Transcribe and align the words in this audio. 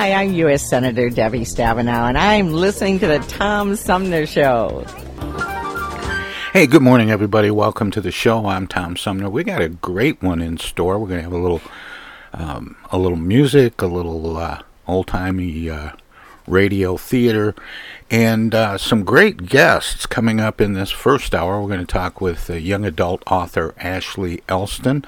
Hi, 0.00 0.14
I'm 0.14 0.32
U.S. 0.32 0.66
Senator 0.66 1.10
Debbie 1.10 1.44
Stabenow, 1.44 2.08
and 2.08 2.16
I'm 2.16 2.54
listening 2.54 2.98
to 3.00 3.06
the 3.06 3.18
Tom 3.18 3.76
Sumner 3.76 4.24
Show. 4.24 4.86
Hey, 6.54 6.66
good 6.66 6.80
morning, 6.80 7.10
everybody. 7.10 7.50
Welcome 7.50 7.90
to 7.90 8.00
the 8.00 8.10
show. 8.10 8.46
I'm 8.46 8.66
Tom 8.66 8.96
Sumner. 8.96 9.28
We 9.28 9.44
got 9.44 9.60
a 9.60 9.68
great 9.68 10.22
one 10.22 10.40
in 10.40 10.56
store. 10.56 10.98
We're 10.98 11.08
going 11.08 11.18
to 11.18 11.24
have 11.24 11.34
a 11.34 11.36
little, 11.36 11.60
um, 12.32 12.76
a 12.90 12.96
little 12.96 13.18
music, 13.18 13.82
a 13.82 13.86
little 13.86 14.38
uh, 14.38 14.62
old 14.88 15.06
timey 15.06 15.68
uh, 15.68 15.90
radio 16.50 16.96
theater, 16.96 17.54
and 18.10 18.54
uh, 18.54 18.76
some 18.76 19.04
great 19.04 19.46
guests 19.46 20.04
coming 20.04 20.40
up 20.40 20.60
in 20.60 20.72
this 20.72 20.90
first 20.90 21.34
hour. 21.34 21.60
We're 21.60 21.68
going 21.68 21.80
to 21.80 21.86
talk 21.86 22.20
with 22.20 22.50
young 22.50 22.84
adult 22.84 23.22
author 23.26 23.74
Ashley 23.78 24.42
Elston 24.48 25.04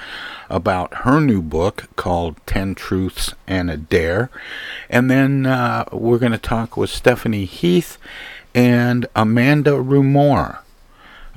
about 0.48 0.94
her 0.98 1.20
new 1.20 1.42
book 1.42 1.88
called 1.96 2.36
10 2.46 2.74
Truths 2.74 3.34
and 3.46 3.70
a 3.70 3.76
Dare. 3.76 4.30
And 4.88 5.10
then 5.10 5.46
uh, 5.46 5.84
we're 5.92 6.18
going 6.18 6.32
to 6.32 6.38
talk 6.38 6.76
with 6.76 6.90
Stephanie 6.90 7.46
Heath 7.46 7.98
and 8.54 9.06
Amanda 9.16 9.72
Rumore. 9.72 10.58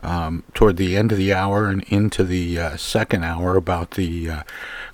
Um, 0.04 0.44
toward 0.54 0.78
the 0.78 0.96
end 0.96 1.12
of 1.12 1.18
the 1.18 1.34
hour 1.34 1.66
and 1.66 1.82
into 1.86 2.24
the 2.24 2.60
uh, 2.60 2.78
second 2.78 3.24
hour 3.24 3.56
about 3.56 3.92
the 3.92 4.30
uh, 4.30 4.44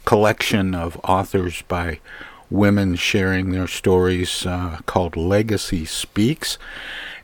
collection 0.06 0.74
of 0.74 0.98
authors 1.04 1.64
by 1.64 2.00
women 2.52 2.96
sharing 2.96 3.52
their 3.52 3.68
stories 3.68 4.46
uh, 4.46 4.80
called 4.86 5.16
Legacy 5.16 5.86
Speaks. 5.86 6.58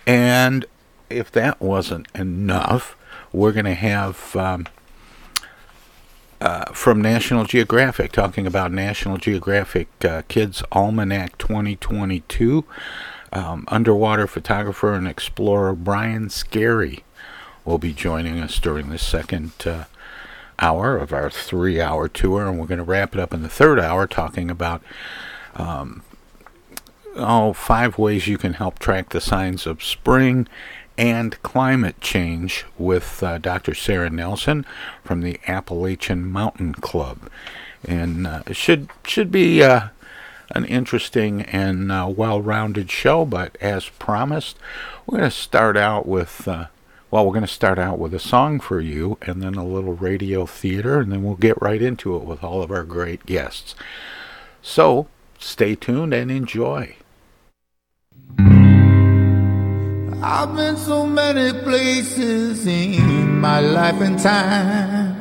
And 0.08 0.66
if 1.10 1.32
that 1.34 1.62
wasn't 1.62 2.08
enough, 2.16 2.96
we're 3.34 3.52
going 3.52 3.66
to 3.66 3.74
have 3.74 4.36
um, 4.36 4.68
uh, 6.40 6.72
from 6.72 7.02
National 7.02 7.44
Geographic 7.44 8.12
talking 8.14 8.48
about 8.48 8.72
National 8.72 9.18
Geographic 9.18 9.90
uh, 10.04 10.22
Kids 10.28 10.64
Almanac 10.72 11.38
2022. 11.38 12.64
Um, 13.34 13.66
underwater 13.68 14.26
photographer 14.26 14.94
and 14.94 15.06
explorer 15.06 15.74
Brian 15.74 16.30
Skerry 16.30 17.04
will 17.66 17.78
be 17.78 17.92
joining 17.92 18.40
us 18.40 18.58
during 18.60 18.90
the 18.90 18.98
second 18.98 19.52
uh, 19.66 19.84
hour 20.60 20.98
of 20.98 21.14
our 21.14 21.30
three 21.30 21.80
hour 21.80 22.08
tour, 22.08 22.48
and 22.48 22.60
we're 22.60 22.68
going 22.68 22.78
to 22.78 22.84
wrap 22.84 23.14
it 23.14 23.20
up 23.20 23.34
in 23.34 23.42
the 23.44 23.50
third 23.50 23.80
hour 23.80 24.08
talking 24.08 24.50
about 24.50 24.82
um, 25.56 26.04
oh, 27.16 27.54
five 27.54 27.98
ways 27.98 28.28
you 28.28 28.38
can 28.38 28.54
help 28.54 28.80
track 28.80 29.10
the 29.10 29.22
signs 29.22 29.66
of 29.66 29.84
spring 29.84 30.48
and 30.98 31.42
climate 31.44 32.00
change 32.02 32.66
with 32.78 33.22
uh, 33.22 33.38
Dr. 33.38 33.76
Sarah 33.76 34.10
Nelson 34.10 34.66
from 35.04 35.22
the 35.22 35.40
Appalachian 35.48 36.26
Mountain 36.26 36.74
Club, 36.76 37.30
and 37.86 38.26
uh, 38.26 38.44
it 38.48 38.56
should 38.56 38.90
should 39.06 39.32
be 39.32 39.62
uh, 39.62 39.90
an 40.52 40.66
interesting 40.66 41.44
and 41.44 41.92
uh, 41.92 42.12
well-rounded 42.16 42.90
show. 42.90 43.26
But 43.26 43.58
as 43.62 43.90
promised, 43.90 44.58
we're 45.06 45.20
going 45.20 45.30
to 45.30 45.36
start 45.36 45.78
out 45.78 46.08
with. 46.08 46.48
Well, 47.10 47.26
we're 47.26 47.34
going 47.34 47.42
to 47.42 47.48
start 47.48 47.80
out 47.80 48.00
with 48.00 48.14
a 48.14 48.20
song 48.20 48.60
for 48.60 48.82
you 48.82 49.18
and 49.22 49.42
then 49.42 49.56
a 49.56 49.66
little 49.66 49.94
radio 49.94 50.46
theater, 50.46 51.00
and 51.00 51.12
then 51.12 51.24
we'll 51.24 51.36
get 51.36 51.62
right 51.62 51.82
into 51.82 52.16
it 52.18 52.24
with 52.24 52.44
all 52.44 52.62
of 52.62 52.70
our 52.70 52.84
great 52.84 53.26
guests. 53.26 53.76
So 54.62 55.08
stay 55.40 55.76
tuned 55.76 56.14
and 56.14 56.30
enjoy. 56.30 56.98
I've 60.22 60.56
been 60.56 60.76
so 60.76 61.06
many 61.06 61.58
places 61.64 62.68
in 62.68 63.40
my 63.40 63.62
life 63.62 64.02
and 64.02 64.20
time. 64.20 65.16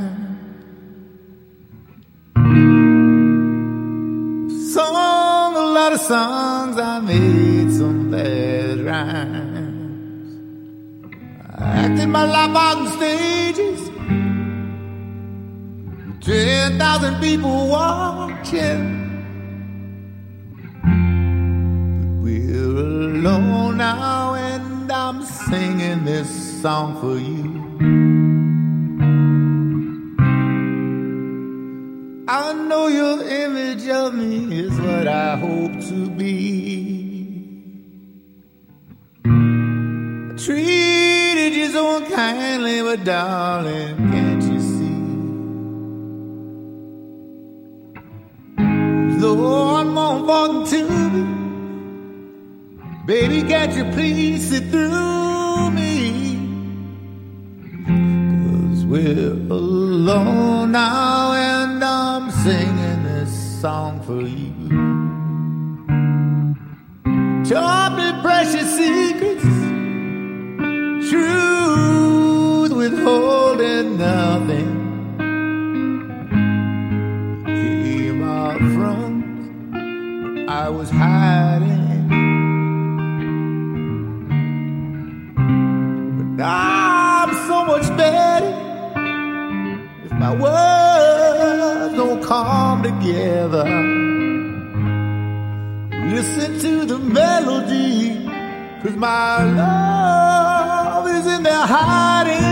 Sung 4.73 5.55
a 5.55 5.67
lot 5.73 5.93
of 5.93 6.01
songs, 6.01 6.79
I 6.79 6.99
made 6.99 7.73
some 7.73 8.11
bad 8.11 8.81
rhymes. 8.81 9.36
Acted 11.87 12.09
my 12.09 12.25
life 12.25 12.57
on 12.57 12.89
stages, 12.97 13.81
ten 16.21 16.79
thousand 16.81 17.21
people 17.21 17.69
watching. 17.69 18.83
But 20.83 22.25
we're 22.25 22.59
alone 22.59 23.77
now, 23.77 24.35
and 24.35 24.91
I'm 24.91 25.23
singing 25.23 26.05
this 26.05 26.29
song 26.61 27.01
for 27.01 27.19
you. 27.29 27.47
I 32.27 32.53
know 32.53 32.89
your 32.89 33.23
image 33.23 33.87
of 33.89 34.13
me 34.13 34.59
is 34.59 34.73
what 34.81 35.07
I 35.07 35.37
hope 35.37 35.81
to 35.91 36.11
be. 36.11 36.47
You 40.35 40.76
so 41.77 42.01
kindly, 42.07 42.81
but 42.81 43.05
darling, 43.05 43.97
can't 44.11 44.43
you 44.51 44.61
see? 44.75 44.97
Though 49.21 49.77
I'm 49.77 49.99
on 49.99 50.65
to 50.71 50.81
me, 51.15 51.25
baby, 53.05 53.47
can't 53.47 53.77
you 53.77 53.85
please 53.93 54.49
see 54.49 54.61
through 54.71 55.71
me? 55.79 55.93
Cause 57.85 58.87
we're 58.87 59.33
alone 59.61 60.73
now, 60.73 61.35
and 61.35 61.85
I'm 61.85 62.31
singing 62.31 63.03
this 63.03 63.61
song 63.61 64.01
for 64.07 64.23
you. 64.23 64.69
Taught 67.45 67.93
me 67.99 68.09
precious 68.23 68.69
secrets 68.79 69.45
true 71.11 71.56
withholding 72.91 73.99
nothing. 73.99 74.71
Came 77.45 78.23
out 78.23 78.59
from 78.59 80.47
I 80.49 80.69
was 80.69 80.91
hiding. 80.91 82.09
But 86.37 86.45
I'm 86.45 87.31
so 87.49 87.65
much 87.65 87.87
better 87.97 88.53
if 90.05 90.13
my 90.13 90.33
words 90.45 91.95
don't 91.97 92.23
come 92.23 92.83
together. 92.85 93.65
Listen 96.15 96.59
to 96.61 96.85
the 96.85 96.99
melody, 96.99 98.25
cause 98.81 98.97
my 98.97 99.43
love 99.43 101.09
is 101.09 101.27
in 101.27 101.43
there 101.43 101.67
hiding. 101.67 102.46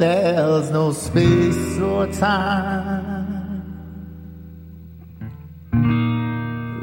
There's 0.00 0.70
no 0.70 0.92
space 0.92 1.78
or 1.78 2.06
time. 2.06 3.60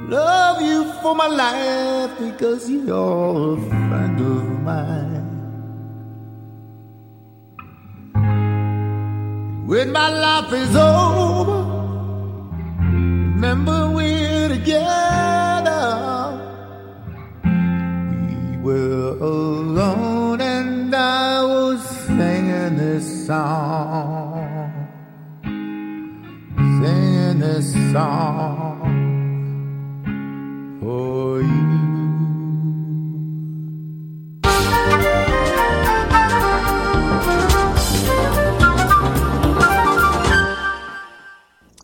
Love 0.08 0.62
you 0.62 0.94
for 1.02 1.16
my 1.16 1.28
life 1.28 2.12
because 2.19 2.69
you're 2.69 3.58
a 3.58 3.62
friend 3.69 4.19
of 4.22 4.44
mine. 4.62 5.28
When 9.66 9.92
my 9.92 10.10
life 10.10 10.54
is 10.54 10.75
over, 10.75 11.64
remember 12.80 13.92
we're 13.92 14.50
together. 14.50 14.96
Song. 23.27 24.71
Singing 25.44 27.39
this 27.39 27.74
song 27.91 28.79
for 30.79 31.41
you. 31.41 31.68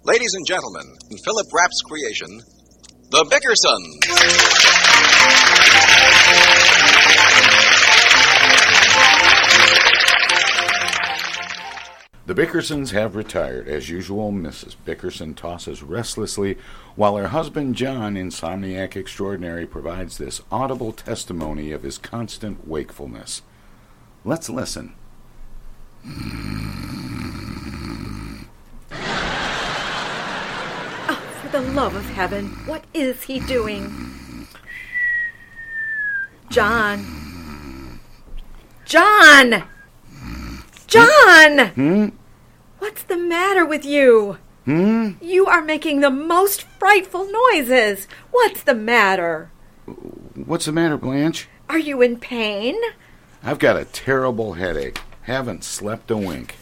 Ladies 0.05 0.33
and 0.35 0.47
gentlemen, 0.47 0.95
in 1.11 1.17
Philip 1.25 1.47
Rapp's 1.51 1.81
creation, 1.81 2.39
The 3.11 3.25
Bickersons. 3.25 4.03
The 12.25 12.33
Bickersons 12.33 12.91
have 12.91 13.17
retired. 13.17 13.67
As 13.67 13.89
usual, 13.89 14.31
Mrs. 14.31 14.77
Bickerson 14.85 15.33
tosses 15.33 15.83
restlessly, 15.83 16.57
while 16.95 17.17
her 17.17 17.27
husband 17.27 17.75
John, 17.75 18.15
insomniac 18.15 18.95
extraordinary, 18.95 19.65
provides 19.65 20.17
this 20.17 20.41
audible 20.49 20.93
testimony 20.93 21.73
of 21.73 21.83
his 21.83 21.97
constant 21.97 22.65
wakefulness. 22.65 23.41
Let's 24.23 24.49
listen. 24.49 24.95
Oh, 31.09 31.21
for 31.41 31.49
the 31.49 31.61
love 31.61 31.93
of 31.93 32.05
heaven, 32.05 32.47
what 32.65 32.85
is 32.93 33.23
he 33.23 33.41
doing? 33.41 34.47
John. 36.49 37.99
John! 38.85 39.65
John! 40.93 41.69
Hmm? 41.69 42.09
What's 42.77 43.01
the 43.01 43.17
matter 43.17 43.65
with 43.65 43.83
you? 43.83 44.37
Hmm? 44.65 45.13
You 45.21 45.47
are 45.47 45.63
making 45.63 46.01
the 46.01 46.11
most 46.11 46.63
frightful 46.77 47.27
noises. 47.51 48.07
What's 48.29 48.61
the 48.61 48.75
matter? 48.75 49.49
What's 50.35 50.65
the 50.65 50.71
matter, 50.71 50.97
Blanche? 50.97 51.49
Are 51.67 51.79
you 51.79 52.03
in 52.03 52.19
pain? 52.19 52.75
I've 53.41 53.57
got 53.57 53.75
a 53.75 53.85
terrible 53.85 54.53
headache. 54.53 55.01
Haven't 55.23 55.63
slept 55.63 56.11
a 56.11 56.17
wink. 56.17 56.57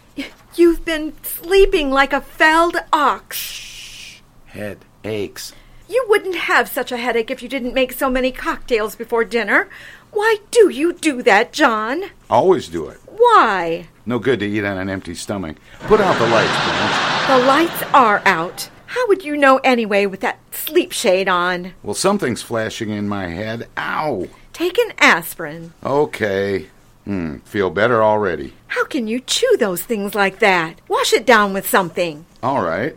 You've 0.56 0.86
been 0.86 1.14
sleeping 1.24 1.92
like 1.92 2.14
a 2.14 2.22
felled 2.22 2.78
ox. 2.94 4.22
Head 4.46 4.86
aches. 5.04 5.52
You 5.90 6.06
wouldn't 6.08 6.36
have 6.36 6.70
such 6.70 6.94
a 6.94 6.98
headache 6.98 7.32
if 7.32 7.44
you 7.44 7.50
didn't 7.50 7.74
make 7.74 7.92
so 7.92 8.10
many 8.10 8.32
cocktails 8.32 8.96
before 8.96 9.26
dinner. 9.26 9.68
Why 10.12 10.38
do 10.52 10.70
you 10.70 10.94
do 10.94 11.22
that, 11.24 11.52
John? 11.52 12.04
Always 12.30 12.70
do 12.70 12.88
it. 12.88 13.02
Why? 13.22 13.88
No 14.08 14.18
good 14.18 14.40
to 14.40 14.48
eat 14.48 14.66
on 14.66 14.80
an 14.80 14.90
empty 14.90 15.14
stomach. 15.14 15.58
Put 15.82 16.02
out 16.02 16.18
the 16.18 16.26
lights, 16.26 16.66
Blanche. 16.66 17.28
The 17.28 17.46
lights 17.46 17.84
are 17.94 18.22
out. 18.26 18.68
How 18.88 19.08
would 19.10 19.24
you 19.24 19.38
know 19.38 19.58
anyway 19.64 20.08
with 20.08 20.22
that 20.22 20.40
sleep 20.52 20.92
shade 20.92 21.30
on? 21.30 21.74
Well, 21.84 21.94
something's 21.94 22.42
flashing 22.42 22.90
in 22.90 23.08
my 23.08 23.28
head. 23.28 23.70
Ow! 23.78 24.28
Take 24.54 24.80
an 24.80 24.94
aspirin. 24.98 25.74
Okay. 25.84 26.66
Hmm, 27.06 27.38
feel 27.46 27.70
better 27.70 28.02
already. 28.02 28.54
How 28.68 28.86
can 28.86 29.08
you 29.08 29.20
chew 29.20 29.56
those 29.60 29.84
things 29.84 30.16
like 30.16 30.40
that? 30.40 30.82
Wash 30.88 31.14
it 31.14 31.26
down 31.26 31.54
with 31.54 31.70
something. 31.70 32.26
All 32.42 32.64
right. 32.64 32.96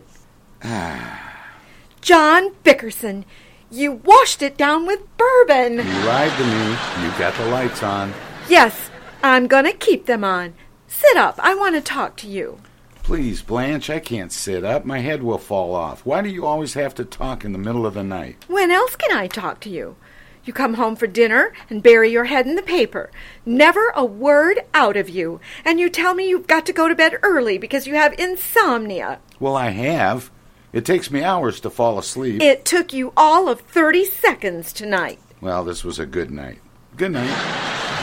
John 2.01 2.51
Bickerson, 2.63 3.25
you 3.69 3.91
washed 3.91 4.41
it 4.41 4.57
down 4.57 4.87
with 4.87 5.01
bourbon. 5.17 5.73
You 5.73 6.05
lied 6.05 6.35
to 6.35 6.43
me. 6.45 6.69
You 7.05 7.19
got 7.19 7.35
the 7.35 7.45
lights 7.45 7.83
on. 7.83 8.11
Yes, 8.49 8.89
I'm 9.23 9.47
going 9.47 9.65
to 9.65 9.73
keep 9.73 10.05
them 10.05 10.23
on. 10.23 10.53
Sit 10.87 11.17
up. 11.17 11.39
I 11.39 11.55
want 11.55 11.75
to 11.75 11.81
talk 11.81 12.15
to 12.17 12.27
you. 12.27 12.59
Please, 13.03 13.41
Blanche, 13.41 13.89
I 13.89 13.99
can't 13.99 14.31
sit 14.31 14.63
up. 14.63 14.85
My 14.85 14.99
head 14.99 15.21
will 15.21 15.37
fall 15.37 15.75
off. 15.75 16.05
Why 16.05 16.21
do 16.21 16.29
you 16.29 16.45
always 16.45 16.73
have 16.73 16.95
to 16.95 17.05
talk 17.05 17.45
in 17.45 17.51
the 17.51 17.59
middle 17.59 17.85
of 17.85 17.93
the 17.93 18.03
night? 18.03 18.43
When 18.47 18.71
else 18.71 18.95
can 18.95 19.15
I 19.15 19.27
talk 19.27 19.59
to 19.61 19.69
you? 19.69 19.95
You 20.43 20.53
come 20.53 20.75
home 20.75 20.95
for 20.95 21.07
dinner 21.07 21.53
and 21.69 21.83
bury 21.83 22.11
your 22.11 22.25
head 22.25 22.45
in 22.45 22.55
the 22.55 22.61
paper. 22.61 23.11
Never 23.45 23.91
a 23.95 24.05
word 24.05 24.59
out 24.73 24.95
of 24.95 25.09
you. 25.09 25.39
And 25.63 25.79
you 25.79 25.89
tell 25.89 26.13
me 26.13 26.29
you've 26.29 26.47
got 26.47 26.65
to 26.67 26.73
go 26.73 26.87
to 26.87 26.95
bed 26.95 27.17
early 27.23 27.57
because 27.57 27.87
you 27.87 27.95
have 27.95 28.13
insomnia. 28.19 29.19
Well, 29.39 29.55
I 29.55 29.69
have. 29.69 30.31
It 30.71 30.85
takes 30.85 31.09
me 31.09 31.23
hours 31.23 31.59
to 31.61 31.69
fall 31.69 31.97
asleep. 31.97 32.41
It 32.41 32.65
took 32.65 32.93
you 32.93 33.13
all 33.15 33.49
of 33.49 33.61
30 33.61 34.05
seconds 34.05 34.73
tonight. 34.73 35.19
Well, 35.41 35.63
this 35.63 35.83
was 35.83 35.99
a 35.99 36.05
good 36.05 36.31
night. 36.31 36.59
Good 36.95 37.11
night. 37.11 37.94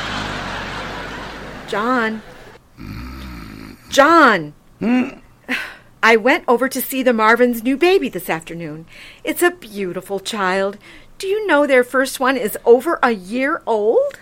John. 1.73 2.21
John. 3.89 4.53
I 6.03 6.17
went 6.17 6.45
over 6.47 6.69
to 6.69 6.83
see 6.83 7.03
the 7.03 7.15
Marvin's 7.15 7.63
new 7.63 7.79
baby 7.79 8.11
this 8.11 8.29
afternoon. 8.29 8.85
It's 9.25 9.43
a 9.43 9.53
beautiful 9.53 10.21
child. 10.21 10.77
Do 11.17 11.27
you 11.27 11.47
know 11.47 11.67
their 11.67 11.83
first 11.83 12.21
one 12.21 12.37
is 12.37 12.59
over 12.67 12.99
a 13.03 13.13
year 13.13 13.63
old? 13.65 14.21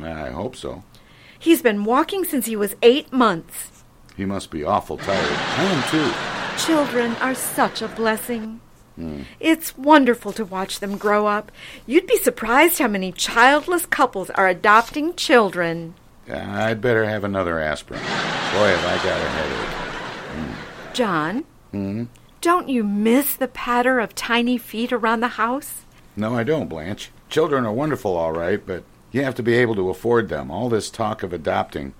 I 0.00 0.30
hope 0.30 0.54
so. 0.54 0.84
He's 1.36 1.62
been 1.62 1.82
walking 1.82 2.22
since 2.22 2.46
he 2.46 2.54
was 2.54 2.76
eight 2.80 3.12
months. 3.12 3.82
He 4.16 4.24
must 4.24 4.52
be 4.52 4.62
awful 4.62 4.98
tired. 4.98 5.36
I 5.58 5.64
am 5.64 5.82
too. 5.90 6.64
Children 6.64 7.16
are 7.16 7.34
such 7.34 7.82
a 7.82 7.88
blessing. 7.88 8.60
Hmm. 8.94 9.22
It's 9.40 9.76
wonderful 9.76 10.30
to 10.34 10.44
watch 10.44 10.78
them 10.78 10.96
grow 10.96 11.26
up. 11.26 11.50
You'd 11.86 12.06
be 12.06 12.18
surprised 12.18 12.78
how 12.78 12.86
many 12.86 13.10
childless 13.10 13.84
couples 13.84 14.30
are 14.30 14.46
adopting 14.46 15.14
children. 15.14 15.96
I'd 16.30 16.80
better 16.80 17.04
have 17.04 17.24
another 17.24 17.58
aspirin. 17.58 18.00
Boy, 18.00 18.06
have 18.06 18.84
I 18.84 18.96
got 19.04 19.20
a 19.20 19.28
headache. 19.30 20.94
John, 20.94 21.44
Hmm? 21.72 22.04
don't 22.40 22.68
you 22.68 22.82
miss 22.84 23.34
the 23.34 23.48
patter 23.48 23.98
of 24.00 24.14
tiny 24.14 24.58
feet 24.58 24.92
around 24.92 25.20
the 25.20 25.28
house? 25.28 25.82
No, 26.16 26.34
I 26.36 26.42
don't, 26.44 26.68
Blanche. 26.68 27.10
Children 27.28 27.64
are 27.66 27.72
wonderful, 27.72 28.16
all 28.16 28.32
right, 28.32 28.64
but 28.64 28.82
you 29.12 29.22
have 29.22 29.34
to 29.36 29.42
be 29.42 29.54
able 29.54 29.74
to 29.76 29.90
afford 29.90 30.28
them. 30.28 30.50
All 30.50 30.68
this 30.68 30.90
talk 30.90 31.22
of 31.22 31.32
adopting. 31.32 31.94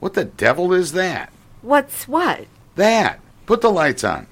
What 0.00 0.14
the 0.14 0.24
devil 0.24 0.72
is 0.72 0.92
that? 0.92 1.32
What's 1.62 2.06
what? 2.06 2.44
That. 2.76 3.20
Put 3.46 3.60
the 3.60 3.70
lights 3.70 4.04
on. 4.04 4.26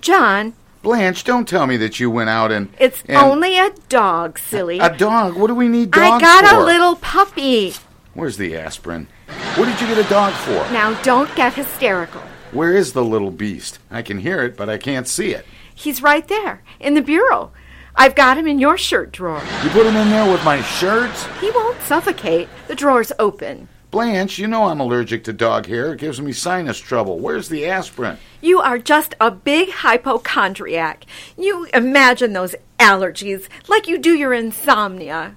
John, 0.00 0.54
Blanche, 0.82 1.24
don't 1.24 1.48
tell 1.48 1.66
me 1.66 1.76
that 1.78 1.98
you 2.00 2.10
went 2.10 2.30
out 2.30 2.52
and. 2.52 2.68
It's 2.78 3.02
and- 3.08 3.16
only 3.18 3.58
a 3.58 3.70
dog, 3.88 4.38
silly. 4.38 4.78
A 4.78 4.94
dog? 4.96 5.36
What 5.36 5.48
do 5.48 5.54
we 5.54 5.68
need 5.68 5.90
dogs 5.90 6.06
for? 6.06 6.14
I 6.16 6.20
got 6.20 6.46
for? 6.48 6.56
a 6.56 6.64
little 6.64 6.96
puppy. 6.96 7.74
Where's 8.14 8.36
the 8.36 8.56
aspirin? 8.56 9.06
What 9.54 9.66
did 9.66 9.80
you 9.80 9.86
get 9.86 10.04
a 10.04 10.08
dog 10.08 10.32
for? 10.32 10.72
Now, 10.72 11.00
don't 11.02 11.32
get 11.36 11.54
hysterical. 11.54 12.22
Where 12.50 12.74
is 12.74 12.92
the 12.92 13.04
little 13.04 13.30
beast? 13.30 13.78
I 13.90 14.02
can 14.02 14.18
hear 14.18 14.42
it, 14.42 14.56
but 14.56 14.68
I 14.68 14.78
can't 14.78 15.06
see 15.06 15.30
it. 15.32 15.46
He's 15.72 16.02
right 16.02 16.26
there, 16.26 16.62
in 16.80 16.94
the 16.94 17.02
bureau. 17.02 17.52
I've 17.94 18.16
got 18.16 18.36
him 18.36 18.48
in 18.48 18.58
your 18.58 18.76
shirt 18.76 19.12
drawer. 19.12 19.42
You 19.62 19.70
put 19.70 19.86
him 19.86 19.96
in 19.96 20.10
there 20.10 20.30
with 20.30 20.44
my 20.44 20.60
shirts? 20.62 21.26
He 21.40 21.50
won't 21.52 21.80
suffocate. 21.82 22.48
The 22.66 22.74
drawer's 22.74 23.12
open. 23.20 23.68
Blanche, 23.92 24.38
you 24.38 24.46
know 24.46 24.66
I'm 24.66 24.80
allergic 24.80 25.24
to 25.24 25.32
dog 25.32 25.66
hair. 25.66 25.92
It 25.92 26.00
gives 26.00 26.20
me 26.20 26.32
sinus 26.32 26.78
trouble. 26.78 27.18
Where's 27.18 27.48
the 27.48 27.66
aspirin? 27.66 28.18
You 28.40 28.60
are 28.60 28.78
just 28.78 29.14
a 29.20 29.30
big 29.30 29.70
hypochondriac. 29.70 31.04
You 31.36 31.66
imagine 31.74 32.32
those 32.32 32.54
allergies 32.78 33.48
like 33.68 33.88
you 33.88 33.98
do 33.98 34.14
your 34.14 34.32
insomnia. 34.32 35.36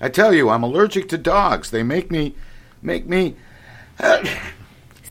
I 0.00 0.08
tell 0.08 0.32
you, 0.34 0.50
I'm 0.50 0.62
allergic 0.62 1.08
to 1.10 1.18
dogs. 1.18 1.70
They 1.70 1.82
make 1.82 2.10
me. 2.10 2.34
make 2.82 3.06
me. 3.06 3.36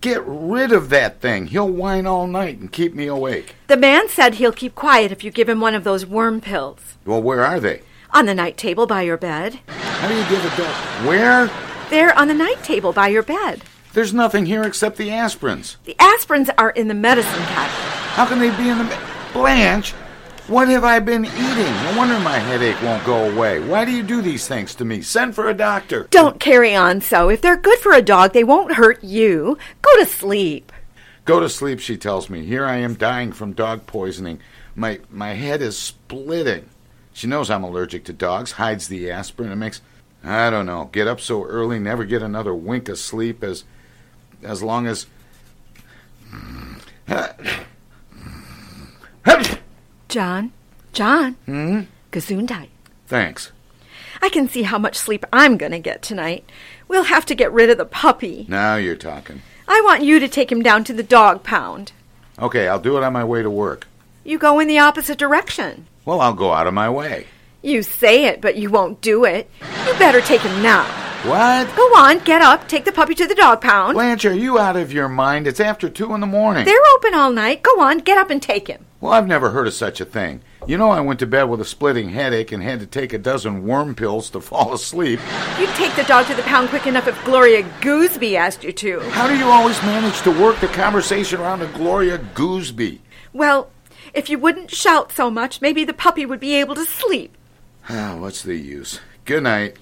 get 0.02 0.22
rid 0.26 0.74
of 0.74 0.90
that 0.90 1.22
thing. 1.22 1.48
He'll 1.48 1.70
whine 1.70 2.06
all 2.06 2.28
night 2.28 2.60
and 2.60 2.72
keep 2.72 2.94
me 2.94 3.08
awake. 3.08 3.56
The 3.68 3.78
man 3.78 4.10
said 4.10 4.36
he'll 4.36 4.52
keep 4.52 4.76
quiet 4.76 5.14
if 5.14 5.24
you 5.24 5.32
give 5.32 5.48
him 5.48 5.62
one 5.62 5.74
of 5.74 5.86
those 5.86 6.06
worm 6.06 6.42
pills. 6.42 6.98
Well, 7.06 7.22
where 7.22 7.44
are 7.44 7.60
they? 7.62 7.82
On 8.12 8.26
the 8.26 8.36
night 8.36 8.58
table 8.58 8.86
by 8.86 9.04
your 9.04 9.18
bed. 9.18 9.60
How 9.68 10.10
do 10.10 10.16
you 10.16 10.28
give 10.30 10.44
a 10.44 10.58
dog. 10.58 11.08
Where? 11.08 11.50
They're 11.90 12.18
on 12.20 12.28
the 12.28 12.34
night 12.34 12.62
table 12.64 12.92
by 12.92 13.08
your 13.08 13.24
bed. 13.24 13.64
There's 13.94 14.14
nothing 14.14 14.46
here 14.46 14.64
except 14.64 14.98
the 14.98 15.08
aspirins. 15.08 15.78
The 15.86 15.96
aspirins 15.96 16.50
are 16.58 16.72
in 16.72 16.90
the 16.90 16.94
medicine 16.94 17.32
cabinet. 17.32 17.72
How 18.14 18.26
can 18.26 18.40
they 18.40 18.50
be 18.58 18.70
in 18.70 18.78
the. 18.80 18.84
me- 18.84 18.96
Blanche, 19.34 19.96
what 20.48 20.68
have 20.68 20.84
I 20.84 21.00
been 21.00 21.26
eating? 21.26 21.74
No 21.84 21.94
wonder 21.98 22.20
my 22.20 22.38
headache 22.38 22.82
won't 22.82 23.06
go 23.06 23.32
away. 23.32 23.60
Why 23.62 23.86
do 23.86 23.92
you 23.92 24.04
do 24.04 24.22
these 24.22 24.48
things 24.48 24.76
to 24.76 24.86
me? 24.86 25.02
Send 25.02 25.36
for 25.36 25.48
a 25.50 25.54
doctor. 25.54 26.08
Don't 26.10 26.40
carry 26.40 26.76
on 26.76 27.00
so. 27.00 27.30
If 27.30 27.42
they're 27.42 27.56
good 27.56 27.80
for 27.80 27.94
a 27.94 28.02
dog, 28.02 28.34
they 28.34 28.44
won't 28.44 28.74
hurt 28.74 29.04
you. 29.04 29.58
Go 29.82 30.00
to 30.00 30.06
sleep. 30.06 30.72
Go 31.26 31.40
to 31.40 31.48
sleep, 31.48 31.80
she 31.80 31.96
tells 31.96 32.30
me. 32.30 32.44
Here 32.44 32.66
I 32.66 32.76
am 32.78 32.96
dying 32.96 33.32
from 33.32 33.54
dog 33.54 33.88
poisoning. 33.88 34.40
My 34.76 35.00
my 35.10 35.34
head 35.34 35.62
is 35.62 35.78
splitting. 35.78 36.70
She 37.14 37.28
knows 37.28 37.50
I'm 37.50 37.64
allergic 37.64 38.04
to 38.06 38.14
dogs, 38.14 38.54
hides 38.54 38.90
the 38.90 39.10
aspirin, 39.10 39.52
and 39.52 39.60
makes 39.60 39.82
I 40.24 40.50
don't 40.50 40.66
know, 40.66 40.90
get 40.92 41.08
up 41.08 41.22
so 41.22 41.46
early, 41.46 41.80
never 41.80 42.04
get 42.04 42.22
another 42.22 42.54
wink 42.54 42.90
of 42.90 42.98
sleep 42.98 43.44
as 43.44 43.64
as 44.42 44.62
long 44.62 44.88
as 44.88 45.06
John, 50.14 50.52
John, 50.92 51.34
Hmm? 51.48 51.80
Gesundheit. 52.12 52.68
Thanks. 53.08 53.52
I 54.22 54.30
can 54.30 54.48
see 54.48 54.62
how 54.62 54.78
much 54.78 54.96
sleep 54.96 55.26
I'm 55.34 55.58
going 55.58 55.72
to 55.72 55.80
get 55.80 56.04
tonight. 56.04 56.48
We'll 56.88 57.06
have 57.06 57.26
to 57.26 57.34
get 57.34 57.52
rid 57.52 57.72
of 57.72 57.80
the 57.80 57.86
puppy. 57.86 58.46
Now 58.48 58.76
you're 58.76 58.96
talking. 58.96 59.42
I 59.68 59.82
want 59.84 60.04
you 60.04 60.20
to 60.20 60.28
take 60.28 60.52
him 60.52 60.62
down 60.62 60.84
to 60.84 60.94
the 60.94 61.02
dog 61.02 61.42
pound. 61.42 61.94
Okay, 62.38 62.68
I'll 62.68 62.80
do 62.80 62.96
it 62.96 63.02
on 63.02 63.12
my 63.12 63.24
way 63.24 63.42
to 63.42 63.50
work. 63.50 63.88
You 64.24 64.38
go 64.38 64.60
in 64.60 64.68
the 64.68 64.78
opposite 64.78 65.18
direction. 65.18 65.88
Well, 66.06 66.22
I'll 66.22 66.36
go 66.36 66.54
out 66.54 66.68
of 66.68 66.76
my 66.76 66.92
way. 66.92 67.26
You 67.64 67.82
say 67.82 68.26
it, 68.26 68.40
but 68.40 68.56
you 68.56 68.70
won't 68.70 69.02
do 69.02 69.26
it. 69.26 69.50
You 69.88 69.94
better 69.96 70.22
take 70.22 70.42
him 70.42 70.62
now. 70.62 70.84
What? 71.28 71.76
Go 71.76 71.82
on, 71.98 72.20
get 72.20 72.44
up, 72.44 72.68
take 72.68 72.86
the 72.86 72.92
puppy 72.92 73.16
to 73.16 73.26
the 73.26 73.34
dog 73.34 73.62
pound. 73.62 73.96
Blanche, 73.96 74.26
are 74.26 74.34
you 74.36 74.60
out 74.60 74.76
of 74.76 74.94
your 74.94 75.10
mind? 75.10 75.48
It's 75.48 75.60
after 75.60 75.90
two 75.90 76.14
in 76.14 76.22
the 76.22 76.28
morning. 76.28 76.66
They're 76.66 76.78
open 76.98 77.16
all 77.16 77.32
night. 77.32 77.64
Go 77.64 77.82
on, 77.82 77.98
get 77.98 78.20
up 78.20 78.30
and 78.30 78.40
take 78.44 78.68
him. 78.68 78.86
Well, 79.04 79.12
I've 79.12 79.28
never 79.28 79.50
heard 79.50 79.68
of 79.68 79.74
such 79.74 80.00
a 80.00 80.06
thing. 80.06 80.40
You 80.66 80.78
know, 80.78 80.90
I 80.90 81.02
went 81.02 81.20
to 81.20 81.28
bed 81.28 81.50
with 81.50 81.60
a 81.60 81.66
splitting 81.66 82.12
headache 82.12 82.54
and 82.54 82.64
had 82.64 82.80
to 82.80 82.86
take 82.86 83.12
a 83.12 83.18
dozen 83.18 83.68
worm 83.68 83.96
pills 83.96 84.30
to 84.30 84.40
fall 84.50 84.72
asleep. 84.74 85.20
You'd 85.60 85.68
take 85.72 85.94
the 85.98 86.06
dog 86.06 86.28
to 86.28 86.34
the 86.34 86.42
pound 86.44 86.70
quick 86.70 86.88
enough 86.88 87.10
if 87.10 87.26
Gloria 87.26 87.64
Gooseby 87.82 88.36
asked 88.36 88.64
you 88.64 88.72
to. 88.72 89.02
How 89.10 89.28
do 89.28 89.38
you 89.38 89.48
always 89.48 89.82
manage 89.82 90.22
to 90.22 90.32
work 90.32 90.58
the 90.62 90.70
conversation 90.70 91.42
around 91.42 91.60
to 91.60 91.68
Gloria 91.78 92.18
Gooseby? 92.18 93.00
Well, 93.34 93.70
if 94.14 94.30
you 94.30 94.40
wouldn't 94.40 94.72
shout 94.72 95.12
so 95.12 95.30
much, 95.30 95.60
maybe 95.60 95.84
the 95.84 95.94
puppy 95.94 96.26
would 96.26 96.40
be 96.40 96.56
able 96.56 96.76
to 96.76 96.86
sleep. 96.86 97.36
Ah, 97.90 98.16
what's 98.18 98.42
the 98.42 98.56
use? 98.56 99.02
Good 99.26 99.44
night. 99.44 99.76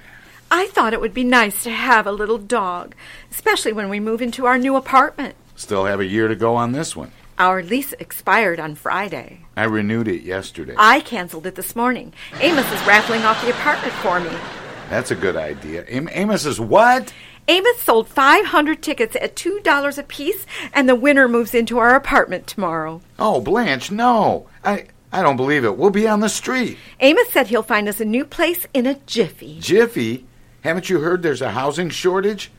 I 0.49 0.65
thought 0.69 0.93
it 0.93 0.99
would 0.99 1.13
be 1.13 1.23
nice 1.23 1.61
to 1.61 1.69
have 1.69 2.07
a 2.07 2.11
little 2.11 2.39
dog, 2.39 2.95
especially 3.29 3.71
when 3.71 3.87
we 3.87 3.99
move 3.99 4.23
into 4.23 4.47
our 4.47 4.57
new 4.57 4.75
apartment. 4.75 5.35
Still 5.55 5.85
have 5.85 5.99
a 5.99 6.07
year 6.07 6.27
to 6.27 6.35
go 6.35 6.55
on 6.55 6.71
this 6.71 6.95
one. 6.95 7.11
Our 7.41 7.63
lease 7.63 7.93
expired 7.93 8.59
on 8.59 8.75
Friday. 8.75 9.39
I 9.57 9.63
renewed 9.63 10.07
it 10.07 10.21
yesterday. 10.21 10.75
I 10.77 10.99
canceled 10.99 11.47
it 11.47 11.55
this 11.55 11.75
morning. 11.75 12.13
Amos 12.39 12.71
is 12.71 12.85
raffling 12.85 13.23
off 13.23 13.41
the 13.43 13.49
apartment 13.49 13.93
for 13.93 14.19
me. 14.19 14.29
That's 14.91 15.09
a 15.09 15.15
good 15.15 15.35
idea. 15.35 15.83
Am- 15.89 16.07
Amos 16.11 16.45
is 16.45 16.59
what? 16.59 17.11
Amos 17.47 17.81
sold 17.81 18.07
500 18.07 18.83
tickets 18.83 19.15
at 19.15 19.35
$2 19.35 19.97
apiece, 19.97 20.45
and 20.71 20.87
the 20.87 20.93
winner 20.93 21.27
moves 21.27 21.55
into 21.55 21.79
our 21.79 21.95
apartment 21.95 22.45
tomorrow. 22.45 23.01
Oh, 23.17 23.41
Blanche, 23.41 23.89
no. 23.89 24.47
I 24.63 24.85
I 25.11 25.23
don't 25.23 25.35
believe 25.35 25.65
it. 25.65 25.77
We'll 25.77 25.89
be 25.89 26.07
on 26.07 26.19
the 26.19 26.29
street. 26.29 26.77
Amos 26.99 27.31
said 27.31 27.47
he'll 27.47 27.63
find 27.63 27.89
us 27.89 27.99
a 27.99 28.05
new 28.05 28.23
place 28.23 28.67
in 28.71 28.85
a 28.85 28.99
jiffy. 29.07 29.57
Jiffy? 29.59 30.27
Haven't 30.63 30.91
you 30.91 30.99
heard 30.99 31.23
there's 31.23 31.41
a 31.41 31.49
housing 31.53 31.89
shortage? 31.89 32.51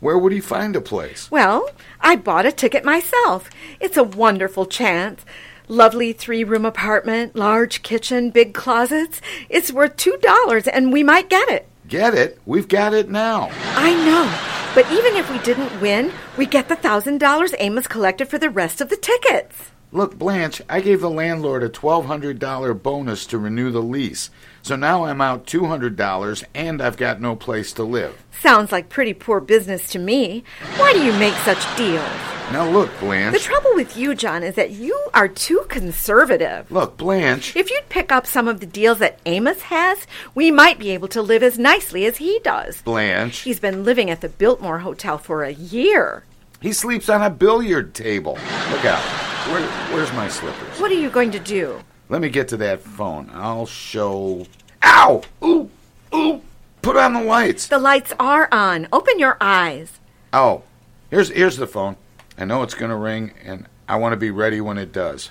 Where 0.00 0.16
would 0.16 0.32
he 0.32 0.40
find 0.40 0.74
a 0.76 0.80
place? 0.80 1.30
Well, 1.30 1.68
I 2.00 2.16
bought 2.16 2.46
a 2.46 2.52
ticket 2.52 2.84
myself. 2.84 3.50
It's 3.80 3.98
a 3.98 4.02
wonderful 4.02 4.64
chance. 4.64 5.24
Lovely 5.68 6.14
three 6.14 6.42
room 6.42 6.64
apartment, 6.64 7.36
large 7.36 7.82
kitchen, 7.82 8.30
big 8.30 8.54
closets. 8.54 9.20
It's 9.50 9.70
worth 9.70 9.96
$2, 9.96 10.68
and 10.72 10.90
we 10.90 11.02
might 11.02 11.28
get 11.28 11.48
it. 11.50 11.68
Get 11.86 12.14
it? 12.14 12.40
We've 12.46 12.66
got 12.66 12.94
it 12.94 13.10
now. 13.10 13.50
I 13.76 13.92
know. 13.92 14.74
But 14.74 14.90
even 14.90 15.16
if 15.16 15.30
we 15.30 15.38
didn't 15.40 15.80
win, 15.80 16.12
we 16.38 16.46
get 16.46 16.68
the 16.68 16.76
$1,000 16.76 17.54
Amos 17.58 17.86
collected 17.86 18.28
for 18.28 18.38
the 18.38 18.48
rest 18.48 18.80
of 18.80 18.88
the 18.88 18.96
tickets. 18.96 19.70
Look, 19.92 20.16
Blanche, 20.16 20.62
I 20.68 20.80
gave 20.80 21.00
the 21.00 21.10
landlord 21.10 21.62
a 21.62 21.68
$1,200 21.68 22.82
bonus 22.82 23.26
to 23.26 23.38
renew 23.38 23.70
the 23.70 23.82
lease. 23.82 24.30
So 24.62 24.76
now 24.76 25.04
I'm 25.04 25.20
out 25.20 25.46
$200 25.46 26.44
and 26.54 26.82
I've 26.82 26.96
got 26.96 27.20
no 27.20 27.36
place 27.36 27.72
to 27.74 27.82
live. 27.82 28.22
Sounds 28.40 28.72
like 28.72 28.88
pretty 28.88 29.14
poor 29.14 29.40
business 29.40 29.88
to 29.88 29.98
me. 29.98 30.44
Why 30.76 30.92
do 30.92 31.02
you 31.02 31.12
make 31.14 31.34
such 31.34 31.76
deals? 31.76 32.08
Now 32.52 32.68
look, 32.68 32.90
Blanche. 32.98 33.32
The 33.32 33.38
trouble 33.38 33.70
with 33.74 33.96
you, 33.96 34.14
John, 34.14 34.42
is 34.42 34.56
that 34.56 34.72
you 34.72 34.98
are 35.14 35.28
too 35.28 35.64
conservative. 35.68 36.68
Look, 36.70 36.96
Blanche. 36.96 37.54
If 37.54 37.70
you'd 37.70 37.88
pick 37.88 38.10
up 38.10 38.26
some 38.26 38.48
of 38.48 38.58
the 38.58 38.66
deals 38.66 38.98
that 38.98 39.20
Amos 39.24 39.62
has, 39.62 40.04
we 40.34 40.50
might 40.50 40.78
be 40.78 40.90
able 40.90 41.06
to 41.08 41.22
live 41.22 41.44
as 41.44 41.60
nicely 41.60 42.06
as 42.06 42.16
he 42.16 42.40
does. 42.42 42.82
Blanche. 42.82 43.38
He's 43.40 43.60
been 43.60 43.84
living 43.84 44.10
at 44.10 44.20
the 44.20 44.28
Biltmore 44.28 44.80
Hotel 44.80 45.16
for 45.16 45.44
a 45.44 45.52
year. 45.52 46.24
He 46.60 46.72
sleeps 46.72 47.08
on 47.08 47.22
a 47.22 47.30
billiard 47.30 47.94
table. 47.94 48.32
Look 48.70 48.84
out. 48.84 49.02
Where, 49.48 49.62
where's 49.92 50.12
my 50.12 50.28
slippers? 50.28 50.80
What 50.80 50.90
are 50.90 50.94
you 50.94 51.08
going 51.08 51.30
to 51.30 51.38
do? 51.38 51.80
Let 52.10 52.20
me 52.20 52.28
get 52.28 52.48
to 52.48 52.56
that 52.56 52.80
phone. 52.80 53.30
I'll 53.32 53.66
show. 53.66 54.44
Ow! 54.82 55.22
Ooh! 55.44 55.70
Ooh! 56.12 56.42
Put 56.82 56.96
on 56.96 57.12
the 57.12 57.22
lights. 57.22 57.68
The 57.68 57.78
lights 57.78 58.12
are 58.18 58.48
on. 58.50 58.88
Open 58.92 59.20
your 59.20 59.36
eyes. 59.40 60.00
Oh, 60.32 60.64
here's 61.08 61.28
here's 61.30 61.56
the 61.56 61.68
phone. 61.68 61.96
I 62.36 62.46
know 62.46 62.64
it's 62.64 62.74
gonna 62.74 62.96
ring, 62.96 63.32
and 63.44 63.66
I 63.88 63.94
want 63.94 64.12
to 64.12 64.16
be 64.16 64.32
ready 64.32 64.60
when 64.60 64.76
it 64.76 64.92
does. 64.92 65.30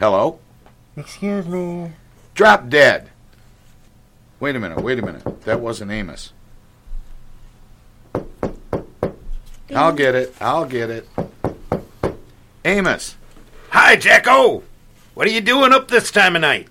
Hello? 0.00 0.40
Excuse 0.96 1.46
me. 1.46 1.92
Drop 2.34 2.68
dead. 2.68 3.10
Wait 4.40 4.56
a 4.56 4.58
minute. 4.58 4.80
Wait 4.80 4.98
a 4.98 5.02
minute. 5.02 5.42
That 5.42 5.60
wasn't 5.60 5.92
Amos. 5.92 6.32
I'll 9.72 9.92
get 9.92 10.16
it. 10.16 10.34
I'll 10.40 10.64
get 10.64 10.90
it. 10.90 11.08
Amos. 12.64 13.14
Hi, 13.70 13.96
Jacko. 13.96 14.62
What 15.14 15.26
are 15.26 15.30
you 15.30 15.40
doing 15.40 15.72
up 15.72 15.88
this 15.88 16.10
time 16.10 16.36
of 16.36 16.42
night? 16.42 16.68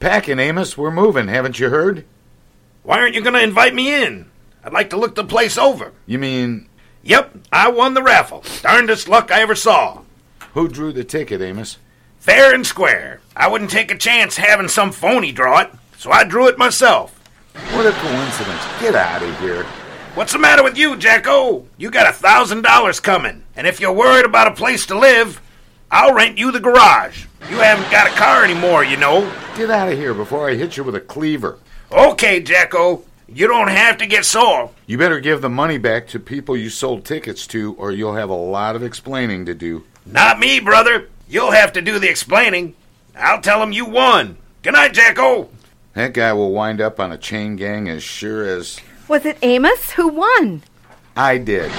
Packing, 0.00 0.38
Amos. 0.38 0.76
We're 0.76 0.90
moving. 0.90 1.28
Haven't 1.28 1.58
you 1.60 1.68
heard? 1.68 2.04
Why 2.82 2.98
aren't 2.98 3.14
you 3.14 3.22
going 3.22 3.34
to 3.34 3.42
invite 3.42 3.74
me 3.74 3.94
in? 3.94 4.30
I'd 4.64 4.72
like 4.72 4.90
to 4.90 4.96
look 4.96 5.14
the 5.14 5.24
place 5.24 5.56
over. 5.56 5.92
You 6.06 6.18
mean. 6.18 6.68
Yep, 7.04 7.36
I 7.52 7.68
won 7.68 7.94
the 7.94 8.02
raffle. 8.02 8.44
Darndest 8.62 9.08
luck 9.08 9.30
I 9.30 9.40
ever 9.40 9.54
saw. 9.54 10.02
Who 10.54 10.68
drew 10.68 10.92
the 10.92 11.04
ticket, 11.04 11.40
Amos? 11.40 11.78
Fair 12.18 12.54
and 12.54 12.66
square. 12.66 13.20
I 13.36 13.48
wouldn't 13.48 13.70
take 13.70 13.90
a 13.90 13.98
chance 13.98 14.36
having 14.36 14.68
some 14.68 14.92
phony 14.92 15.32
draw 15.32 15.60
it, 15.60 15.70
so 15.96 16.12
I 16.12 16.22
drew 16.24 16.46
it 16.46 16.58
myself. 16.58 17.18
What 17.72 17.86
a 17.86 17.92
coincidence. 17.92 18.62
Get 18.80 18.94
out 18.94 19.22
of 19.22 19.40
here. 19.40 19.64
What's 20.14 20.32
the 20.32 20.38
matter 20.38 20.62
with 20.62 20.76
you, 20.76 20.96
Jacko? 20.96 21.66
You 21.76 21.90
got 21.90 22.08
a 22.08 22.12
thousand 22.12 22.62
dollars 22.62 23.00
coming, 23.00 23.42
and 23.56 23.66
if 23.66 23.80
you're 23.80 23.92
worried 23.92 24.26
about 24.26 24.46
a 24.46 24.54
place 24.54 24.86
to 24.86 24.98
live, 24.98 25.40
I'll 25.92 26.14
rent 26.14 26.38
you 26.38 26.50
the 26.50 26.58
garage. 26.58 27.26
You 27.50 27.58
haven't 27.58 27.90
got 27.90 28.06
a 28.06 28.14
car 28.16 28.44
anymore, 28.44 28.82
you 28.82 28.96
know. 28.96 29.30
Get 29.56 29.68
out 29.68 29.92
of 29.92 29.98
here 29.98 30.14
before 30.14 30.48
I 30.48 30.54
hit 30.54 30.78
you 30.78 30.84
with 30.84 30.94
a 30.94 31.00
cleaver. 31.00 31.58
Okay, 31.92 32.40
Jacko. 32.40 33.04
You 33.28 33.46
don't 33.46 33.68
have 33.68 33.98
to 33.98 34.06
get 34.06 34.24
sore. 34.24 34.70
You 34.86 34.96
better 34.96 35.20
give 35.20 35.42
the 35.42 35.50
money 35.50 35.76
back 35.76 36.06
to 36.08 36.18
people 36.18 36.56
you 36.56 36.70
sold 36.70 37.04
tickets 37.04 37.46
to, 37.48 37.74
or 37.74 37.92
you'll 37.92 38.14
have 38.14 38.30
a 38.30 38.34
lot 38.34 38.74
of 38.74 38.82
explaining 38.82 39.44
to 39.46 39.54
do. 39.54 39.84
Not 40.06 40.38
me, 40.38 40.60
brother. 40.60 41.08
You'll 41.28 41.52
have 41.52 41.74
to 41.74 41.82
do 41.82 41.98
the 41.98 42.08
explaining. 42.08 42.74
I'll 43.14 43.42
tell 43.42 43.60
them 43.60 43.72
you 43.72 43.84
won. 43.84 44.38
Good 44.62 44.72
night, 44.72 44.94
Jacko. 44.94 45.50
That 45.92 46.14
guy 46.14 46.32
will 46.32 46.52
wind 46.52 46.80
up 46.80 46.98
on 47.00 47.12
a 47.12 47.18
chain 47.18 47.56
gang 47.56 47.90
as 47.90 48.02
sure 48.02 48.46
as 48.46 48.80
Was 49.08 49.26
it 49.26 49.36
Amos 49.42 49.90
who 49.90 50.08
won? 50.08 50.62
I 51.14 51.36
did. 51.36 51.70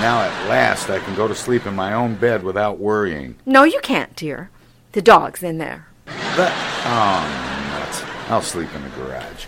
Now 0.00 0.22
at 0.22 0.48
last 0.48 0.90
I 0.90 1.00
can 1.00 1.16
go 1.16 1.26
to 1.26 1.34
sleep 1.34 1.66
in 1.66 1.74
my 1.74 1.92
own 1.92 2.14
bed 2.14 2.44
without 2.44 2.78
worrying. 2.78 3.34
No, 3.44 3.64
you 3.64 3.80
can't, 3.82 4.14
dear. 4.14 4.48
The 4.92 5.02
dog's 5.02 5.42
in 5.42 5.58
there. 5.58 5.88
But, 6.36 6.52
oh, 6.84 7.70
nuts. 7.72 8.04
I'll 8.30 8.40
sleep 8.40 8.72
in 8.76 8.82
the 8.84 8.90
garage. 8.90 9.46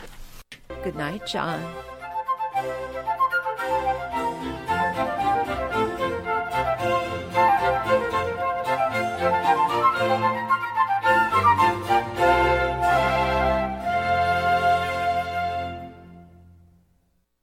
Good 0.83 0.97
night, 0.97 1.25
John. 1.25 1.62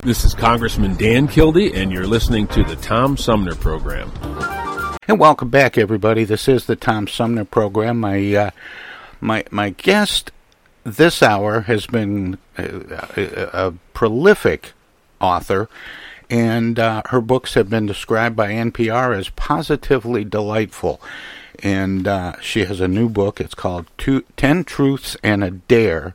This 0.00 0.24
is 0.24 0.34
Congressman 0.34 0.94
Dan 0.96 1.26
Kildee, 1.26 1.72
and 1.74 1.90
you're 1.90 2.06
listening 2.06 2.46
to 2.48 2.62
the 2.62 2.76
Tom 2.76 3.16
Sumner 3.16 3.56
Program. 3.56 4.12
And 5.08 5.18
welcome 5.18 5.48
back, 5.48 5.76
everybody. 5.76 6.22
This 6.22 6.46
is 6.46 6.66
the 6.66 6.76
Tom 6.76 7.08
Sumner 7.08 7.44
program. 7.44 7.98
My 7.98 8.34
uh, 8.34 8.50
my 9.20 9.44
my 9.50 9.70
guest 9.70 10.30
this 10.84 11.24
hour 11.24 11.62
has 11.62 11.86
been 11.86 12.38
a, 12.56 13.08
a, 13.16 13.66
a 13.66 13.74
prolific 13.94 14.74
author, 15.20 15.68
and 16.30 16.78
uh, 16.78 17.02
her 17.06 17.20
books 17.20 17.54
have 17.54 17.68
been 17.68 17.86
described 17.86 18.36
by 18.36 18.50
NPR 18.50 19.18
as 19.18 19.30
positively 19.30 20.24
delightful. 20.24 21.00
And 21.64 22.06
uh, 22.06 22.38
she 22.40 22.66
has 22.66 22.80
a 22.80 22.86
new 22.86 23.08
book. 23.08 23.40
It's 23.40 23.54
called 23.54 23.86
Two, 23.98 24.24
Ten 24.36 24.62
Truths 24.62 25.16
and 25.24 25.42
a 25.42 25.50
Dare 25.50 26.14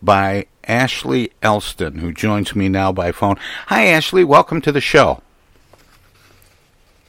by 0.00 0.46
Ashley 0.68 1.30
Elston, 1.42 1.98
who 1.98 2.12
joins 2.12 2.54
me 2.54 2.68
now 2.68 2.92
by 2.92 3.12
phone. 3.12 3.36
Hi, 3.66 3.86
Ashley. 3.86 4.24
Welcome 4.24 4.60
to 4.62 4.72
the 4.72 4.80
show. 4.80 5.22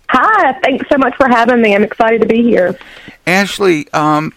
Hi, 0.10 0.60
thanks 0.62 0.88
so 0.90 0.98
much 0.98 1.16
for 1.16 1.28
having 1.28 1.62
me. 1.62 1.76
I'm 1.76 1.84
excited 1.84 2.22
to 2.22 2.28
be 2.28 2.44
here. 2.44 2.78
Ashley, 3.26 3.92
um, 3.92 4.34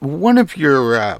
one 0.00 0.38
of 0.38 0.56
your 0.56 0.96
uh, 0.96 1.18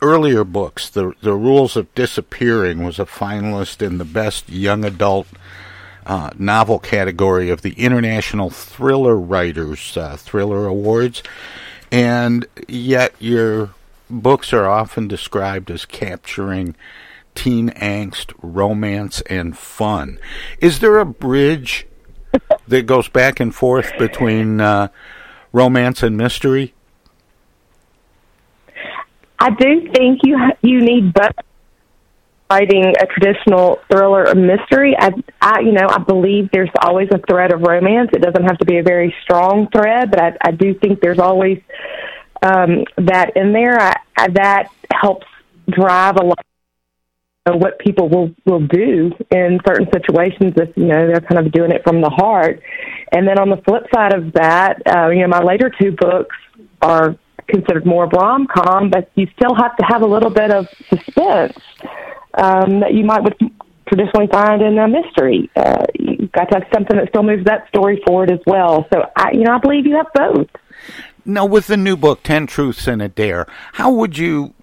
earlier 0.00 0.44
books, 0.44 0.88
the 0.88 1.12
the 1.20 1.34
Rules 1.34 1.76
of 1.76 1.92
Disappearing, 1.94 2.84
was 2.84 2.98
a 2.98 3.04
finalist 3.04 3.82
in 3.82 3.98
the 3.98 4.04
Best 4.04 4.48
Young 4.48 4.84
Adult 4.84 5.26
uh, 6.06 6.30
Novel 6.38 6.78
category 6.78 7.50
of 7.50 7.62
the 7.62 7.72
International 7.72 8.48
Thriller 8.48 9.16
Writers 9.16 9.96
uh, 9.96 10.16
Thriller 10.16 10.66
Awards, 10.66 11.22
and 11.90 12.46
yet 12.68 13.12
your 13.18 13.74
books 14.10 14.52
are 14.52 14.66
often 14.66 15.08
described 15.08 15.70
as 15.70 15.84
capturing 15.84 16.74
teen 17.34 17.70
angst, 17.70 18.32
romance, 18.42 19.20
and 19.22 19.56
fun. 19.56 20.18
Is 20.60 20.80
there 20.80 20.98
a 20.98 21.06
bridge 21.06 21.86
that 22.68 22.86
goes 22.86 23.08
back 23.08 23.40
and 23.40 23.54
forth 23.54 23.92
between 23.98 24.60
uh, 24.60 24.88
romance 25.52 26.02
and 26.02 26.16
mystery? 26.16 26.74
I 29.38 29.50
do 29.50 29.88
think 29.94 30.20
you 30.24 30.36
you 30.62 30.80
need 30.80 31.14
both. 31.14 31.30
Writing 32.50 32.94
a 32.98 33.04
traditional 33.04 33.78
thriller 33.92 34.26
or 34.26 34.34
mystery, 34.34 34.96
I, 34.98 35.10
I, 35.38 35.60
you 35.60 35.72
know, 35.72 35.86
I 35.86 35.98
believe 35.98 36.48
there's 36.50 36.70
always 36.80 37.08
a 37.12 37.18
thread 37.30 37.52
of 37.52 37.60
romance. 37.60 38.08
It 38.14 38.22
doesn't 38.22 38.42
have 38.42 38.56
to 38.60 38.64
be 38.64 38.78
a 38.78 38.82
very 38.82 39.14
strong 39.22 39.68
thread, 39.68 40.10
but 40.10 40.18
I, 40.18 40.36
I 40.40 40.50
do 40.52 40.72
think 40.72 41.02
there's 41.02 41.18
always 41.18 41.60
um, 42.42 42.84
that 42.96 43.36
in 43.36 43.52
there. 43.52 43.80
I, 43.80 43.96
I, 44.16 44.28
that 44.28 44.70
helps 44.92 45.26
drive 45.70 46.16
a 46.16 46.24
lot 46.24 46.44
of 47.46 47.60
what 47.60 47.78
people 47.78 48.08
will 48.08 48.34
will 48.44 48.66
do 48.66 49.10
in 49.30 49.58
certain 49.66 49.88
situations 49.92 50.54
if 50.56 50.76
you 50.76 50.86
know 50.86 51.06
they're 51.06 51.20
kind 51.20 51.44
of 51.44 51.52
doing 51.52 51.70
it 51.70 51.82
from 51.82 52.00
the 52.00 52.10
heart. 52.10 52.62
And 53.12 53.26
then 53.26 53.38
on 53.38 53.48
the 53.48 53.56
flip 53.58 53.84
side 53.94 54.14
of 54.14 54.32
that, 54.34 54.82
uh, 54.86 55.08
you 55.08 55.22
know, 55.22 55.28
my 55.28 55.42
later 55.42 55.70
two 55.80 55.92
books 55.92 56.36
are 56.82 57.16
considered 57.48 57.86
more 57.86 58.06
rom 58.08 58.46
com, 58.46 58.90
but 58.90 59.10
you 59.14 59.26
still 59.36 59.54
have 59.54 59.74
to 59.76 59.84
have 59.86 60.02
a 60.02 60.06
little 60.06 60.30
bit 60.30 60.50
of 60.50 60.68
suspense 60.88 61.56
um, 62.34 62.80
that 62.80 62.92
you 62.92 63.04
might 63.04 63.22
would 63.22 63.36
traditionally 63.88 64.26
find 64.30 64.60
in 64.60 64.78
a 64.78 64.86
mystery. 64.86 65.50
Uh, 65.56 65.84
you've 65.98 66.32
got 66.32 66.50
to 66.50 66.58
have 66.58 66.68
something 66.74 66.96
that 66.96 67.08
still 67.08 67.22
moves 67.22 67.44
that 67.44 67.66
story 67.68 68.02
forward 68.06 68.30
as 68.30 68.40
well. 68.46 68.86
So 68.92 69.10
I, 69.16 69.32
you 69.32 69.44
know, 69.44 69.54
I 69.54 69.58
believe 69.58 69.86
you 69.86 69.96
have 69.96 70.12
both. 70.14 70.48
Now, 71.28 71.44
with 71.44 71.66
the 71.66 71.76
new 71.76 71.94
book, 71.94 72.22
Ten 72.22 72.46
Truths 72.46 72.86
and 72.86 73.02
a 73.02 73.08
Dare, 73.08 73.46
how 73.74 73.92
would 73.92 74.16
you 74.16 74.54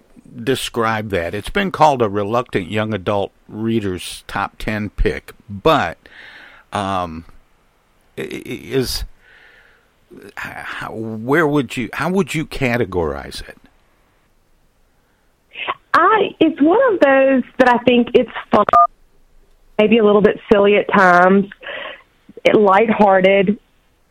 describe 0.42 1.10
that? 1.10 1.32
It's 1.32 1.48
been 1.48 1.70
called 1.70 2.02
a 2.02 2.08
reluctant 2.08 2.72
young 2.72 2.92
adult 2.92 3.30
reader's 3.46 4.24
top 4.26 4.58
ten 4.58 4.90
pick, 4.90 5.32
but 5.48 5.96
um, 6.72 7.24
is 8.16 9.04
how, 10.34 10.92
where 10.92 11.46
would 11.46 11.76
you 11.76 11.88
how 11.92 12.10
would 12.10 12.34
you 12.34 12.44
categorize 12.44 13.48
it? 13.48 13.58
I 15.94 16.34
it's 16.40 16.60
one 16.60 16.80
of 16.92 16.98
those 16.98 17.44
that 17.58 17.68
I 17.68 17.78
think 17.84 18.08
it's 18.14 18.32
fun, 18.50 18.66
maybe 19.78 19.98
a 19.98 20.04
little 20.04 20.20
bit 20.20 20.40
silly 20.50 20.78
at 20.78 20.92
times, 20.92 21.48
lighthearted, 22.52 23.56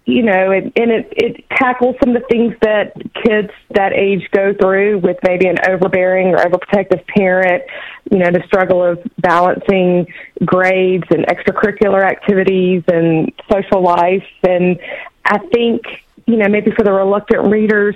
you 0.05 0.21
know, 0.21 0.51
and, 0.51 0.71
and 0.75 0.91
it 0.91 1.07
it 1.11 1.49
tackles 1.49 1.95
some 2.03 2.15
of 2.15 2.21
the 2.21 2.27
things 2.27 2.53
that 2.61 2.93
kids 3.23 3.49
that 3.71 3.91
age 3.93 4.29
go 4.31 4.53
through 4.53 4.99
with 4.99 5.17
maybe 5.23 5.47
an 5.47 5.57
overbearing 5.67 6.27
or 6.27 6.37
overprotective 6.37 7.05
parent, 7.07 7.63
you 8.11 8.19
know, 8.19 8.29
the 8.29 8.43
struggle 8.45 8.83
of 8.83 8.99
balancing 9.17 10.05
grades 10.45 11.05
and 11.09 11.25
extracurricular 11.25 12.03
activities 12.03 12.83
and 12.87 13.31
social 13.51 13.81
life 13.81 14.27
and 14.43 14.79
I 15.25 15.39
think, 15.39 15.81
you 16.27 16.37
know, 16.37 16.47
maybe 16.47 16.69
for 16.69 16.83
the 16.83 16.91
reluctant 16.91 17.47
readers, 17.47 17.95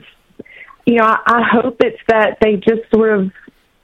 you 0.85 0.95
know, 0.95 1.03
I, 1.03 1.19
I 1.27 1.43
hope 1.43 1.77
it's 1.81 2.01
that 2.07 2.39
they 2.41 2.55
just 2.55 2.89
sort 2.91 3.19
of 3.19 3.31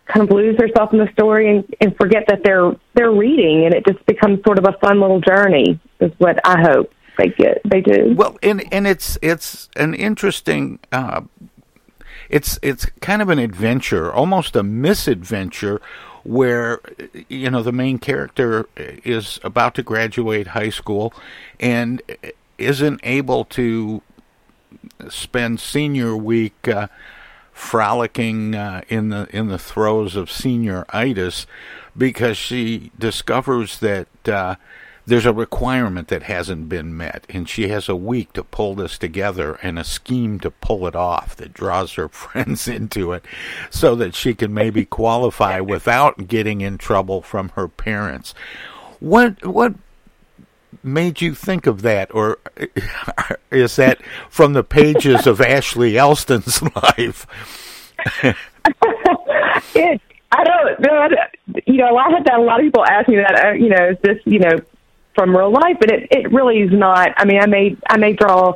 kind 0.08 0.24
of 0.24 0.36
lose 0.36 0.58
themselves 0.58 0.94
in 0.94 1.00
the 1.00 1.12
story 1.14 1.50
and, 1.50 1.76
and 1.80 1.96
forget 1.96 2.26
that 2.28 2.44
they're 2.44 2.76
they're 2.96 3.12
reading, 3.12 3.66
and 3.66 3.74
it 3.76 3.86
just 3.86 4.04
becomes 4.08 4.44
sort 4.44 4.58
of 4.58 4.66
a 4.66 4.74
fun 4.80 5.00
little 5.00 5.22
journey. 5.22 5.80
Is 6.00 6.12
what 6.18 6.40
I 6.44 6.62
hope 6.62 6.92
they 7.17 7.30
get. 7.30 7.62
They 7.65 7.82
do 7.82 8.13
well, 8.15 8.38
and 8.43 8.63
and 8.73 8.88
it's 8.88 9.17
it's 9.21 9.69
an 9.75 9.93
interesting. 9.93 10.80
Uh, 10.91 11.21
it's 12.30 12.58
it's 12.62 12.86
kind 13.01 13.21
of 13.21 13.30
an 13.30 13.39
adventure, 13.39 14.12
almost 14.12 14.56
a 14.56 14.63
misadventure, 14.63 15.82
where 16.23 16.82
you 17.30 17.49
know 17.49 17.62
the 17.62 17.71
main 17.71 17.99
character 17.99 18.67
is 18.75 19.39
about 19.43 19.75
to 19.75 19.84
graduate 19.84 20.47
high 20.47 20.69
school, 20.69 21.13
and 21.60 22.01
isn't 22.58 22.99
able 23.04 23.45
to 23.45 24.01
spend 25.10 25.60
senior 25.60 26.15
week 26.15 26.67
uh, 26.67 26.88
frolicking 27.51 28.56
uh, 28.56 28.82
in 28.89 29.10
the 29.10 29.28
in 29.32 29.47
the 29.47 29.58
throes 29.58 30.15
of 30.15 30.30
senioritis 30.30 31.45
because 31.97 32.38
she 32.38 32.91
discovers 32.97 33.80
that 33.80 34.08
uh, 34.28 34.56
there's 35.08 35.26
a 35.26 35.34
requirement 35.34 36.08
that 36.08 36.24
hasn't 36.24 36.68
been 36.68 36.96
met, 36.98 37.26
and 37.30 37.48
she 37.48 37.68
has 37.68 37.88
a 37.88 37.96
week 37.96 38.34
to 38.34 38.44
pull 38.44 38.74
this 38.76 38.98
together 38.98 39.60
and 39.62 39.78
a 39.78 39.84
scheme 39.84 40.39
to 40.39 40.50
pull 40.50 40.88
it 40.88 40.96
off 40.96 41.36
that 41.36 41.54
draws 41.54 41.94
her 41.94 42.08
friends 42.10 42.68
into 42.68 43.12
it, 43.12 43.24
so 43.70 43.96
that 43.96 44.15
she 44.15 44.34
can 44.34 44.54
maybe 44.54 44.86
qualify 44.86 45.60
without 45.60 46.28
getting 46.28 46.62
in 46.62 46.78
trouble 46.78 47.22
from 47.22 47.50
her 47.50 47.68
parents. 47.68 48.34
What 49.00 49.46
what 49.46 49.76
made 50.84 51.22
you 51.22 51.36
think 51.36 51.68
of 51.68 51.82
that, 51.84 52.13
or 52.13 52.39
is 53.52 53.76
that 53.76 54.00
from 54.30 54.54
the 54.54 54.63
pages 54.63 55.28
of 55.28 55.41
Ashley 55.41 55.98
Elston's 55.98 56.62
life? 56.76 57.28
it, 59.76 60.02
I 60.32 60.44
don't 60.44 60.80
know. 60.80 61.08
You 61.68 61.78
know, 61.78 61.98
I 61.98 62.10
had 62.10 62.26
that. 62.26 62.39
A 62.39 62.41
lot 62.41 62.60
of 62.60 62.65
people 62.65 62.86
ask 62.86 63.08
me 63.08 63.18
that. 63.18 63.46
Uh, 63.46 63.52
you 63.52 63.70
know, 63.70 63.89
is 63.89 63.98
this 64.02 64.18
you 64.26 64.39
know 64.39 64.58
from 65.15 65.36
real 65.36 65.51
life? 65.51 65.78
But 65.80 65.91
it 65.91 66.08
it 66.12 66.32
really 66.32 66.60
is 66.60 66.71
not. 66.71 67.10
I 67.17 67.25
mean, 67.25 67.39
I 67.41 67.45
may 67.47 67.78
I 67.89 67.97
may 67.97 68.13
draw 68.13 68.54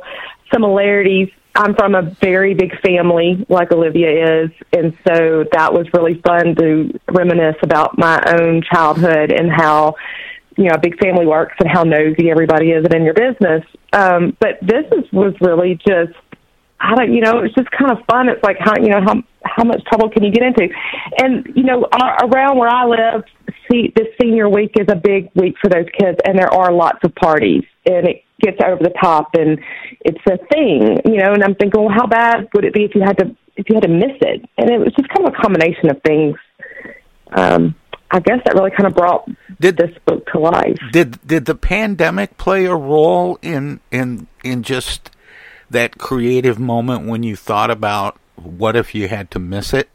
similarities. 0.52 1.28
I'm 1.54 1.74
from 1.74 1.94
a 1.96 2.02
very 2.20 2.54
big 2.54 2.78
family, 2.80 3.44
like 3.48 3.72
Olivia 3.72 4.44
is, 4.44 4.50
and 4.72 4.96
so 5.06 5.44
that 5.52 5.72
was 5.72 5.86
really 5.92 6.20
fun 6.20 6.54
to 6.54 6.98
reminisce 7.08 7.56
about 7.62 7.98
my 7.98 8.22
own 8.38 8.62
childhood 8.62 9.32
and 9.32 9.50
how 9.50 9.96
you 10.56 10.64
know 10.64 10.74
a 10.74 10.78
big 10.78 10.98
family 11.00 11.26
works 11.26 11.56
and 11.58 11.68
how 11.68 11.82
nosy 11.82 12.30
everybody 12.30 12.70
is 12.70 12.84
and 12.84 12.94
in 12.94 13.04
your 13.04 13.14
business. 13.14 13.64
Um, 13.92 14.36
but 14.40 14.58
this 14.62 14.84
is, 14.92 15.10
was 15.12 15.34
really 15.40 15.74
just 15.74 16.16
I 16.78 16.94
don't 16.94 17.12
you 17.12 17.20
know 17.20 17.40
it's 17.40 17.54
just 17.54 17.70
kind 17.70 17.90
of 17.90 17.98
fun. 18.10 18.28
It's 18.28 18.42
like 18.42 18.58
how 18.58 18.76
you 18.76 18.88
know 18.88 19.00
how 19.00 19.22
how 19.44 19.64
much 19.64 19.82
trouble 19.84 20.10
can 20.10 20.22
you 20.22 20.30
get 20.30 20.42
into? 20.42 20.68
And 21.18 21.46
you 21.56 21.64
know 21.64 21.86
around 22.22 22.58
where 22.58 22.68
I 22.68 22.84
live, 22.86 23.24
see 23.70 23.92
this 23.94 24.08
senior 24.20 24.48
week 24.48 24.72
is 24.78 24.86
a 24.90 24.96
big 24.96 25.30
week 25.34 25.54
for 25.60 25.68
those 25.68 25.86
kids, 25.98 26.18
and 26.24 26.38
there 26.38 26.52
are 26.52 26.72
lots 26.72 26.98
of 27.04 27.14
parties, 27.14 27.64
and 27.86 28.08
it 28.08 28.24
gets 28.40 28.58
over 28.64 28.82
the 28.82 28.94
top, 29.00 29.30
and 29.34 29.58
it's 30.00 30.20
a 30.26 30.38
thing, 30.52 30.98
you 31.04 31.18
know. 31.18 31.32
And 31.32 31.44
I'm 31.44 31.54
thinking, 31.54 31.80
well, 31.80 31.94
how 31.94 32.06
bad 32.06 32.48
would 32.54 32.64
it 32.64 32.74
be 32.74 32.84
if 32.84 32.94
you 32.94 33.02
had 33.02 33.18
to 33.18 33.36
if 33.56 33.68
you 33.68 33.74
had 33.74 33.82
to 33.82 33.88
miss 33.88 34.16
it? 34.20 34.48
And 34.58 34.70
it 34.70 34.78
was 34.78 34.92
just 34.96 35.08
kind 35.08 35.28
of 35.28 35.34
a 35.34 35.42
combination 35.42 35.90
of 35.90 36.02
things. 36.02 36.36
Um, 37.32 37.74
I 38.10 38.18
guess 38.18 38.38
that 38.44 38.54
really 38.54 38.72
kind 38.72 38.86
of 38.86 38.94
brought 38.94 39.30
did, 39.60 39.76
this 39.76 39.96
book 40.04 40.26
to 40.32 40.40
life. 40.40 40.76
Did 40.92 41.24
did 41.26 41.44
the 41.44 41.54
pandemic 41.54 42.36
play 42.38 42.64
a 42.64 42.74
role 42.74 43.38
in 43.40 43.80
in 43.90 44.26
in 44.42 44.62
just 44.62 45.10
that 45.70 45.98
creative 45.98 46.58
moment 46.58 47.06
when 47.06 47.22
you 47.22 47.36
thought 47.36 47.70
about 47.70 48.18
what 48.34 48.74
if 48.74 48.94
you 48.94 49.06
had 49.08 49.30
to 49.32 49.38
miss 49.38 49.72
it? 49.72 49.88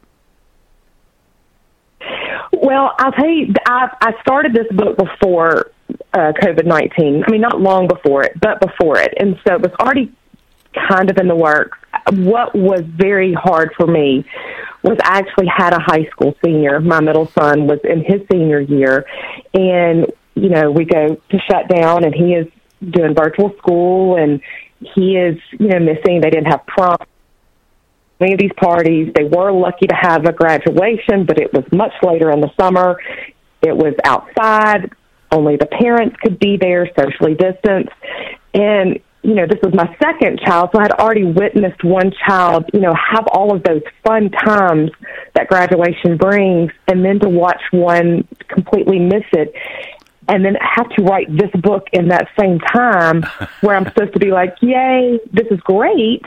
Well, 2.66 2.96
I'll 2.98 3.12
tell 3.12 3.28
you, 3.28 3.54
I, 3.64 3.96
I 4.00 4.20
started 4.22 4.52
this 4.52 4.66
book 4.72 4.96
before 4.96 5.70
uh, 6.12 6.32
COVID 6.42 6.66
nineteen. 6.66 7.22
I 7.24 7.30
mean, 7.30 7.40
not 7.40 7.60
long 7.60 7.86
before 7.86 8.24
it, 8.24 8.32
but 8.40 8.60
before 8.60 8.98
it, 8.98 9.14
and 9.20 9.38
so 9.46 9.54
it 9.54 9.60
was 9.60 9.70
already 9.80 10.12
kind 10.88 11.08
of 11.08 11.16
in 11.16 11.28
the 11.28 11.36
works. 11.36 11.78
What 12.12 12.56
was 12.56 12.80
very 12.84 13.32
hard 13.34 13.70
for 13.76 13.86
me 13.86 14.24
was 14.82 14.98
I 15.04 15.18
actually 15.18 15.46
had 15.46 15.74
a 15.74 15.78
high 15.78 16.06
school 16.10 16.34
senior. 16.44 16.80
My 16.80 16.98
middle 17.00 17.28
son 17.38 17.68
was 17.68 17.78
in 17.84 18.02
his 18.04 18.22
senior 18.32 18.58
year, 18.58 19.06
and 19.54 20.06
you 20.34 20.48
know 20.48 20.72
we 20.72 20.86
go 20.86 21.14
to 21.14 21.38
shut 21.48 21.68
down, 21.68 22.02
and 22.02 22.12
he 22.12 22.34
is 22.34 22.48
doing 22.90 23.14
virtual 23.14 23.54
school, 23.58 24.16
and 24.16 24.40
he 24.80 25.16
is, 25.16 25.38
you 25.52 25.68
know, 25.68 25.78
missing. 25.78 26.20
They 26.20 26.30
didn't 26.30 26.46
have 26.46 26.66
prom. 26.66 26.96
Any 28.20 28.32
of 28.32 28.38
these 28.38 28.52
parties, 28.56 29.12
they 29.14 29.24
were 29.24 29.52
lucky 29.52 29.86
to 29.88 29.94
have 29.94 30.24
a 30.24 30.32
graduation, 30.32 31.26
but 31.26 31.38
it 31.38 31.52
was 31.52 31.64
much 31.72 31.92
later 32.02 32.30
in 32.30 32.40
the 32.40 32.50
summer. 32.58 32.98
It 33.62 33.76
was 33.76 33.94
outside. 34.04 34.92
Only 35.30 35.56
the 35.56 35.66
parents 35.66 36.16
could 36.22 36.38
be 36.38 36.56
there, 36.56 36.88
socially 36.96 37.34
distanced. 37.34 37.92
And 38.54 39.00
you 39.26 39.34
know, 39.34 39.44
this 39.44 39.58
was 39.60 39.74
my 39.74 39.92
second 40.00 40.38
child, 40.38 40.70
so 40.72 40.78
I 40.78 40.82
had 40.82 40.92
already 40.92 41.24
witnessed 41.24 41.82
one 41.82 42.12
child, 42.24 42.70
you 42.72 42.78
know, 42.78 42.94
have 42.94 43.26
all 43.32 43.52
of 43.52 43.64
those 43.64 43.82
fun 44.04 44.30
times 44.30 44.92
that 45.34 45.48
graduation 45.48 46.16
brings, 46.16 46.70
and 46.86 47.04
then 47.04 47.18
to 47.18 47.28
watch 47.28 47.60
one 47.72 48.28
completely 48.46 49.00
miss 49.00 49.24
it, 49.32 49.52
and 50.28 50.44
then 50.44 50.54
have 50.60 50.88
to 50.90 51.02
write 51.02 51.26
this 51.36 51.50
book 51.60 51.88
in 51.92 52.06
that 52.08 52.28
same 52.38 52.60
time, 52.60 53.24
where 53.62 53.74
I'm 53.74 53.86
supposed 53.86 54.12
to 54.12 54.20
be 54.20 54.30
like, 54.30 54.54
"Yay, 54.60 55.18
this 55.32 55.48
is 55.50 55.58
great," 55.62 56.22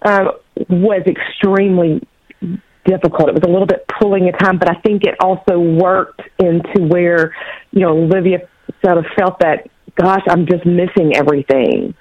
uh, 0.00 0.32
was 0.68 1.02
extremely 1.06 2.02
difficult. 2.84 3.28
It 3.28 3.34
was 3.34 3.44
a 3.44 3.50
little 3.50 3.66
bit 3.66 3.84
pulling 4.00 4.28
at 4.28 4.38
time, 4.38 4.58
but 4.58 4.70
I 4.70 4.80
think 4.80 5.04
it 5.04 5.14
also 5.20 5.58
worked 5.58 6.22
into 6.38 6.86
where, 6.86 7.34
you 7.70 7.80
know, 7.80 7.90
Olivia 7.90 8.48
sort 8.84 8.98
of 8.98 9.06
felt 9.16 9.38
that, 9.40 9.68
gosh, 9.94 10.22
I'm 10.28 10.46
just 10.46 10.64
missing 10.64 11.14
everything. 11.14 11.94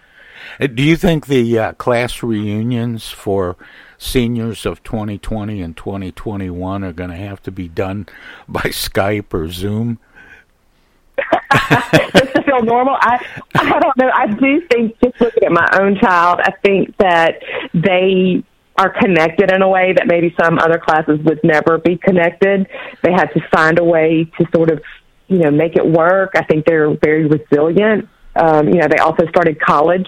Uh, 0.60 0.68
Do 0.68 0.84
you 0.84 0.96
think 0.96 1.28
the 1.28 1.60
uh, 1.60 1.74
class 1.74 2.24
reunions 2.24 3.10
for 3.10 3.58
seniors 3.98 4.66
of 4.66 4.84
2020 4.84 5.62
and 5.62 5.76
2021 5.76 6.84
are 6.84 6.94
going 6.94 7.10
to 7.10 7.16
have 7.16 7.42
to 7.44 7.52
be 7.52 7.68
done 7.68 8.08
by 8.48 8.62
Skype 8.62 9.34
or 9.34 9.50
Zoom? 9.50 10.00
Just 12.14 12.34
to 12.34 12.44
feel 12.44 12.64
normal. 12.64 12.96
I 13.00 13.26
I 13.56 13.80
don't 13.80 13.98
know. 13.98 14.10
I 14.14 14.28
do 14.28 14.62
think 14.72 14.96
just 15.04 15.20
looking 15.20 15.44
at 15.44 15.52
my 15.52 15.68
own 15.80 15.98
child, 16.00 16.40
I 16.44 16.52
think 16.64 16.96
that 16.98 17.42
they 17.74 18.44
are 18.78 18.90
connected 18.90 19.52
in 19.52 19.62
a 19.62 19.68
way 19.68 19.94
that 19.94 20.06
maybe 20.08 20.36
some 20.40 20.60
other 20.60 20.78
classes 20.78 21.20
would 21.26 21.40
never 21.44 21.80
be 21.80 21.98
connected. 21.98 22.68
They 23.02 23.12
had 23.12 23.34
to 23.34 23.42
find 23.52 23.80
a 23.80 23.84
way 23.84 24.30
to 24.38 24.46
sort 24.54 24.70
of, 24.70 24.84
you 25.28 25.40
know, 25.40 25.50
make 25.50 25.76
it 25.76 25.86
work. 25.86 26.34
I 26.36 26.44
think 26.44 26.66
they're 26.66 26.94
very 27.04 27.26
resilient. 27.26 28.08
Um, 28.36 28.68
you 28.68 28.76
know, 28.76 28.88
they 28.88 29.00
also 29.00 29.26
started 29.30 29.60
college 29.60 30.08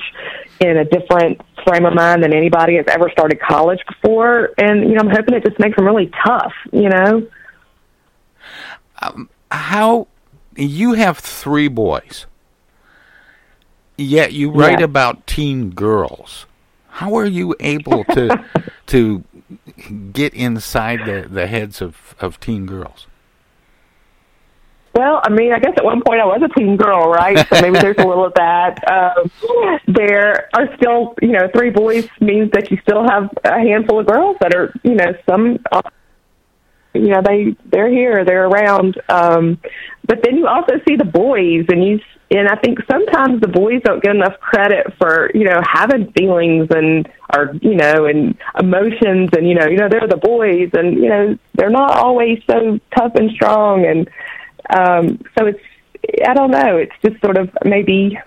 in 0.59 0.77
a 0.77 0.85
different 0.85 1.41
frame 1.65 1.85
of 1.85 1.95
mind 1.95 2.23
than 2.23 2.31
anybody 2.31 2.75
has 2.75 2.85
ever 2.87 3.09
started 3.09 3.39
college 3.41 3.79
before. 3.87 4.51
And, 4.59 4.87
you 4.87 4.93
know, 4.93 5.01
I'm 5.01 5.09
hoping 5.09 5.33
it 5.33 5.43
just 5.43 5.59
makes 5.59 5.75
them 5.75 5.85
really 5.85 6.11
tough, 6.23 6.53
you 6.71 6.89
know? 6.89 7.27
Um, 9.01 9.29
how 9.49 10.07
you 10.55 10.93
have 10.93 11.17
three 11.19 11.67
boys, 11.67 12.25
yet 13.97 14.33
you 14.33 14.51
write 14.51 14.79
Yeah. 14.79 14.85
about 14.85 15.25
teen 15.27 15.71
girls. 15.71 16.45
How 16.89 17.15
are 17.15 17.25
you 17.25 17.55
able 17.59 18.03
to 18.05 18.43
to 18.87 19.23
get 20.11 20.33
inside 20.33 21.05
the, 21.05 21.27
the 21.29 21.47
heads 21.47 21.81
of, 21.81 22.15
of 22.19 22.39
teen 22.39 22.65
girls? 22.65 23.07
Well, 24.95 25.21
I 25.23 25.29
mean, 25.29 25.53
I 25.53 25.59
guess 25.59 25.73
at 25.77 25.85
one 25.85 26.01
point 26.05 26.19
I 26.19 26.25
was 26.25 26.41
a 26.43 26.59
teen 26.59 26.75
girl, 26.75 27.09
right? 27.09 27.47
So 27.47 27.61
maybe 27.61 27.79
there's 27.79 27.95
a 27.99 28.05
little 28.07 28.25
of 28.25 28.33
that. 28.33 28.83
Um, 28.91 29.31
there 29.87 30.49
are 30.53 30.75
still, 30.75 31.13
you 31.21 31.29
know, 31.29 31.47
three 31.55 31.69
boys 31.69 32.07
means 32.19 32.51
that 32.51 32.69
you 32.69 32.77
still 32.81 33.07
have 33.07 33.29
a 33.45 33.59
handful 33.59 33.99
of 33.99 34.07
girls 34.07 34.35
that 34.41 34.53
are, 34.53 34.73
you 34.83 34.95
know, 34.95 35.13
some, 35.29 35.59
you 36.93 37.07
know, 37.07 37.21
they 37.25 37.55
they're 37.65 37.89
here, 37.89 38.25
they're 38.25 38.47
around. 38.47 38.99
Um, 39.09 39.59
but 40.07 40.19
then 40.23 40.37
you 40.37 40.47
also 40.47 40.73
see 40.87 40.95
the 40.95 41.05
boys, 41.05 41.65
and 41.69 41.83
you 41.85 41.99
and 42.31 42.47
I 42.47 42.55
think 42.55 42.79
sometimes 42.89 43.41
the 43.41 43.47
boys 43.47 43.81
don't 43.83 44.03
get 44.03 44.15
enough 44.15 44.39
credit 44.39 44.93
for, 44.99 45.31
you 45.33 45.45
know, 45.45 45.61
having 45.63 46.11
feelings 46.11 46.67
and 46.69 47.07
or 47.35 47.53
you 47.61 47.75
know 47.75 48.05
and 48.05 48.37
emotions, 48.59 49.29
and 49.33 49.47
you 49.47 49.55
know, 49.55 49.67
you 49.67 49.77
know, 49.77 49.89
they're 49.89 50.07
the 50.07 50.17
boys, 50.17 50.69
and 50.73 50.95
you 50.95 51.09
know, 51.09 51.37
they're 51.55 51.69
not 51.69 51.97
always 51.97 52.39
so 52.49 52.79
tough 52.95 53.13
and 53.15 53.31
strong 53.31 53.85
and 53.85 54.09
um, 54.69 55.19
so 55.37 55.47
it's, 55.47 55.59
I 56.25 56.33
don't 56.33 56.51
know, 56.51 56.77
it's 56.77 56.93
just 57.03 57.21
sort 57.21 57.37
of 57.37 57.49
maybe 57.65 58.17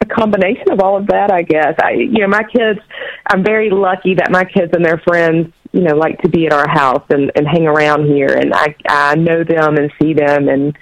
a 0.00 0.06
combination 0.06 0.70
of 0.70 0.80
all 0.80 0.96
of 0.96 1.06
that, 1.06 1.32
I 1.32 1.42
guess. 1.42 1.74
I, 1.82 1.92
you 1.92 2.18
know, 2.18 2.28
my 2.28 2.42
kids, 2.42 2.80
I'm 3.26 3.42
very 3.42 3.70
lucky 3.70 4.14
that 4.14 4.30
my 4.30 4.44
kids 4.44 4.72
and 4.74 4.84
their 4.84 4.98
friends, 4.98 5.52
you 5.74 5.82
know, 5.82 5.96
like 5.96 6.22
to 6.22 6.28
be 6.28 6.46
at 6.46 6.52
our 6.52 6.68
house 6.68 7.04
and, 7.10 7.32
and 7.34 7.48
hang 7.48 7.66
around 7.66 8.06
here, 8.06 8.28
and 8.28 8.54
I, 8.54 8.76
I 8.88 9.16
know 9.16 9.42
them 9.42 9.76
and 9.76 9.92
see 10.00 10.14
them, 10.14 10.48
and 10.48 10.78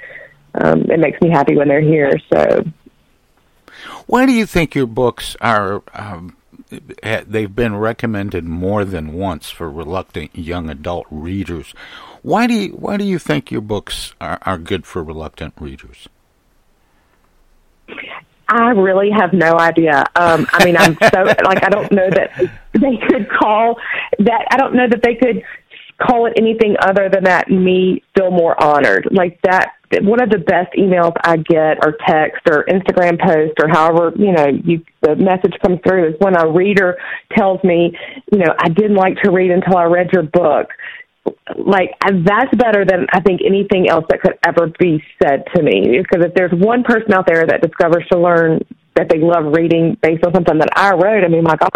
um, 0.55 0.83
it 0.83 1.00
makes 1.00 1.18
me 1.22 1.31
happy 1.31 1.57
when 1.57 1.68
they're 1.68 1.81
here. 1.81 2.12
So, 2.31 2.64
Why 4.07 4.26
do 4.26 4.33
you 4.33 4.44
think 4.44 4.74
your 4.74 4.87
books 4.87 5.35
are? 5.40 5.83
Um, 5.94 6.37
they've 7.26 7.55
been 7.55 7.76
recommended 7.76 8.44
more 8.44 8.85
than 8.85 9.14
once 9.14 9.48
for 9.48 9.70
reluctant 9.70 10.37
young 10.37 10.68
adult 10.68 11.07
readers. 11.11 11.74
Why 12.20 12.46
do 12.46 12.55
you, 12.55 12.68
why 12.72 12.98
do 12.98 13.05
you 13.05 13.18
think 13.18 13.50
your 13.50 13.62
books 13.62 14.14
are, 14.20 14.38
are 14.42 14.59
good 14.59 14.85
for 14.85 15.02
reluctant 15.02 15.55
readers? 15.59 16.09
I 18.53 18.71
really 18.73 19.11
have 19.11 19.33
no 19.33 19.59
idea. 19.59 20.05
Um, 20.15 20.47
I 20.53 20.65
mean, 20.65 20.77
I'm 20.77 20.95
so 20.95 21.23
like 21.45 21.65
I 21.65 21.71
don't 21.71 21.91
know 21.91 22.11
that 22.11 22.33
they 22.75 22.99
could 23.09 23.29
call 23.31 23.79
that. 24.19 24.47
I 24.51 24.57
don't 24.59 24.75
know 24.75 24.87
that 24.88 25.03
they 25.03 25.15
could 25.15 25.43
call 25.99 26.27
it 26.27 26.35
anything 26.37 26.77
other 26.81 27.09
than 27.09 27.25
that. 27.25 27.51
Me 27.51 28.03
feel 28.17 28.31
more 28.31 28.62
honored. 28.62 29.09
Like 29.11 29.41
that. 29.43 29.73
One 30.01 30.23
of 30.23 30.31
the 30.31 30.38
best 30.38 30.73
emails 30.79 31.12
I 31.23 31.37
get, 31.37 31.85
or 31.85 31.97
text, 32.07 32.43
or 32.49 32.65
Instagram 32.65 33.21
post, 33.21 33.53
or 33.62 33.69
however 33.69 34.12
you 34.17 34.33
know 34.33 34.47
you 34.47 34.85
the 35.01 35.17
message 35.17 35.55
comes 35.65 35.81
through 35.87 36.11
is 36.11 36.15
when 36.21 36.37
a 36.37 36.49
reader 36.49 36.97
tells 37.37 37.62
me, 37.65 37.97
you 38.31 38.38
know, 38.38 38.55
I 38.59 38.69
didn't 38.69 38.97
like 38.97 39.17
to 39.23 39.31
read 39.31 39.51
until 39.51 39.77
I 39.77 39.85
read 39.85 40.11
your 40.12 40.23
book 40.23 40.69
like 41.57 41.91
that's 42.01 42.55
better 42.57 42.85
than 42.85 43.07
I 43.13 43.21
think 43.21 43.41
anything 43.45 43.89
else 43.89 44.05
that 44.09 44.21
could 44.21 44.39
ever 44.47 44.73
be 44.79 45.03
said 45.23 45.45
to 45.55 45.63
me. 45.63 45.99
Because 45.99 46.25
if 46.27 46.35
there's 46.35 46.53
one 46.53 46.83
person 46.83 47.13
out 47.13 47.27
there 47.27 47.47
that 47.47 47.63
discovers 47.63 48.07
to 48.11 48.19
learn 48.19 48.65
that 48.95 49.09
they 49.09 49.19
love 49.19 49.53
reading 49.53 49.97
based 50.03 50.25
on 50.25 50.35
something 50.35 50.59
that 50.59 50.71
I 50.77 50.93
wrote, 50.95 51.25
I 51.25 51.29
mean, 51.29 51.45
my 51.45 51.57
God, 51.57 51.71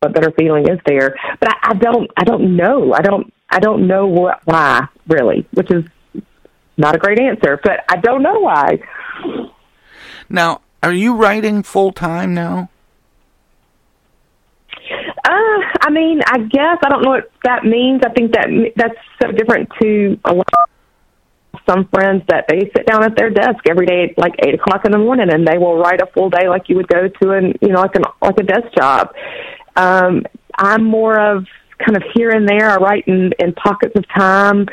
what 0.00 0.14
better 0.14 0.32
feeling 0.32 0.68
is 0.68 0.78
there? 0.86 1.16
But 1.40 1.50
I, 1.50 1.70
I 1.70 1.74
don't, 1.74 2.10
I 2.16 2.24
don't 2.24 2.56
know. 2.56 2.92
I 2.92 3.02
don't, 3.02 3.32
I 3.50 3.60
don't 3.60 3.86
know 3.86 4.06
what, 4.06 4.40
why 4.44 4.88
really, 5.06 5.46
which 5.52 5.70
is 5.70 5.84
not 6.76 6.96
a 6.96 6.98
great 6.98 7.20
answer, 7.20 7.60
but 7.62 7.84
I 7.88 7.96
don't 7.96 8.22
know 8.22 8.40
why. 8.40 8.78
Now, 10.28 10.62
are 10.82 10.92
you 10.92 11.14
writing 11.14 11.62
full 11.62 11.92
time 11.92 12.34
now? 12.34 12.70
Uh, 15.24 15.60
I 15.84 15.90
mean, 15.90 16.20
I 16.26 16.38
guess 16.38 16.78
I 16.82 16.88
don't 16.88 17.02
know 17.02 17.10
what 17.10 17.30
that 17.44 17.64
means. 17.64 18.00
I 18.06 18.08
think 18.08 18.32
that 18.32 18.48
that's 18.74 18.96
so 19.22 19.30
different 19.32 19.68
to 19.82 20.18
a 20.24 20.32
lot 20.32 20.48
of 20.62 21.60
some 21.68 21.86
friends 21.92 22.22
that 22.28 22.46
they 22.48 22.60
sit 22.74 22.86
down 22.86 23.04
at 23.04 23.16
their 23.16 23.28
desk 23.28 23.58
every 23.68 23.84
day 23.84 24.04
at 24.04 24.18
like 24.18 24.32
eight 24.46 24.54
o'clock 24.54 24.86
in 24.86 24.92
the 24.92 24.98
morning 24.98 25.28
and 25.30 25.46
they 25.46 25.58
will 25.58 25.76
write 25.76 26.00
a 26.00 26.06
full 26.06 26.30
day 26.30 26.48
like 26.48 26.68
you 26.68 26.76
would 26.76 26.88
go 26.88 27.06
to 27.08 27.32
an 27.32 27.54
you 27.60 27.68
know 27.68 27.80
like 27.80 27.94
an 27.96 28.02
like 28.22 28.38
a 28.38 28.42
desk 28.42 28.66
job. 28.74 29.14
Um, 29.76 30.24
I'm 30.56 30.84
more 30.84 31.20
of 31.20 31.44
kind 31.78 31.96
of 31.96 32.02
here 32.14 32.30
and 32.30 32.48
there. 32.48 32.70
I 32.70 32.76
write 32.76 33.06
in, 33.06 33.32
in 33.38 33.52
pockets 33.52 33.92
of 33.94 34.04
time 34.08 34.66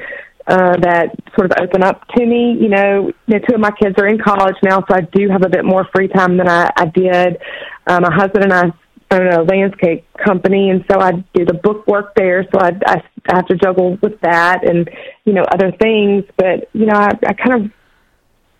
uh, 0.47 0.77
that 0.81 1.13
sort 1.37 1.51
of 1.51 1.57
open 1.61 1.83
up 1.83 2.07
to 2.15 2.25
me. 2.25 2.57
You 2.59 2.69
know, 2.69 3.11
you 3.27 3.33
know, 3.33 3.39
two 3.39 3.55
of 3.55 3.59
my 3.59 3.71
kids 3.71 3.95
are 3.97 4.07
in 4.07 4.17
college 4.17 4.55
now, 4.63 4.79
so 4.79 4.95
I 4.95 5.01
do 5.01 5.27
have 5.29 5.43
a 5.43 5.49
bit 5.49 5.65
more 5.65 5.87
free 5.93 6.07
time 6.07 6.37
than 6.37 6.47
I, 6.47 6.69
I 6.77 6.85
did. 6.85 7.37
Um, 7.87 8.03
my 8.03 8.13
husband 8.13 8.45
and 8.45 8.53
I 8.53 8.71
own 9.11 9.27
a 9.27 9.43
landscape 9.43 10.05
company, 10.17 10.69
and 10.69 10.83
so 10.89 10.99
I 10.99 11.11
do 11.33 11.45
the 11.45 11.53
book 11.53 11.85
work 11.87 12.13
there. 12.15 12.45
So 12.51 12.59
I, 12.59 12.71
I, 12.85 13.03
I 13.29 13.35
have 13.35 13.47
to 13.47 13.55
juggle 13.55 13.97
with 14.01 14.19
that 14.21 14.67
and 14.67 14.89
you 15.25 15.33
know 15.33 15.43
other 15.43 15.71
things. 15.71 16.23
But 16.37 16.69
you 16.73 16.85
know, 16.85 16.95
I, 16.95 17.09
I 17.25 17.33
kind 17.33 17.65
of 17.65 17.71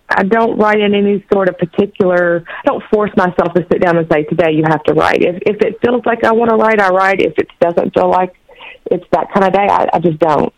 I 0.10 0.24
don't 0.24 0.58
write 0.58 0.80
in 0.80 0.94
any 0.94 1.26
sort 1.32 1.50
of 1.50 1.58
particular. 1.58 2.44
I 2.48 2.62
don't 2.66 2.84
force 2.92 3.12
myself 3.16 3.54
to 3.56 3.66
sit 3.72 3.82
down 3.82 3.98
and 3.98 4.08
say 4.12 4.24
today 4.24 4.52
you 4.52 4.64
have 4.68 4.84
to 4.84 4.94
write. 4.94 5.22
If 5.22 5.42
if 5.46 5.62
it 5.62 5.80
feels 5.82 6.06
like 6.06 6.24
I 6.24 6.32
want 6.32 6.50
to 6.52 6.58
write, 6.58 6.80
I 6.80 6.90
write. 6.90 7.22
If 7.22 7.38
it 7.38 7.48
doesn't 7.60 7.94
feel 7.94 8.10
like 8.10 8.36
it's 8.90 9.06
that 9.12 9.32
kind 9.34 9.46
of 9.46 9.54
day, 9.54 9.68
I, 9.70 9.88
I 9.94 10.00
just 10.00 10.20
don't. 10.20 10.54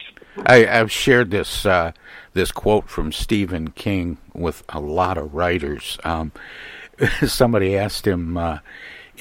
I, 0.46 0.66
I've 0.66 0.92
shared 0.92 1.32
this 1.32 1.66
uh, 1.66 1.92
this 2.34 2.52
quote 2.52 2.90
from 2.90 3.12
Stephen 3.12 3.70
King 3.72 4.18
with 4.34 4.64
a 4.70 4.80
lot 4.80 5.18
of 5.18 5.34
writers. 5.34 5.98
Um, 6.04 6.32
somebody 7.28 7.78
asked 7.78 8.08
him 8.08 8.38
uh, 8.38 8.60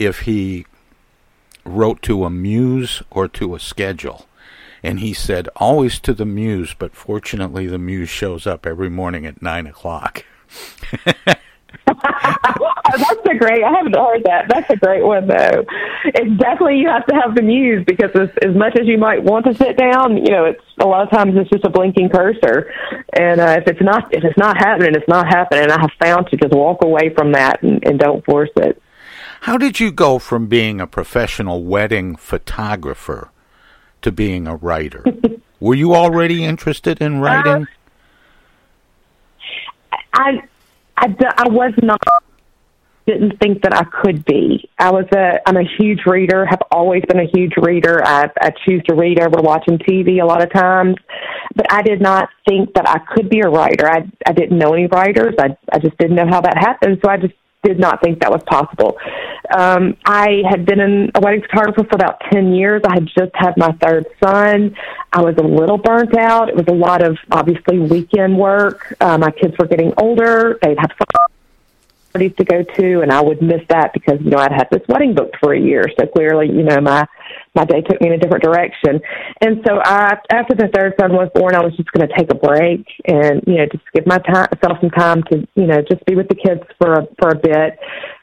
if 0.04 0.20
he 0.20 0.66
wrote 1.64 2.02
to 2.02 2.24
a 2.24 2.30
muse 2.30 3.02
or 3.10 3.28
to 3.28 3.54
a 3.54 3.60
schedule. 3.60 4.26
And 4.82 4.98
he 4.98 5.12
said, 5.12 5.48
always 5.56 6.00
to 6.00 6.12
the 6.12 6.24
muse, 6.24 6.74
but 6.76 6.96
fortunately 6.96 7.66
the 7.66 7.78
muse 7.78 8.08
shows 8.08 8.46
up 8.46 8.66
every 8.66 8.90
morning 8.90 9.26
at 9.26 9.40
nine 9.40 9.66
o'clock. 9.66 10.24
That's 11.86 13.26
a 13.28 13.34
great. 13.38 13.64
I 13.64 13.72
haven't 13.72 13.96
heard 13.96 14.24
that. 14.24 14.46
That's 14.48 14.68
a 14.70 14.76
great 14.76 15.02
one, 15.02 15.26
though. 15.26 15.64
It's 16.04 16.40
definitely 16.40 16.78
you 16.78 16.88
have 16.88 17.06
to 17.06 17.14
have 17.14 17.34
the 17.34 17.42
muse 17.42 17.84
because 17.86 18.10
as, 18.14 18.28
as 18.42 18.54
much 18.54 18.76
as 18.78 18.86
you 18.86 18.98
might 18.98 19.22
want 19.22 19.46
to 19.46 19.54
sit 19.54 19.76
down, 19.76 20.16
you 20.16 20.30
know, 20.30 20.44
it's 20.44 20.62
a 20.80 20.86
lot 20.86 21.02
of 21.02 21.10
times 21.10 21.34
it's 21.36 21.50
just 21.50 21.64
a 21.64 21.70
blinking 21.70 22.10
cursor, 22.10 22.72
and 23.14 23.40
uh, 23.40 23.56
if 23.58 23.66
it's 23.66 23.80
not 23.80 24.12
if 24.14 24.24
it's 24.24 24.38
not 24.38 24.56
happening, 24.58 24.94
it's 24.94 25.08
not 25.08 25.26
happening. 25.26 25.70
I 25.70 25.80
have 25.80 25.92
found 26.00 26.26
to 26.28 26.36
just 26.36 26.54
walk 26.54 26.84
away 26.84 27.14
from 27.14 27.32
that 27.32 27.62
and, 27.62 27.84
and 27.86 27.98
don't 27.98 28.24
force 28.24 28.50
it. 28.56 28.80
How 29.42 29.58
did 29.58 29.80
you 29.80 29.90
go 29.90 30.20
from 30.20 30.46
being 30.46 30.80
a 30.80 30.86
professional 30.86 31.64
wedding 31.64 32.14
photographer 32.14 33.30
to 34.00 34.12
being 34.12 34.46
a 34.46 34.54
writer? 34.54 35.04
Were 35.60 35.74
you 35.74 35.96
already 35.96 36.44
interested 36.44 37.02
in 37.02 37.20
writing? 37.20 37.66
Uh, 39.92 39.96
I, 40.12 40.42
I, 40.96 41.14
I 41.38 41.48
was 41.48 41.72
not 41.82 42.00
didn't 43.04 43.36
think 43.40 43.62
that 43.62 43.74
I 43.74 43.82
could 43.82 44.24
be. 44.24 44.70
I 44.78 44.92
was 44.92 45.06
a 45.12 45.40
I'm 45.44 45.56
a 45.56 45.64
huge 45.76 46.06
reader, 46.06 46.46
have 46.46 46.62
always 46.70 47.02
been 47.08 47.18
a 47.18 47.26
huge 47.34 47.54
reader. 47.56 48.00
I 48.06 48.30
I 48.40 48.52
choose 48.64 48.80
to 48.84 48.94
read 48.94 49.20
over 49.20 49.42
watching 49.42 49.78
TV 49.78 50.22
a 50.22 50.24
lot 50.24 50.40
of 50.40 50.52
times. 50.52 50.94
But 51.56 51.66
I 51.68 51.82
did 51.82 52.00
not 52.00 52.28
think 52.48 52.74
that 52.74 52.88
I 52.88 53.00
could 53.12 53.28
be 53.28 53.40
a 53.40 53.48
writer. 53.48 53.88
I 53.90 54.08
I 54.24 54.32
didn't 54.32 54.56
know 54.56 54.72
any 54.72 54.86
writers. 54.86 55.34
I 55.36 55.56
I 55.72 55.80
just 55.80 55.98
didn't 55.98 56.14
know 56.14 56.28
how 56.28 56.42
that 56.42 56.56
happened. 56.56 57.00
So 57.04 57.10
I 57.10 57.16
just 57.16 57.34
did 57.62 57.78
not 57.78 58.02
think 58.02 58.20
that 58.20 58.30
was 58.30 58.42
possible. 58.44 58.98
Um, 59.56 59.96
I 60.04 60.42
had 60.48 60.66
been 60.66 60.80
in 60.80 61.10
a 61.14 61.20
wedding 61.20 61.42
photographer 61.42 61.84
for 61.84 61.94
about 61.94 62.20
10 62.32 62.52
years. 62.52 62.82
I 62.84 62.94
had 62.94 63.06
just 63.06 63.30
had 63.34 63.56
my 63.56 63.72
third 63.80 64.06
son. 64.22 64.76
I 65.12 65.20
was 65.20 65.36
a 65.36 65.42
little 65.42 65.78
burnt 65.78 66.16
out. 66.16 66.48
It 66.48 66.56
was 66.56 66.66
a 66.68 66.74
lot 66.74 67.02
of 67.02 67.18
obviously 67.30 67.78
weekend 67.78 68.36
work. 68.36 68.94
Uh, 69.00 69.18
my 69.18 69.30
kids 69.30 69.56
were 69.58 69.66
getting 69.66 69.92
older. 69.96 70.58
They'd 70.62 70.78
have 70.78 70.90
parties 72.12 72.32
to 72.36 72.44
go 72.44 72.62
to, 72.62 73.00
and 73.00 73.10
I 73.10 73.20
would 73.20 73.42
miss 73.42 73.62
that 73.68 73.92
because 73.92 74.20
you 74.20 74.30
know 74.30 74.38
I'd 74.38 74.52
had 74.52 74.68
this 74.70 74.82
wedding 74.88 75.14
booked 75.14 75.36
for 75.40 75.52
a 75.54 75.58
year. 75.58 75.84
So 75.98 76.06
clearly, 76.06 76.48
you 76.48 76.62
know 76.62 76.80
my 76.80 77.06
my 77.54 77.64
day 77.64 77.82
took 77.82 78.00
me 78.00 78.08
in 78.08 78.14
a 78.14 78.18
different 78.18 78.42
direction. 78.42 79.00
And 79.40 79.62
so 79.66 79.80
I, 79.84 80.16
after 80.30 80.54
the 80.54 80.68
third 80.74 80.94
son 80.98 81.12
was 81.12 81.28
born, 81.34 81.54
I 81.54 81.62
was 81.62 81.76
just 81.76 81.90
going 81.92 82.08
to 82.08 82.14
take 82.16 82.30
a 82.30 82.34
break 82.34 82.86
and 83.06 83.42
you 83.46 83.58
know 83.58 83.66
just 83.70 83.84
give 83.92 84.06
myself 84.06 84.78
some 84.80 84.90
time 84.90 85.22
to 85.30 85.46
you 85.54 85.66
know 85.66 85.82
just 85.88 86.04
be 86.06 86.14
with 86.14 86.28
the 86.28 86.36
kids 86.36 86.62
for 86.80 86.94
a 86.94 87.06
for 87.20 87.30
a 87.30 87.36
bit, 87.36 87.78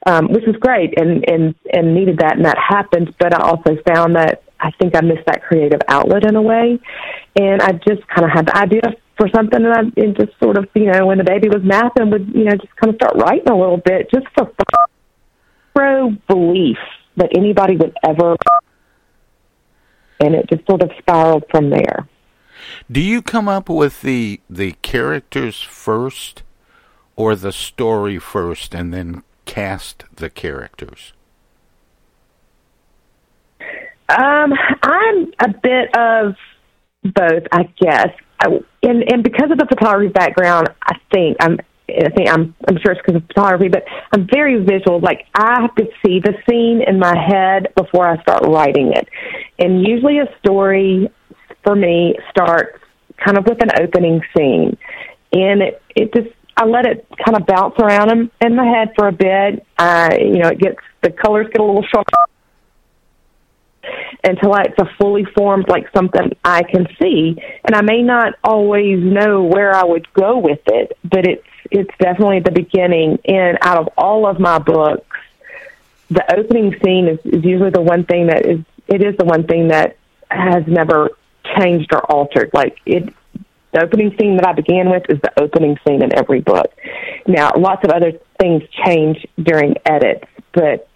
um, 0.05 0.27
which 0.33 0.45
was 0.47 0.55
great 0.59 0.99
and 0.99 1.23
and 1.29 1.55
and 1.73 1.93
needed 1.93 2.17
that, 2.19 2.37
and 2.37 2.45
that 2.45 2.57
happened. 2.57 3.13
But 3.19 3.33
I 3.33 3.41
also 3.45 3.77
found 3.87 4.15
that 4.15 4.43
I 4.59 4.71
think 4.81 4.95
I 4.95 5.01
missed 5.01 5.25
that 5.27 5.43
creative 5.43 5.81
outlet 5.87 6.25
in 6.25 6.35
a 6.35 6.41
way, 6.41 6.79
and 7.39 7.61
I 7.61 7.73
just 7.73 8.07
kind 8.07 8.25
of 8.25 8.31
had 8.31 8.47
the 8.47 8.57
idea 8.57 8.81
for 9.19 9.29
something 9.35 9.63
and 9.63 9.73
I 9.73 10.01
and 10.01 10.15
just 10.15 10.31
sort 10.41 10.57
of, 10.57 10.67
you 10.73 10.85
know, 10.85 11.05
when 11.05 11.17
the 11.17 11.25
baby 11.25 11.49
was 11.49 11.61
napping 11.63 12.09
would, 12.09 12.31
you 12.33 12.45
know, 12.45 12.55
just 12.55 12.73
kind 12.77 12.93
of 12.93 12.95
start 12.95 13.15
writing 13.17 13.49
a 13.49 13.57
little 13.57 13.77
bit 13.77 14.09
just 14.11 14.25
for 14.33 14.49
pro 15.75 16.11
belief 16.27 16.77
that 17.17 17.29
anybody 17.37 17.75
would 17.75 17.93
ever 18.07 18.35
and 20.19 20.35
it 20.35 20.49
just 20.49 20.65
sort 20.67 20.81
of 20.81 20.91
spiraled 20.99 21.45
from 21.49 21.69
there. 21.69 22.07
Do 22.91 23.01
you 23.01 23.21
come 23.21 23.47
up 23.47 23.69
with 23.69 24.01
the 24.01 24.41
the 24.49 24.73
characters 24.81 25.61
first 25.61 26.43
or 27.15 27.35
the 27.35 27.51
story 27.51 28.19
first 28.19 28.73
and 28.73 28.93
then 28.93 29.23
cast 29.45 30.05
the 30.15 30.29
characters? 30.29 31.13
Um, 34.09 34.53
I'm 34.81 35.31
a 35.39 35.49
bit 35.61 35.95
of 35.95 36.35
both, 37.03 37.43
I 37.51 37.63
guess. 37.79 38.09
I, 38.39 38.47
and 38.83 39.11
and 39.11 39.23
because 39.23 39.51
of 39.51 39.57
the 39.57 39.67
photography 39.67 40.11
background, 40.11 40.69
I 40.83 40.95
think 41.13 41.37
I'm. 41.39 41.59
I 42.05 42.09
think 42.09 42.29
I'm. 42.29 42.55
I'm 42.67 42.77
sure 42.81 42.91
it's 42.91 43.01
because 43.05 43.21
of 43.21 43.27
photography, 43.27 43.69
but 43.69 43.83
I'm 44.11 44.27
very 44.31 44.63
visual. 44.63 44.99
Like 44.99 45.27
I 45.33 45.61
have 45.61 45.75
to 45.75 45.85
see 46.05 46.19
the 46.19 46.33
scene 46.49 46.81
in 46.85 46.99
my 46.99 47.15
head 47.17 47.73
before 47.75 48.07
I 48.07 48.21
start 48.21 48.43
writing 48.43 48.91
it. 48.93 49.07
And 49.57 49.85
usually, 49.85 50.19
a 50.19 50.27
story 50.39 51.09
for 51.63 51.75
me 51.75 52.15
starts 52.29 52.79
kind 53.23 53.37
of 53.37 53.45
with 53.45 53.61
an 53.61 53.71
opening 53.81 54.21
scene, 54.35 54.77
and 55.33 55.61
it 55.61 55.81
it 55.95 56.13
just 56.13 56.29
I 56.57 56.65
let 56.65 56.85
it 56.85 57.07
kind 57.25 57.37
of 57.37 57.45
bounce 57.45 57.75
around 57.79 58.11
in, 58.11 58.31
in 58.41 58.55
my 58.55 58.65
head 58.65 58.89
for 58.97 59.07
a 59.07 59.13
bit. 59.13 59.65
I, 59.77 60.17
you 60.17 60.39
know, 60.39 60.49
it 60.49 60.59
gets 60.59 60.77
the 61.01 61.09
colors 61.09 61.47
get 61.53 61.61
a 61.61 61.63
little 61.63 61.83
sharp 61.83 62.05
until 64.23 64.53
it's 64.55 64.77
a 64.79 64.85
fully 64.99 65.25
formed 65.35 65.69
like 65.69 65.85
something 65.95 66.31
I 66.43 66.63
can 66.63 66.87
see. 67.01 67.35
And 67.63 67.75
I 67.75 67.81
may 67.81 68.01
not 68.01 68.33
always 68.43 68.99
know 69.01 69.43
where 69.43 69.73
I 69.73 69.85
would 69.85 70.11
go 70.13 70.37
with 70.37 70.59
it, 70.65 70.97
but 71.03 71.25
it's 71.25 71.43
it's 71.71 71.91
definitely 71.99 72.39
the 72.39 72.51
beginning. 72.51 73.19
And 73.25 73.57
out 73.61 73.77
of 73.77 73.89
all 73.97 74.25
of 74.27 74.39
my 74.39 74.59
books, 74.59 75.17
the 76.09 76.23
opening 76.35 76.75
scene 76.83 77.07
is, 77.07 77.19
is 77.25 77.43
usually 77.43 77.69
the 77.69 77.81
one 77.81 78.05
thing 78.05 78.27
that 78.27 78.45
is 78.45 78.59
it 78.87 79.03
is 79.03 79.15
the 79.17 79.25
one 79.25 79.45
thing 79.45 79.67
that 79.67 79.97
has 80.31 80.63
never 80.65 81.11
changed 81.57 81.93
or 81.93 82.03
altered. 82.11 82.49
Like 82.53 82.79
it 82.85 83.13
the 83.71 83.83
opening 83.83 84.15
scene 84.19 84.35
that 84.37 84.47
I 84.47 84.53
began 84.53 84.89
with 84.89 85.03
is 85.09 85.19
the 85.21 85.31
opening 85.39 85.77
scene 85.85 86.01
in 86.01 86.17
every 86.17 86.41
book. 86.41 86.73
Now, 87.27 87.51
lots 87.55 87.83
of 87.83 87.91
other 87.91 88.13
things 88.39 88.63
change 88.83 89.27
during 89.41 89.75
edits, 89.85 90.25
but 90.53 90.89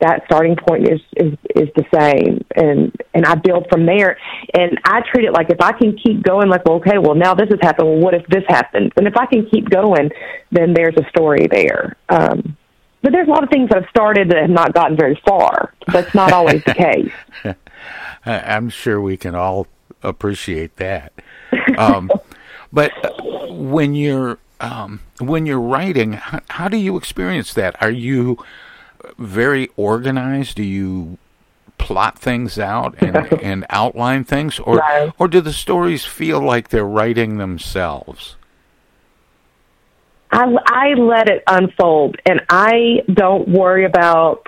that 0.00 0.22
starting 0.26 0.56
point 0.56 0.88
is 0.88 1.00
is 1.16 1.32
is 1.54 1.68
the 1.76 1.84
same. 1.94 2.44
And 2.56 2.94
and 3.14 3.24
I 3.24 3.34
build 3.34 3.66
from 3.70 3.86
there. 3.86 4.18
And 4.54 4.78
I 4.84 5.00
treat 5.12 5.24
it 5.24 5.32
like 5.32 5.50
if 5.50 5.60
I 5.60 5.72
can 5.72 5.96
keep 5.96 6.22
going 6.22 6.48
like 6.48 6.64
well 6.64 6.76
okay 6.76 6.98
well 6.98 7.14
now 7.14 7.34
this 7.34 7.48
has 7.50 7.58
happened. 7.60 7.88
Well 7.88 7.98
what 7.98 8.14
if 8.14 8.26
this 8.28 8.44
happens? 8.48 8.92
And 8.96 9.06
if 9.06 9.16
I 9.16 9.26
can 9.26 9.46
keep 9.50 9.68
going 9.68 10.10
then 10.50 10.74
there's 10.74 10.96
a 10.96 11.08
story 11.08 11.46
there. 11.50 11.96
Um 12.08 12.56
but 13.02 13.12
there's 13.12 13.28
a 13.28 13.30
lot 13.30 13.42
of 13.42 13.48
things 13.48 13.70
that 13.70 13.82
have 13.82 13.90
started 13.90 14.30
that 14.30 14.38
have 14.38 14.50
not 14.50 14.74
gotten 14.74 14.96
very 14.96 15.20
far. 15.26 15.74
That's 15.86 16.14
not 16.14 16.32
always 16.32 16.62
the 16.64 16.74
case. 16.74 17.12
I'm 18.26 18.68
sure 18.68 19.00
we 19.00 19.16
can 19.16 19.34
all 19.34 19.66
appreciate 20.02 20.76
that. 20.76 21.12
Um 21.78 22.10
but 22.72 22.92
when 23.50 23.94
you're 23.94 24.38
um 24.60 25.00
when 25.18 25.46
you're 25.46 25.60
writing 25.60 26.12
how, 26.12 26.40
how 26.48 26.68
do 26.68 26.76
you 26.76 26.96
experience 26.96 27.54
that? 27.54 27.80
Are 27.82 27.90
you 27.90 28.38
very 29.18 29.68
organized? 29.76 30.56
Do 30.56 30.62
you 30.62 31.18
plot 31.78 32.18
things 32.18 32.58
out 32.58 32.94
and, 33.02 33.16
and 33.42 33.66
outline 33.70 34.24
things, 34.24 34.58
or 34.58 34.76
No. 34.76 35.12
or 35.18 35.28
do 35.28 35.40
the 35.40 35.52
stories 35.52 36.04
feel 36.04 36.40
like 36.40 36.68
they're 36.68 36.84
writing 36.84 37.38
themselves? 37.38 38.36
I, 40.32 40.44
I 40.66 40.94
let 40.94 41.28
it 41.28 41.42
unfold 41.48 42.16
and 42.24 42.40
I 42.48 43.02
don't 43.12 43.48
worry 43.48 43.84
about 43.84 44.46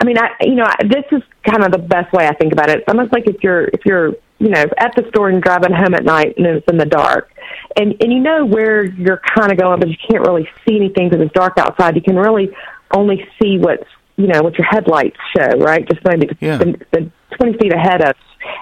I 0.00 0.04
mean 0.04 0.16
I 0.16 0.30
you 0.40 0.54
know 0.54 0.64
I, 0.64 0.76
this 0.84 1.04
is 1.12 1.22
kind 1.46 1.62
of 1.62 1.72
the 1.72 1.78
best 1.78 2.10
way 2.12 2.26
I 2.26 2.34
think 2.34 2.52
about 2.54 2.70
it. 2.70 2.78
It's 2.78 2.88
almost 2.88 3.12
like 3.12 3.26
if 3.26 3.42
you're 3.42 3.64
if 3.64 3.84
you're 3.84 4.12
you 4.38 4.48
know 4.48 4.64
at 4.78 4.94
the 4.96 5.04
store 5.10 5.28
and 5.28 5.42
driving 5.42 5.72
home 5.72 5.92
at 5.94 6.04
night 6.04 6.34
and 6.38 6.46
it's 6.46 6.66
in 6.70 6.78
the 6.78 6.86
dark 6.86 7.30
and 7.76 7.94
and 8.00 8.10
you 8.12 8.18
know 8.20 8.46
where 8.46 8.84
you're 8.84 9.20
kind 9.36 9.52
of 9.52 9.58
going 9.58 9.78
but 9.78 9.88
you 9.90 9.96
can't 10.10 10.26
really 10.26 10.48
see 10.66 10.76
anything 10.76 11.10
because 11.10 11.22
it's 11.24 11.34
dark 11.34 11.58
outside. 11.58 11.94
You 11.94 12.02
can 12.02 12.16
really 12.16 12.50
only 12.94 13.26
see 13.40 13.58
what's 13.58 13.84
you 14.16 14.26
know 14.26 14.42
what 14.42 14.56
your 14.58 14.66
headlights 14.66 15.16
show, 15.36 15.48
right? 15.58 15.88
Just 15.88 16.04
maybe 16.04 16.26
the, 16.26 16.36
Yeah. 16.40 16.58
the, 16.58 16.78
the 16.92 17.10
twenty 17.36 17.56
feet 17.58 17.72
ahead 17.72 18.02
of, 18.02 18.14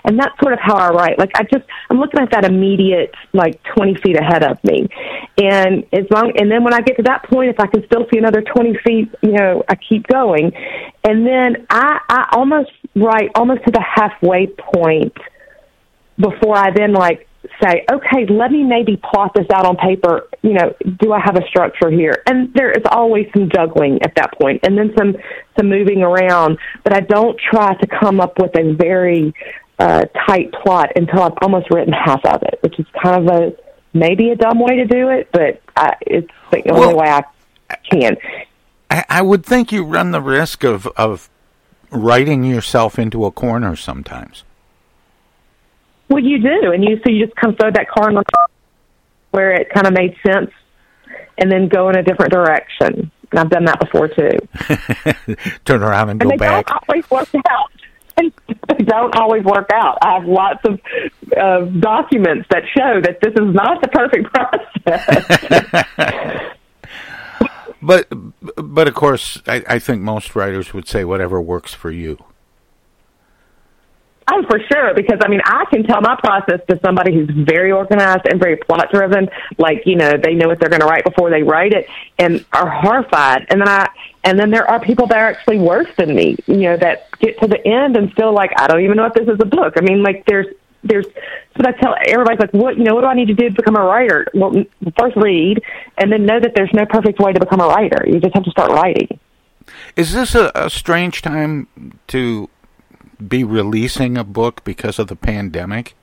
and 0.05 0.19
that's 0.19 0.33
sort 0.41 0.53
of 0.53 0.61
how 0.63 0.77
I 0.77 0.91
write. 0.91 1.19
Like 1.19 1.33
I 1.35 1.43
just 1.43 1.65
I'm 1.91 1.99
looking 1.99 2.21
at 2.21 2.31
that 2.31 2.45
immediate 2.45 3.13
like 3.33 3.61
twenty 3.75 3.97
feet 3.97 4.17
ahead 4.17 4.45
of 4.45 4.63
me, 4.63 4.89
and 5.39 5.85
as 5.93 6.07
long 6.11 6.33
and 6.39 6.51
then 6.51 6.63
when 6.63 6.73
I 6.73 6.81
get 6.81 6.97
to 6.99 7.03
that 7.05 7.25
point, 7.25 7.51
if 7.51 7.59
I 7.59 7.67
can 7.67 7.85
still 7.87 8.07
see 8.13 8.19
another 8.19 8.43
twenty 8.43 8.79
feet, 8.85 9.13
you 9.23 9.33
know, 9.33 9.65
I 9.69 9.75
keep 9.75 10.07
going, 10.07 10.53
and 11.05 11.27
then 11.27 11.67
I 11.69 11.99
I 12.09 12.29
almost 12.33 12.71
write 12.95 13.31
almost 13.35 13.65
to 13.65 13.71
the 13.73 13.83
halfway 13.83 14.47
point 14.47 15.17
before 16.19 16.57
I 16.57 16.71
then 16.71 16.93
like 16.93 17.27
say, 17.63 17.85
okay, 17.91 18.27
let 18.29 18.51
me 18.51 18.65
maybe 18.65 18.97
plot 18.97 19.33
this 19.35 19.47
out 19.53 19.67
on 19.67 19.77
paper. 19.77 20.29
You 20.43 20.55
know, 20.55 20.75
do 21.01 21.13
I 21.13 21.21
have 21.21 21.37
a 21.37 21.47
structure 21.49 21.91
here? 21.91 22.23
And 22.27 22.53
there 22.55 22.71
is 22.71 22.83
always 22.91 23.27
some 23.35 23.51
juggling 23.51 24.03
at 24.03 24.15
that 24.17 24.39
point, 24.41 24.61
and 24.65 24.77
then 24.77 24.93
some 24.99 25.17
some 25.57 25.69
moving 25.69 26.03
around. 26.03 26.59
But 26.85 26.95
I 26.95 27.01
don't 27.01 27.39
try 27.39 27.75
to 27.75 27.87
come 27.87 28.21
up 28.21 28.39
with 28.39 28.57
a 28.57 28.75
very 28.75 29.35
uh, 29.79 30.07
tight 30.27 30.53
plot 30.53 30.93
until 30.97 31.23
I've 31.23 31.39
almost 31.43 31.71
written 31.71 31.93
half 31.93 32.25
of 32.25 32.43
it, 32.43 32.59
which 32.63 32.79
is 32.79 32.87
kind 33.03 33.29
of 33.29 33.35
a 33.35 33.57
maybe 33.93 34.31
a 34.31 34.37
dumb 34.37 34.61
way 34.61 34.77
to 34.77 34.85
do 34.87 35.09
it, 35.09 35.29
but 35.33 35.61
I, 35.77 35.97
it's 36.03 36.31
the 36.51 36.71
only 36.71 36.95
way 36.95 37.09
I 37.09 37.23
can. 37.91 38.17
I, 38.91 39.05
I 39.09 39.23
would 39.23 39.45
think 39.45 39.73
you 39.73 39.85
run 39.85 40.11
the 40.11 40.21
risk 40.21 40.65
of 40.65 40.87
of 40.97 41.29
writing 41.91 42.45
yourself 42.45 42.99
into 42.99 43.25
a 43.25 43.31
corner 43.31 43.77
sometimes. 43.77 44.45
Well, 46.11 46.23
you 46.23 46.39
do, 46.43 46.73
and 46.73 46.85
you 46.85 47.01
so 47.05 47.11
you 47.11 47.25
just 47.25 47.37
kind 47.37 47.55
of 47.55 47.59
throw 47.59 47.71
that 47.71 47.89
car 47.89 48.09
in 48.11 48.17
the 48.17 48.25
where 49.31 49.53
it 49.53 49.71
kind 49.73 49.87
of 49.87 49.93
made 49.93 50.17
sense, 50.27 50.51
and 51.39 51.51
then 51.51 51.69
go 51.69 51.89
in 51.89 51.97
a 51.97 52.03
different 52.03 52.33
direction. 52.33 53.11
And 53.31 53.39
I've 53.39 53.49
done 53.49 53.65
that 53.67 53.79
before 53.79 54.09
too. 54.09 54.31
Turn 55.65 55.83
around 55.85 56.11
and 56.11 56.21
and 56.21 56.31
go 56.31 56.31
they 56.31 56.37
back. 56.37 56.67
don't 56.67 56.83
always 56.89 57.11
work 57.11 57.29
out. 57.49 57.71
They 58.69 58.85
don't 58.85 59.15
always 59.17 59.45
work 59.45 59.71
out. 59.73 59.97
I 60.03 60.15
have 60.15 60.25
lots 60.27 60.61
of 60.65 60.79
uh, 61.37 61.61
documents 61.81 62.47
that 62.51 62.65
show 62.77 63.01
that 63.01 63.19
this 63.23 63.33
is 63.33 63.55
not 63.55 63.81
the 63.81 63.89
perfect 63.89 64.33
process. 65.95 66.57
But 67.83 68.09
but 68.57 68.89
of 68.89 68.95
course, 68.95 69.41
I, 69.47 69.65
I 69.67 69.79
think 69.79 70.03
most 70.03 70.37
writers 70.37 70.75
would 70.75 70.87
say 70.87 71.05
whatever 71.05 71.41
works 71.41 71.73
for 71.73 71.91
you. 71.91 72.19
Oh, 74.33 74.45
for 74.49 74.61
sure. 74.71 74.95
Because 74.95 75.19
I 75.25 75.29
mean, 75.29 75.41
I 75.45 75.65
can 75.71 75.83
tell 75.83 76.01
my 76.01 76.17
process 76.17 76.61
to 76.69 76.79
somebody 76.85 77.13
who's 77.13 77.31
very 77.31 77.73
organized 77.73 78.27
and 78.31 78.39
very 78.39 78.57
plot 78.57 78.89
driven. 78.93 79.29
Like 79.59 79.83
you 79.87 79.97
know, 79.97 80.13
they 80.23 80.35
know 80.35 80.47
what 80.49 80.61
they're 80.61 80.69
going 80.69 80.83
to 80.83 80.87
write 80.87 81.05
before 81.05 81.31
they 81.31 81.43
write 81.43 81.73
it, 81.73 81.89
and 82.19 82.45
are 82.53 82.71
horrified. 82.71 83.47
And 83.49 83.61
then 83.61 83.69
I, 83.69 83.89
and 84.23 84.39
then 84.39 84.51
there 84.51 84.69
are 84.71 84.79
people 84.79 85.07
that 85.09 85.19
are 85.19 85.27
actually 85.27 85.59
worse 85.59 85.89
than 85.97 86.15
me. 86.15 86.37
You 86.47 86.59
know, 86.59 86.77
that 86.77 87.11
get 87.19 87.41
to 87.41 87.49
the 87.49 87.67
end 87.67 87.97
and 87.97 88.13
still 88.13 88.33
like, 88.33 88.53
I 88.57 88.69
don't 88.69 88.83
even 88.83 88.97
know 88.97 89.07
if 89.07 89.15
this 89.15 89.27
is 89.27 89.41
a 89.41 89.47
book. 89.47 89.75
I 89.77 89.81
mean, 89.81 90.03
like 90.03 90.25
there's 90.27 90.47
there's 90.85 91.07
so 91.57 91.67
I 91.67 91.73
tell 91.73 91.97
everybody's 92.07 92.41
like, 92.41 92.53
what 92.53 92.79
you 92.79 92.85
know, 92.85 92.95
what 92.95 93.01
do 93.01 93.09
I 93.09 93.15
need 93.15 93.29
to 93.29 93.35
do 93.35 93.49
to 93.49 93.55
become 93.55 93.77
a 93.77 93.83
writer? 93.83 94.27
Well, 94.33 94.53
first 94.97 95.17
read, 95.17 95.61
and 95.99 96.13
then 96.13 96.25
know 96.25 96.39
that 96.39 96.53
there's 96.55 96.73
no 96.73 96.87
perfect 96.87 97.19
way 97.19 97.33
to 97.33 97.41
become 97.41 97.61
a 97.61 97.67
writer. 97.67 98.05
You 98.07 98.21
just 98.21 98.35
have 98.35 98.45
to 98.45 98.51
start 98.51 98.71
writing. 98.71 99.19
Is 99.97 100.13
this 100.13 100.35
a, 100.35 100.53
a 100.55 100.71
strange 100.71 101.23
time 101.23 101.67
to 102.09 102.49
be 103.29 103.45
releasing 103.45 104.17
a 104.17 104.25
book 104.25 104.65
because 104.65 104.99
of 104.99 105.09
the 105.09 105.17
pandemic? 105.17 105.95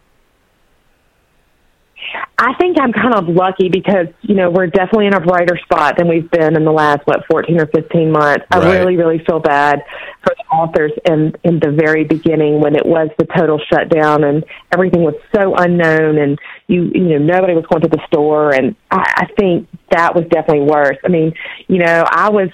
I 2.39 2.53
think 2.53 2.77
I'm 2.79 2.93
kind 2.93 3.15
of 3.15 3.27
lucky 3.27 3.67
because, 3.67 4.07
you 4.21 4.35
know, 4.35 4.51
we're 4.51 4.67
definitely 4.67 5.07
in 5.07 5.15
a 5.15 5.19
brighter 5.19 5.57
spot 5.63 5.97
than 5.97 6.07
we've 6.07 6.29
been 6.29 6.55
in 6.55 6.65
the 6.65 6.71
last, 6.71 7.01
what, 7.05 7.25
14 7.29 7.59
or 7.59 7.65
15 7.65 8.11
months. 8.11 8.45
Right. 8.53 8.63
I 8.63 8.73
really, 8.73 8.95
really 8.95 9.23
feel 9.25 9.39
bad 9.39 9.83
for 10.23 10.35
the 10.35 10.55
authors 10.55 10.91
in, 11.05 11.33
in 11.43 11.59
the 11.59 11.71
very 11.71 12.03
beginning 12.03 12.61
when 12.61 12.75
it 12.75 12.85
was 12.85 13.09
the 13.17 13.25
total 13.25 13.59
shutdown 13.71 14.23
and 14.23 14.45
everything 14.71 15.01
was 15.01 15.15
so 15.35 15.55
unknown 15.55 16.19
and 16.19 16.37
you, 16.67 16.91
you 16.93 17.17
know, 17.17 17.17
nobody 17.17 17.55
was 17.55 17.65
going 17.65 17.81
to 17.81 17.89
the 17.89 18.01
store. 18.05 18.53
And 18.53 18.75
I, 18.91 19.13
I 19.17 19.25
think 19.39 19.67
that 19.89 20.13
was 20.13 20.25
definitely 20.29 20.67
worse. 20.69 20.97
I 21.03 21.07
mean, 21.07 21.33
you 21.67 21.79
know, 21.79 22.05
I 22.07 22.29
was, 22.29 22.49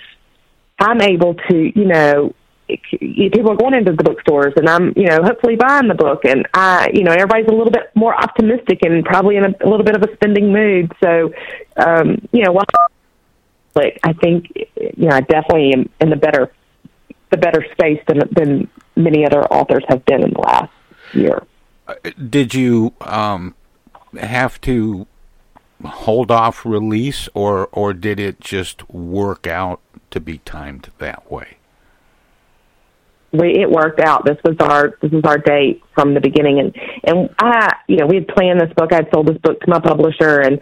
I'm 0.80 1.02
able 1.02 1.36
to, 1.36 1.80
you 1.80 1.86
know, 1.86 2.34
people 2.78 3.52
are 3.52 3.56
going 3.56 3.74
into 3.74 3.94
the 3.94 4.04
bookstores 4.04 4.54
and 4.56 4.70
I'm, 4.70 4.94
you 4.96 5.06
know, 5.06 5.22
hopefully 5.24 5.56
buying 5.56 5.88
the 5.88 5.96
book 5.96 6.26
and 6.26 6.48
I, 6.54 6.92
you 6.94 7.04
know, 7.04 7.12
everybody's 7.12 7.48
a 7.48 7.54
little 7.54 7.72
bit 7.72 7.92
more 7.96 8.16
optimistic 8.16 8.80
and 8.84 9.04
probably 9.04 9.38
in 9.38 9.44
a, 9.46 9.50
a 9.62 9.68
little 9.68 9.86
bit 9.86 9.96
of 9.96 10.04
a 10.04 10.14
spending 10.16 10.52
mood. 10.52 10.92
So, 11.04 11.34
um, 11.78 12.28
you 12.32 12.44
know, 12.44 12.52
while 12.52 12.66
like 13.76 14.00
I 14.04 14.14
think, 14.14 14.52
you 14.56 15.08
know, 15.08 15.16
I 15.16 15.22
definitely 15.22 15.74
am 15.74 15.90
in 16.00 16.10
the 16.10 16.16
better, 16.16 16.52
the 17.32 17.38
better 17.38 17.66
space 17.72 18.02
than, 18.08 18.20
than 18.32 18.70
many 18.96 19.26
other 19.26 19.44
authors 19.46 19.84
have 19.88 20.06
been 20.06 20.24
in 20.24 20.32
the 20.32 20.40
last 20.40 20.72
year. 21.14 21.44
Did 22.30 22.54
you, 22.54 22.94
um, 23.02 23.56
have 24.20 24.62
to 24.62 25.08
hold 25.84 26.32
off 26.32 26.66
release 26.66 27.28
or, 27.34 27.68
or 27.72 27.94
did 27.94 28.20
it 28.20 28.40
just 28.40 28.88
work 28.90 29.48
out 29.48 29.82
to 30.12 30.20
be 30.20 30.38
timed 30.40 30.92
that 31.00 31.32
way? 31.32 31.58
We 33.34 33.60
it 33.60 33.70
worked 33.70 34.00
out. 34.00 34.26
This 34.26 34.38
was 34.44 34.56
our 34.60 34.96
this 35.02 35.12
was 35.12 35.24
our 35.26 35.38
date 35.38 35.82
from 35.94 36.14
the 36.14 36.22
beginning, 36.22 36.60
and 36.60 36.76
and 37.04 37.30
I 37.40 37.76
you 37.88 37.98
know 37.98 38.06
we 38.06 38.16
had 38.16 38.28
planned 38.28 38.62
this 38.62 38.72
book. 38.78 38.94
I'd 38.94 39.10
sold 39.14 39.28
this 39.28 39.38
book 39.40 39.60
to 39.62 39.70
my 39.70 39.80
publisher, 39.80 40.40
and 40.40 40.62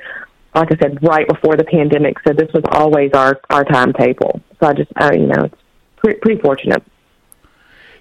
like 0.55 0.72
I 0.72 0.78
said, 0.82 0.97
right 1.03 1.28
before 1.28 1.57
the 1.57 1.65
pandemic, 1.65 2.17
so 2.26 2.34
this 2.34 2.51
was 2.53 2.63
always 2.72 3.11
our 3.13 3.41
our 3.49 3.65
timetable. 3.65 4.41
So 4.59 4.67
I 4.67 4.74
just 4.74 4.91
I, 4.95 5.13
you 5.13 5.28
know 5.28 5.43
it's 5.43 5.55
pretty, 5.97 6.19
pretty 6.19 6.41
fortunate. 6.41 6.84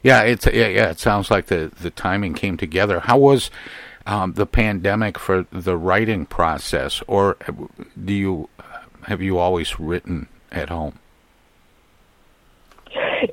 Yeah, 0.03 0.23
it's 0.23 0.47
yeah, 0.47 0.69
yeah. 0.69 0.91
It 0.91 1.01
sounds 1.01 1.31
like 1.31 1.47
the 1.47 1.73
the 1.81 1.91
timing 1.91 2.35
came 2.35 2.57
together. 2.57 3.01
How 3.01 3.19
was 3.19 3.51
um, 4.07 4.35
the 4.35 4.47
pandemic 4.47 5.19
for 5.19 5.47
the 5.51 5.77
writing 5.77 6.27
process, 6.27 7.03
or 7.09 7.37
do 8.03 8.13
you 8.13 8.49
have 9.09 9.21
you 9.21 9.39
always 9.39 9.81
written 9.81 10.29
at 10.53 10.69
home? 10.69 11.00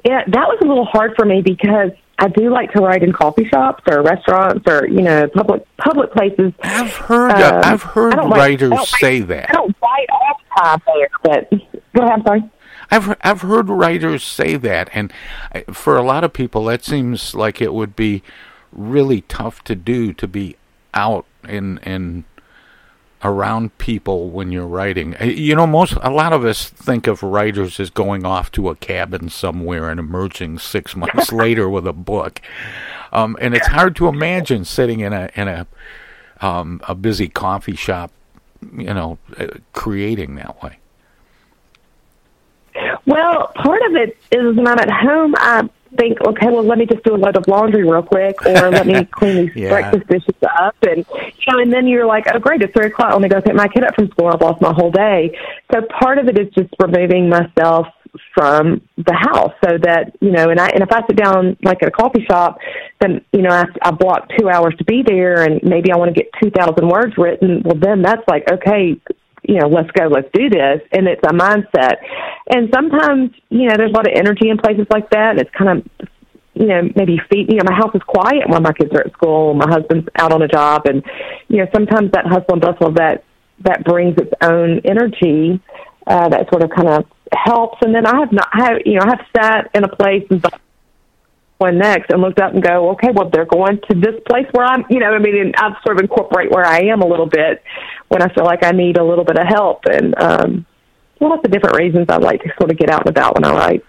Yeah, 0.06 0.24
that 0.28 0.48
was 0.48 0.60
a 0.62 0.68
little 0.68 0.86
hard 0.86 1.14
for 1.16 1.26
me 1.26 1.42
because 1.42 1.92
I 2.20 2.28
do 2.30 2.50
like 2.50 2.72
to 2.74 2.82
write 2.82 3.04
in 3.04 3.14
coffee 3.14 3.48
shops 3.48 3.84
or 3.90 4.02
restaurants 4.02 4.66
or 4.68 4.88
you 4.88 5.02
know 5.02 5.28
public 5.28 5.64
public 5.78 6.12
places. 6.12 6.54
I've 6.62 6.96
heard 6.96 7.32
um, 7.32 7.62
I've 7.64 7.84
heard 7.84 8.16
writers 8.16 8.72
write, 8.72 8.88
say 8.88 9.20
that. 9.22 9.50
I 9.50 9.54
don't 9.54 9.76
write 9.82 10.08
the 10.10 10.62
time 10.62 10.82
there, 10.86 11.10
but 11.24 11.50
go 11.94 12.02
ahead. 12.04 12.12
I'm 12.12 12.24
sorry. 12.24 12.44
I've 12.90 13.18
I've 13.22 13.42
heard 13.42 13.70
writers 13.70 14.24
say 14.24 14.56
that, 14.56 14.90
and 14.94 15.12
for 15.72 15.98
a 15.98 16.04
lot 16.04 16.24
of 16.24 16.34
people, 16.34 16.66
that 16.66 16.84
seems 16.84 17.36
like 17.36 17.62
it 17.62 17.74
would 17.74 17.96
be 17.96 18.24
really 18.72 19.22
tough 19.22 19.64
to 19.66 19.76
do 19.76 20.14
to 20.14 20.28
be 20.28 20.56
out 20.94 21.26
in 21.48 21.78
in 21.80 22.26
around 23.24 23.78
people 23.78 24.30
when 24.30 24.52
you're 24.52 24.68
writing. 24.68 25.16
Uh, 25.20 25.26
you 25.26 25.56
know, 25.56 25.68
most 25.68 25.94
a 26.02 26.10
lot 26.10 26.34
of 26.34 26.46
us 26.46 26.70
think 26.70 27.08
of 27.08 27.24
writers 27.24 27.80
as 27.80 27.90
going 27.90 28.26
off 28.26 28.52
to 28.52 28.70
a 28.70 28.76
cabin 28.76 29.30
somewhere 29.30 29.90
and 29.90 30.00
emerging 30.00 30.60
six 30.60 30.96
months 30.96 31.32
later 31.32 31.70
with 31.70 31.88
a 31.88 31.94
book. 31.94 32.42
Um, 33.12 33.38
and 33.40 33.56
it's 33.56 33.68
hard 33.68 33.96
to 33.98 34.08
imagine 34.08 34.66
sitting 34.66 35.00
in 35.00 35.14
a 35.14 35.30
in 35.36 35.48
a 35.48 35.68
um, 36.42 36.82
a 36.88 36.94
busy 36.94 37.28
coffee 37.28 37.76
shop, 37.76 38.12
you 38.76 38.94
know, 38.94 39.18
uh, 39.38 39.48
creating 39.74 40.36
that 40.36 40.62
way. 40.62 40.78
Well, 43.06 43.48
part 43.56 43.82
of 43.84 43.96
it 43.96 44.18
is 44.32 44.56
when 44.56 44.68
I'm 44.68 44.78
at 44.78 44.92
home, 44.92 45.34
I 45.38 45.68
think, 45.98 46.20
okay, 46.22 46.48
well, 46.48 46.64
let 46.66 46.78
me 46.78 46.86
just 46.86 47.04
do 47.04 47.16
a 47.16 47.18
load 47.18 47.38
of 47.38 47.48
laundry 47.48 47.84
real 47.84 48.04
quick, 48.04 48.36
or 48.46 48.72
let 48.72 48.86
me 48.88 49.06
clean 49.12 49.36
these 49.38 49.56
Yeah. 49.56 49.70
breakfast 49.70 50.08
dishes 50.10 50.36
up, 50.60 50.76
and 50.84 51.06
you 51.10 51.54
know, 51.54 51.60
and 51.60 51.72
then 51.72 51.88
you're 51.88 52.06
like, 52.06 52.26
oh, 52.34 52.40
great, 52.40 52.62
it's 52.62 52.74
three 52.74 52.88
o'clock. 52.88 53.12
Let 53.14 53.22
me 53.22 53.30
go 53.30 53.42
pick 53.42 53.56
my 53.56 53.68
kid 53.68 53.84
up 53.84 53.96
from 53.96 54.10
school. 54.10 54.28
I've 54.28 54.42
lost 54.42 54.62
my 54.62 54.74
whole 54.74 54.92
day. 54.92 55.38
So 55.74 55.82
part 56.00 56.18
of 56.18 56.28
it 56.28 56.38
is 56.40 56.48
just 56.54 56.74
removing 56.80 57.30
myself 57.30 57.88
from 58.34 58.82
the 58.98 59.14
house, 59.14 59.54
so 59.64 59.78
that 59.84 60.16
you 60.22 60.32
know, 60.32 60.50
and 60.50 60.60
I 60.60 60.68
and 60.70 60.82
if 60.82 60.92
I 60.92 61.06
sit 61.08 61.18
down 61.18 61.58
like 61.64 61.84
at 61.84 61.90
a 61.90 61.92
coffee 61.92 62.26
shop, 62.30 62.58
then 63.00 63.24
you 63.34 63.42
know, 63.42 63.50
I, 63.50 63.66
I 63.82 63.92
block 63.92 64.30
two 64.40 64.50
hours 64.50 64.74
to 64.78 64.84
be 64.86 65.04
there, 65.06 65.44
and 65.44 65.62
maybe 65.64 65.92
I 65.92 65.98
want 65.98 66.14
to 66.14 66.20
get 66.20 66.32
two 66.42 66.50
thousand 66.50 66.88
words 66.88 67.14
written. 67.18 67.62
Well, 67.64 67.78
then 67.80 68.02
that's 68.02 68.24
like, 68.28 68.50
okay, 68.52 69.00
you 69.48 69.56
know, 69.56 69.68
let's 69.68 69.90
go, 69.92 70.08
let's 70.08 70.28
do 70.34 70.50
this. 70.50 70.82
And 70.92 71.08
it's 71.08 71.24
a 71.24 71.34
mindset. 71.34 71.96
And 72.50 72.70
sometimes, 72.74 73.32
you 73.50 73.68
know, 73.68 73.76
there's 73.78 73.92
a 73.92 73.96
lot 73.96 74.08
of 74.08 74.14
energy 74.14 74.50
in 74.50 74.58
places 74.58 74.86
like 74.92 75.10
that. 75.12 75.32
And 75.32 75.42
it's 75.42 75.52
kind 75.58 75.80
of, 75.80 76.08
you 76.54 76.68
know, 76.68 76.82
maybe 76.96 77.20
feet, 77.32 77.50
you 77.50 77.58
know, 77.58 77.64
my 77.66 77.76
house 77.76 77.96
is 77.96 78.02
quiet 78.06 78.50
when 78.50 78.62
my 78.62 78.74
kids 78.74 78.92
are 78.94 79.02
at 79.02 79.14
school. 79.14 79.54
My 79.54 79.68
husband's 79.70 80.08
out 80.20 80.34
on 80.34 80.42
a 80.42 80.48
job. 80.48 80.86
And, 80.86 81.02
you 81.48 81.58
know, 81.58 81.68
sometimes 81.74 82.12
that 82.12 82.26
hustle 82.26 82.54
and 82.54 82.62
bustle 82.62 82.92
that, 82.94 83.24
that 83.64 83.86
brings 83.86 84.18
its 84.18 84.34
own 84.42 84.82
energy, 84.84 85.62
uh, 86.08 86.30
that 86.30 86.50
sort 86.52 86.64
of 86.64 86.70
kind 86.70 86.90
of 86.90 87.06
helps. 87.34 87.78
And 87.82 87.96
then 87.96 88.06
I 88.06 88.20
have 88.20 88.32
not, 88.32 88.50
I 88.54 88.66
have, 88.66 88.78
you 88.86 88.96
know, 88.96 89.06
I 89.06 89.10
have 89.16 89.26
sat 89.36 89.72
in 89.74 89.84
a 89.84 89.96
place 89.96 90.26
and 90.30 90.42
one 91.58 91.78
next 91.78 92.12
and 92.12 92.22
looked 92.22 92.40
up 92.40 92.54
and 92.54 92.62
go, 92.62 92.92
okay, 92.92 93.10
well, 93.12 93.30
they're 93.30 93.46
going 93.46 93.80
to 93.90 93.96
this 93.96 94.16
place 94.28 94.46
where 94.52 94.66
I'm, 94.66 94.86
you 94.90 95.00
know, 95.00 95.12
I 95.12 95.20
mean, 95.20 95.38
and 95.38 95.56
I 95.56 95.76
sort 95.84 95.98
of 95.98 96.02
incorporate 96.02 96.52
where 96.52 96.66
I 96.66 96.82
am 96.82 97.02
a 97.02 97.08
little 97.08 97.26
bit 97.26 97.64
when 98.10 98.22
I 98.22 98.34
feel 98.34 98.46
like 98.46 98.64
I 98.64 98.72
need 98.72 98.98
a 98.98 99.04
little 99.04 99.24
bit 99.24 99.38
of 99.38 99.48
help. 99.48 99.86
And 99.86 100.18
um, 100.20 100.66
lots 101.20 101.44
of 101.44 101.52
different 101.52 101.78
reasons 101.78 102.08
I 102.10 102.18
like 102.18 102.44
to 102.44 102.50
sort 102.60 102.72
of 102.72 102.78
get 102.78 102.90
out 102.90 103.02
and 103.02 103.10
about 103.10 103.36
when 103.36 103.46
I 103.46 103.54
write. 103.54 103.86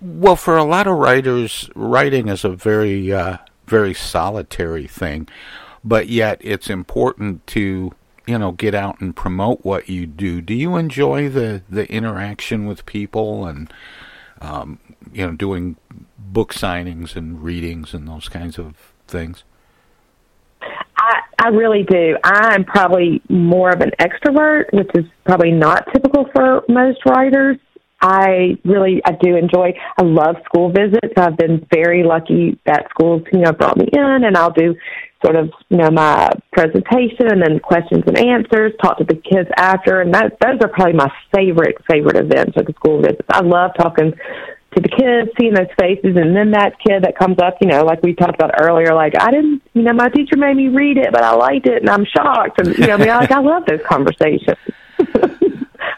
Well, 0.00 0.36
for 0.36 0.56
a 0.56 0.64
lot 0.64 0.86
of 0.86 0.96
writers, 0.96 1.70
writing 1.74 2.28
is 2.28 2.44
a 2.44 2.48
very, 2.48 3.12
uh, 3.12 3.36
very 3.66 3.94
solitary 3.94 4.86
thing, 4.86 5.28
but 5.84 6.08
yet 6.08 6.38
it's 6.40 6.70
important 6.70 7.46
to, 7.48 7.92
you 8.26 8.38
know, 8.38 8.52
get 8.52 8.74
out 8.74 9.00
and 9.00 9.14
promote 9.14 9.64
what 9.64 9.88
you 9.88 10.06
do. 10.06 10.40
Do 10.40 10.54
you 10.54 10.76
enjoy 10.76 11.28
the 11.28 11.62
the 11.68 11.90
interaction 11.92 12.66
with 12.66 12.86
people 12.86 13.46
and, 13.46 13.72
um, 14.40 14.78
you 15.12 15.26
know, 15.26 15.32
doing 15.34 15.76
book 16.20 16.52
signings 16.52 17.16
and 17.16 17.42
readings 17.42 17.94
and 17.94 18.06
those 18.06 18.28
kinds 18.28 18.58
of 18.58 18.76
things? 19.06 19.44
I, 20.62 21.20
I 21.38 21.48
really 21.48 21.84
do. 21.88 22.16
I'm 22.22 22.64
probably 22.64 23.22
more 23.28 23.70
of 23.70 23.80
an 23.80 23.92
extrovert, 23.98 24.72
which 24.72 24.90
is 24.94 25.04
probably 25.24 25.52
not 25.52 25.86
typical 25.92 26.26
for 26.32 26.62
most 26.68 26.98
writers. 27.06 27.56
I 28.02 28.58
really, 28.64 29.02
I 29.04 29.12
do 29.12 29.36
enjoy, 29.36 29.74
I 29.98 30.02
love 30.02 30.36
school 30.46 30.72
visits. 30.72 31.12
I've 31.16 31.36
been 31.36 31.66
very 31.72 32.02
lucky 32.02 32.58
that 32.64 32.86
schools, 32.90 33.22
you 33.32 33.40
know, 33.40 33.52
brought 33.52 33.76
me 33.76 33.88
in 33.92 34.24
and 34.24 34.36
I'll 34.36 34.52
do 34.52 34.74
sort 35.22 35.36
of, 35.36 35.50
you 35.68 35.76
know, 35.76 35.90
my 35.90 36.30
presentation 36.52 37.42
and 37.42 37.62
questions 37.62 38.04
and 38.06 38.16
answers, 38.16 38.72
talk 38.82 38.96
to 38.98 39.04
the 39.04 39.16
kids 39.16 39.50
after. 39.56 40.00
And 40.00 40.14
that, 40.14 40.38
those 40.40 40.58
are 40.62 40.68
probably 40.68 40.94
my 40.94 41.12
favorite, 41.34 41.76
favorite 41.90 42.16
events 42.16 42.56
are 42.56 42.64
the 42.64 42.72
school 42.72 43.02
visits. 43.02 43.26
I 43.28 43.42
love 43.42 43.72
talking 43.78 44.14
to 44.74 44.80
the 44.80 44.88
kids, 44.88 45.30
seeing 45.38 45.54
those 45.54 45.70
faces, 45.78 46.16
and 46.16 46.36
then 46.36 46.52
that 46.52 46.78
kid 46.78 47.02
that 47.02 47.18
comes 47.18 47.38
up, 47.40 47.56
you 47.60 47.66
know, 47.66 47.84
like 47.84 48.02
we 48.02 48.14
talked 48.14 48.34
about 48.34 48.52
earlier, 48.60 48.94
like 48.94 49.14
I 49.18 49.30
didn't, 49.30 49.62
you 49.74 49.82
know, 49.82 49.92
my 49.92 50.08
teacher 50.08 50.36
made 50.36 50.56
me 50.56 50.68
read 50.68 50.96
it, 50.96 51.10
but 51.12 51.22
I 51.22 51.34
liked 51.34 51.66
it, 51.66 51.82
and 51.82 51.90
I'm 51.90 52.04
shocked, 52.04 52.60
and 52.60 52.76
you 52.78 52.86
know, 52.86 52.94
I 52.94 52.96
mean, 52.96 53.08
like 53.08 53.32
I 53.32 53.40
love 53.40 53.64
those 53.66 53.80
conversations. 53.84 54.58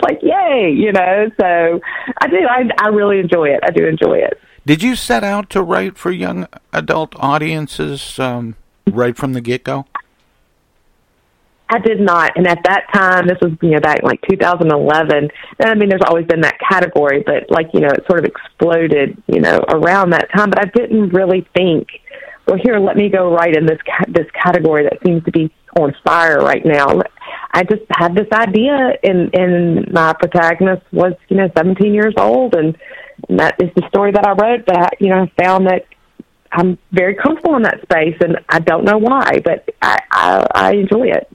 like, 0.03 0.19
yay, 0.23 0.75
you 0.75 0.93
know. 0.93 1.31
So 1.39 1.81
I 2.21 2.29
do, 2.29 2.37
I, 2.49 2.69
I 2.79 2.89
really 2.89 3.19
enjoy 3.19 3.51
it. 3.51 3.61
I 3.63 3.71
do 3.71 3.87
enjoy 3.87 4.19
it. 4.19 4.41
Did 4.65 4.83
you 4.83 4.95
set 4.95 5.25
out 5.25 5.51
to 5.51 5.63
write 5.63 5.99
for 5.99 6.11
young 6.11 6.47
adult 6.73 7.15
audiences 7.17 8.19
um, 8.19 8.55
right 8.87 9.17
from 9.17 9.33
the 9.33 9.41
get 9.41 9.65
go? 9.65 9.87
I 11.73 11.79
did 11.79 12.01
not. 12.01 12.37
And 12.37 12.47
at 12.47 12.59
that 12.65 12.87
time, 12.93 13.27
this 13.27 13.39
was, 13.41 13.53
you 13.63 13.71
know, 13.71 13.81
back 13.81 14.01
in 14.01 14.05
like 14.05 14.21
2011. 14.29 15.31
And 15.59 15.71
I 15.71 15.75
mean, 15.75 15.89
there's 15.89 16.03
always 16.07 16.27
been 16.27 16.43
that 16.43 16.59
category, 16.61 17.23
but 17.25 17.51
like, 17.51 17.69
you 17.73 17.81
know, 17.81 17.89
it 17.89 18.05
sort 18.09 18.19
of 18.19 18.27
exploded, 18.27 19.21
you 19.27 19.41
know, 19.41 19.61
around 19.69 20.11
that 20.11 20.29
time. 20.35 20.51
But 20.51 20.61
I 20.61 20.71
didn't 20.75 21.11
really 21.11 21.47
think 21.57 21.89
well, 22.47 22.59
here, 22.63 22.79
let 22.79 22.97
me 22.97 23.09
go 23.09 23.33
right 23.33 23.55
in 23.55 23.67
this 23.67 23.79
this 24.09 24.27
category 24.33 24.85
that 24.85 24.99
seems 25.07 25.25
to 25.25 25.31
be 25.31 25.53
on 25.79 25.95
fire 26.05 26.39
right 26.39 26.65
now. 26.65 27.01
I 27.53 27.63
just 27.63 27.83
had 27.91 28.15
this 28.15 28.27
idea, 28.33 28.95
and 29.03 29.33
and 29.35 29.93
my 29.93 30.13
protagonist 30.13 30.83
was 30.93 31.15
you 31.29 31.37
know 31.37 31.49
17 31.57 31.95
years 31.95 32.15
old, 32.19 32.55
and, 32.55 32.77
and 33.29 33.39
that 33.39 33.63
is 33.63 33.71
the 33.77 33.87
story 33.89 34.13
that 34.13 34.27
I 34.27 34.33
wrote. 34.33 34.67
But 34.67 34.77
I, 34.77 34.89
you 34.99 35.09
know, 35.09 35.23
I 35.23 35.43
found 35.43 35.67
that 35.67 35.87
I'm 36.51 36.79
very 36.91 37.15
comfortable 37.15 37.57
in 37.57 37.63
that 37.63 37.81
space, 37.83 38.17
and 38.21 38.39
I 38.49 38.59
don't 38.59 38.85
know 38.85 38.99
why, 38.99 39.41
but 39.45 39.69
I 39.81 40.01
I, 40.11 40.47
I 40.55 40.73
enjoy 40.73 41.09
it. 41.09 41.31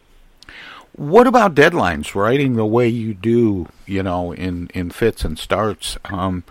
What 0.97 1.27
about 1.27 1.53
deadlines? 1.53 2.15
Writing 2.15 2.55
the 2.55 2.65
way 2.65 2.87
you 2.87 3.13
do, 3.13 3.67
you 3.85 4.01
know, 4.01 4.31
in 4.31 4.69
in 4.73 4.89
fits 4.89 5.23
and 5.23 5.37
starts. 5.37 5.97
Um, 6.05 6.43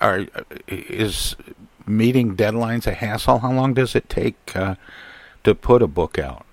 are 0.00 0.26
is 0.66 1.36
meeting 1.86 2.36
deadlines 2.36 2.86
a 2.86 2.94
hassle? 2.94 3.40
How 3.40 3.52
long 3.52 3.74
does 3.74 3.94
it 3.94 4.08
take 4.08 4.56
uh, 4.56 4.76
to 5.44 5.54
put 5.54 5.82
a 5.82 5.86
book 5.86 6.18
out? 6.18 6.46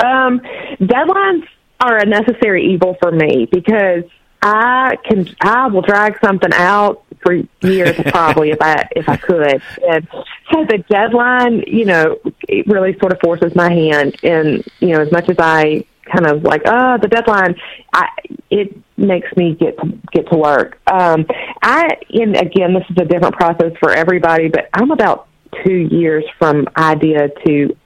Um, 0.00 0.40
deadlines 0.80 1.46
are 1.80 1.98
a 1.98 2.06
necessary 2.06 2.72
evil 2.72 2.96
for 3.00 3.12
me 3.12 3.46
because 3.52 4.04
I 4.42 4.96
can 5.04 5.28
I 5.40 5.68
will 5.68 5.82
drag 5.82 6.18
something 6.22 6.52
out 6.52 7.04
for 7.22 7.34
years 7.62 7.94
probably 8.06 8.50
if 8.50 8.60
I 8.60 8.88
if 8.90 9.08
I 9.08 9.16
could. 9.16 9.62
And 9.88 10.08
so 10.52 10.64
the 10.64 10.84
deadline, 10.90 11.62
you 11.66 11.84
know, 11.84 12.18
it 12.48 12.66
really 12.66 12.98
sort 12.98 13.12
of 13.12 13.20
forces 13.20 13.54
my 13.54 13.70
hand 13.70 14.16
and 14.24 14.64
you 14.80 14.88
know, 14.88 15.00
as 15.00 15.12
much 15.12 15.28
as 15.28 15.36
I 15.38 15.86
kind 16.04 16.26
of 16.26 16.42
like, 16.42 16.62
oh, 16.66 16.98
the 17.00 17.06
deadline, 17.06 17.54
I 17.92 18.08
it 18.50 18.76
makes 18.96 19.34
me 19.36 19.54
get 19.54 19.78
to, 19.78 19.98
get 20.12 20.28
to 20.30 20.36
work. 20.36 20.78
Um 20.90 21.24
I 21.62 21.96
and 22.10 22.36
again 22.36 22.74
this 22.74 22.84
is 22.90 22.96
a 23.00 23.04
different 23.04 23.36
process 23.36 23.72
for 23.78 23.92
everybody, 23.92 24.48
but 24.48 24.68
I'm 24.74 24.90
about 24.90 25.28
two 25.64 25.88
years 25.92 26.24
from 26.38 26.66
idea 26.76 27.28
to 27.46 27.76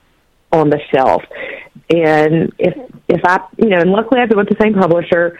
on 0.51 0.71
the 0.71 0.79
shelf. 0.91 1.21
And 1.91 2.51
if 2.57 2.73
if 3.07 3.21
I 3.23 3.45
you 3.57 3.69
know, 3.69 3.77
and 3.77 3.91
luckily 3.91 4.21
I've 4.21 4.29
been 4.29 4.39
with 4.39 4.49
the 4.49 4.57
same 4.59 4.73
publisher 4.73 5.37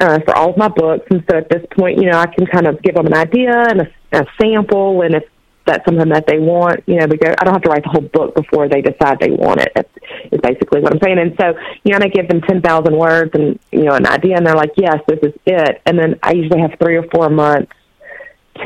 uh, 0.00 0.18
for 0.24 0.34
all 0.34 0.50
of 0.50 0.56
my 0.56 0.68
books, 0.68 1.06
and 1.10 1.22
so 1.30 1.38
at 1.38 1.48
this 1.48 1.64
point, 1.78 1.98
you 1.98 2.10
know, 2.10 2.18
I 2.18 2.26
can 2.26 2.46
kind 2.46 2.66
of 2.66 2.82
give 2.82 2.94
them 2.94 3.06
an 3.06 3.14
idea 3.14 3.52
and 3.52 3.82
a, 3.82 4.18
a 4.20 4.24
sample, 4.40 5.02
and 5.02 5.14
if 5.14 5.24
that's 5.66 5.84
something 5.84 6.08
that 6.08 6.26
they 6.26 6.38
want, 6.38 6.82
you 6.86 6.96
know, 6.96 7.06
we 7.06 7.16
go. 7.16 7.30
I 7.38 7.44
don't 7.44 7.54
have 7.54 7.62
to 7.62 7.70
write 7.70 7.84
the 7.84 7.90
whole 7.90 8.02
book 8.02 8.34
before 8.34 8.68
they 8.68 8.80
decide 8.80 9.20
they 9.20 9.30
want 9.30 9.60
it. 9.60 9.72
That's 9.74 9.88
is 10.32 10.40
basically 10.40 10.80
what 10.80 10.92
I'm 10.92 11.00
saying. 11.02 11.18
And 11.18 11.36
so, 11.40 11.54
you 11.84 11.92
know, 11.92 11.98
I 12.02 12.08
give 12.08 12.28
them 12.28 12.40
ten 12.40 12.60
thousand 12.60 12.96
words 12.96 13.30
and 13.34 13.58
you 13.70 13.84
know 13.84 13.94
an 13.94 14.06
idea, 14.06 14.36
and 14.36 14.46
they're 14.46 14.56
like, 14.56 14.72
"Yes, 14.76 14.98
this 15.06 15.20
is 15.22 15.34
it." 15.46 15.80
And 15.86 15.98
then 15.98 16.18
I 16.22 16.32
usually 16.32 16.60
have 16.60 16.72
three 16.82 16.96
or 16.96 17.04
four 17.14 17.28
months 17.30 17.72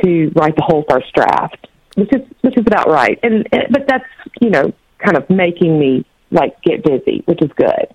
to 0.02 0.32
write 0.34 0.56
the 0.56 0.62
whole 0.62 0.84
first 0.88 1.12
draft, 1.14 1.66
which 1.96 2.12
is 2.12 2.22
which 2.40 2.56
is 2.56 2.64
about 2.66 2.88
right. 2.88 3.18
And 3.22 3.46
but 3.70 3.86
that's 3.86 4.08
you 4.40 4.50
know 4.50 4.72
kind 4.98 5.16
of 5.16 5.28
making 5.28 5.78
me 5.78 6.06
like 6.30 6.60
get 6.62 6.84
busy, 6.84 7.22
which 7.26 7.42
is 7.42 7.50
good. 7.56 7.86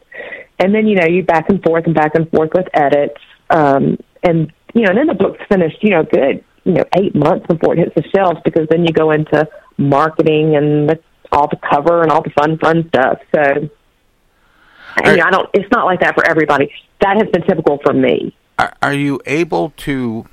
And 0.60 0.76
then 0.76 0.88
you 0.88 0.96
know 0.96 1.08
you 1.08 1.24
back 1.24 1.50
and 1.50 1.64
forth 1.64 1.86
and 1.86 1.96
back 1.96 2.16
and 2.16 2.30
forth 2.30 2.52
with 2.54 2.68
edits, 2.74 3.22
um, 3.50 3.98
and 4.24 4.52
you 4.74 4.84
know, 4.84 4.90
and 4.90 4.98
then 4.98 5.08
the 5.08 5.14
book's 5.14 5.44
finished. 5.50 5.78
You 5.82 5.92
know, 5.92 6.04
good. 6.04 6.44
You 6.66 6.74
know, 6.74 6.84
eight 6.98 7.16
months 7.16 7.48
before 7.48 7.74
it 7.74 7.80
hits 7.80 7.96
the 7.96 8.04
shelves 8.16 8.40
because 8.44 8.68
then 8.70 8.86
you 8.86 8.92
go 8.92 9.12
into 9.12 9.48
marketing 9.78 10.56
and 10.56 10.90
the, 10.90 11.00
all 11.32 11.48
the 11.48 11.58
cover 11.58 12.04
and 12.04 12.12
all 12.12 12.22
the 12.22 12.30
fun, 12.32 12.58
fun 12.60 12.88
stuff. 12.90 13.20
So, 13.34 13.42
and, 13.42 15.08
you 15.08 15.18
know, 15.18 15.24
I 15.24 15.32
don't. 15.32 15.50
It's 15.54 15.72
not 15.72 15.86
like 15.86 16.02
that 16.02 16.16
for 16.16 16.30
everybody. 16.30 16.72
That 17.02 17.18
has 17.18 17.32
been 17.32 17.44
typical 17.44 17.80
for 17.84 17.94
me. 17.94 18.36
Are, 18.58 18.74
are 18.82 18.94
you 18.94 19.22
able 19.26 19.72
to 19.78 20.28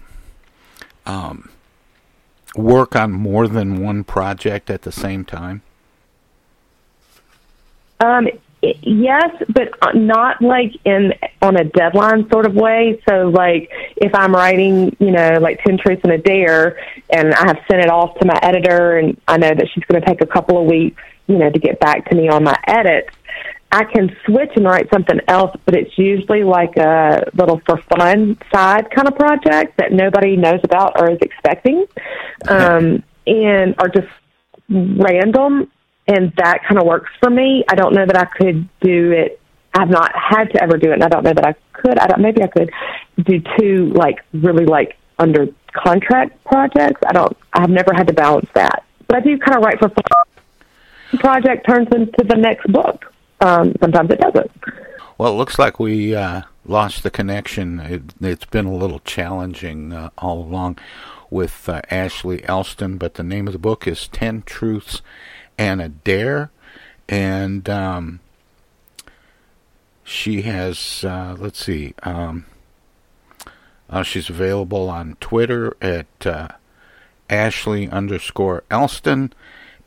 um, 1.06 1.50
work 2.56 2.96
on 2.96 3.12
more 3.12 3.46
than 3.46 3.80
one 3.80 4.02
project 4.02 4.68
at 4.68 4.82
the 4.82 4.92
same 4.92 5.24
time? 5.24 5.62
Um, 8.00 8.28
yes, 8.82 9.30
but 9.48 9.70
not 9.94 10.40
like 10.42 10.72
in 10.84 11.12
on 11.42 11.56
a 11.56 11.64
deadline 11.64 12.28
sort 12.30 12.46
of 12.46 12.54
way. 12.54 13.00
So, 13.08 13.28
like 13.28 13.70
if 13.96 14.14
I'm 14.14 14.34
writing, 14.34 14.96
you 14.98 15.10
know, 15.10 15.38
like 15.40 15.62
Ten 15.64 15.78
Truths 15.78 16.02
and 16.04 16.12
a 16.12 16.18
Dare, 16.18 16.78
and 17.10 17.34
I 17.34 17.46
have 17.46 17.58
sent 17.70 17.82
it 17.82 17.90
off 17.90 18.18
to 18.18 18.26
my 18.26 18.38
editor, 18.42 18.98
and 18.98 19.20
I 19.28 19.36
know 19.36 19.54
that 19.54 19.66
she's 19.74 19.84
going 19.84 20.00
to 20.00 20.06
take 20.06 20.20
a 20.20 20.26
couple 20.26 20.60
of 20.60 20.66
weeks, 20.66 21.02
you 21.26 21.38
know, 21.38 21.50
to 21.50 21.58
get 21.58 21.80
back 21.80 22.08
to 22.10 22.16
me 22.16 22.28
on 22.28 22.44
my 22.44 22.56
edits. 22.66 23.14
I 23.72 23.84
can 23.84 24.16
switch 24.24 24.50
and 24.56 24.64
write 24.64 24.88
something 24.92 25.20
else, 25.28 25.54
but 25.64 25.74
it's 25.74 25.98
usually 25.98 26.44
like 26.44 26.76
a 26.76 27.24
little 27.34 27.60
for 27.66 27.78
fun 27.78 28.38
side 28.54 28.90
kind 28.90 29.08
of 29.08 29.16
project 29.16 29.76
that 29.78 29.92
nobody 29.92 30.36
knows 30.36 30.60
about 30.62 31.00
or 31.00 31.10
is 31.10 31.18
expecting, 31.20 31.84
um, 32.48 33.02
and 33.26 33.74
are 33.78 33.88
just 33.88 34.08
random 34.68 35.70
and 36.08 36.32
that 36.36 36.62
kind 36.66 36.78
of 36.80 36.86
works 36.86 37.10
for 37.20 37.30
me. 37.30 37.64
I 37.68 37.74
don't 37.74 37.94
know 37.94 38.06
that 38.06 38.16
I 38.16 38.24
could 38.24 38.68
do 38.80 39.12
it. 39.12 39.40
I've 39.74 39.90
not 39.90 40.12
had 40.14 40.44
to 40.52 40.62
ever 40.62 40.78
do 40.78 40.90
it, 40.90 40.94
and 40.94 41.04
I 41.04 41.08
don't 41.08 41.24
know 41.24 41.34
that 41.34 41.46
I 41.46 41.54
could. 41.72 41.98
I 41.98 42.06
don't. 42.06 42.20
Maybe 42.20 42.42
I 42.42 42.46
could 42.46 42.70
do 43.24 43.42
two 43.58 43.92
like 43.94 44.20
really 44.32 44.64
like 44.64 44.96
under 45.18 45.48
contract 45.72 46.42
projects. 46.44 47.00
I 47.06 47.12
don't. 47.12 47.36
I've 47.52 47.70
never 47.70 47.92
had 47.94 48.06
to 48.06 48.14
balance 48.14 48.48
that, 48.54 48.84
but 49.06 49.16
I 49.16 49.20
do 49.20 49.38
kind 49.38 49.58
of 49.58 49.64
write 49.64 49.78
for 49.78 49.88
fun. 49.88 51.20
Project 51.20 51.66
turns 51.68 51.88
into 51.92 52.24
the 52.24 52.36
next 52.36 52.66
book. 52.72 53.12
Um, 53.40 53.74
sometimes 53.80 54.10
it 54.10 54.20
doesn't. 54.20 54.50
Well, 55.18 55.32
it 55.32 55.36
looks 55.36 55.58
like 55.58 55.78
we 55.78 56.14
uh, 56.14 56.42
lost 56.64 57.02
the 57.02 57.10
connection. 57.10 57.80
It, 57.80 58.02
has 58.20 58.44
been 58.50 58.66
a 58.66 58.74
little 58.74 59.00
challenging 59.00 59.92
uh, 59.92 60.10
all 60.18 60.40
along 60.40 60.78
with 61.30 61.68
uh, 61.68 61.82
Ashley 61.90 62.44
Elston, 62.46 62.98
but 62.98 63.14
the 63.14 63.22
name 63.22 63.46
of 63.46 63.52
the 63.52 63.58
book 63.58 63.86
is 63.86 64.08
Ten 64.08 64.42
Truths 64.42 65.02
and 65.58 65.80
a 65.80 65.88
Dare, 65.88 66.50
and 67.08 67.68
um, 67.68 68.20
she 70.04 70.42
has 70.42 71.04
uh, 71.04 71.36
let's 71.38 71.64
see, 71.64 71.94
um, 72.02 72.46
uh, 73.88 74.02
she's 74.02 74.28
available 74.28 74.88
on 74.88 75.16
Twitter 75.20 75.76
at 75.80 76.26
uh, 76.26 76.48
Ashley 77.30 77.88
underscore 77.88 78.64
Elston 78.70 79.32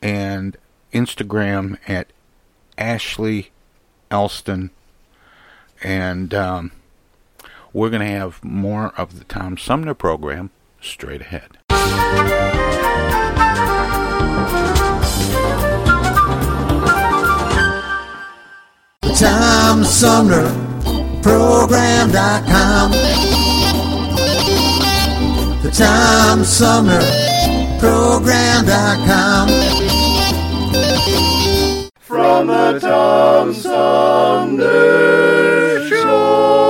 and 0.02 0.56
Instagram 0.92 1.78
at 1.88 2.08
Ashley 2.76 3.50
Elston, 4.10 4.70
and 5.82 6.34
um, 6.34 6.72
we're 7.72 7.90
going 7.90 8.00
to 8.00 8.06
have 8.06 8.42
more 8.42 8.88
of 8.96 9.18
the 9.18 9.24
Tom 9.24 9.56
Sumner 9.56 9.94
program 9.94 10.50
straight 10.80 11.20
ahead. 11.20 12.49
Tom 19.70 19.84
Sumner 19.84 20.50
Program.com. 21.22 22.90
The 25.62 25.70
Tom 25.70 26.42
Sumner 26.42 27.00
Program.com. 27.78 29.48
From 32.00 32.48
the 32.48 32.80
Tom 32.80 33.54
Sumner 33.54 34.68
Show. 35.88 36.69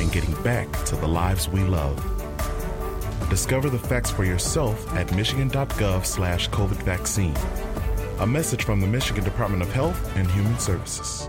and 0.00 0.12
getting 0.12 0.34
back 0.42 0.70
to 0.84 0.96
the 0.96 1.06
lives 1.06 1.48
we 1.48 1.62
love. 1.64 1.96
Discover 3.28 3.70
the 3.70 3.78
facts 3.78 4.10
for 4.10 4.24
yourself 4.24 4.92
at 4.94 5.14
michigan.gov 5.14 6.04
slash 6.04 6.50
COVID 6.50 6.82
vaccine. 6.82 7.34
A 8.18 8.26
message 8.26 8.64
from 8.64 8.80
the 8.80 8.86
Michigan 8.86 9.24
Department 9.24 9.62
of 9.62 9.72
Health 9.72 10.16
and 10.16 10.30
Human 10.30 10.58
Services. 10.58 11.28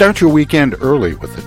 Start 0.00 0.20
your 0.22 0.32
weekend 0.32 0.76
early 0.80 1.14
with 1.14 1.36
the 1.36 1.39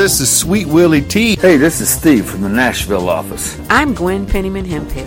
This 0.00 0.18
is 0.18 0.34
Sweet 0.34 0.66
Willie 0.66 1.02
T. 1.02 1.36
Hey, 1.36 1.58
this 1.58 1.82
is 1.82 1.90
Steve 1.90 2.24
from 2.24 2.40
the 2.40 2.48
Nashville 2.48 3.10
office. 3.10 3.60
I'm 3.68 3.92
Gwen 3.92 4.24
Pennyman 4.24 4.64
Hemphill. 4.64 5.06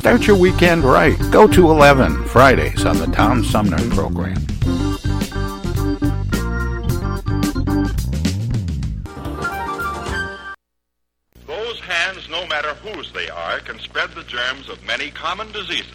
Start 0.00 0.26
your 0.26 0.38
weekend 0.38 0.84
right. 0.84 1.18
Go 1.30 1.46
to 1.46 1.70
11 1.70 2.24
Fridays 2.24 2.86
on 2.86 2.96
the 2.96 3.06
Tom 3.08 3.44
Sumner 3.44 3.76
program. 3.90 4.34
Those 11.46 11.80
hands, 11.80 12.30
no 12.30 12.46
matter 12.46 12.72
whose 12.76 13.12
they 13.12 13.28
are, 13.28 13.60
can 13.60 13.78
spread 13.80 14.10
the 14.12 14.22
germs 14.22 14.70
of 14.70 14.82
many 14.86 15.10
common 15.10 15.52
diseases. 15.52 15.92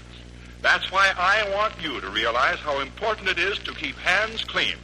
That's 0.62 0.92
why 0.92 1.12
I 1.18 1.50
want 1.56 1.74
you 1.82 2.00
to 2.00 2.10
realize 2.12 2.60
how 2.60 2.80
important 2.82 3.28
it 3.28 3.40
is 3.40 3.58
to 3.58 3.74
keep 3.74 3.96
hands 3.96 4.44
clean, 4.44 4.76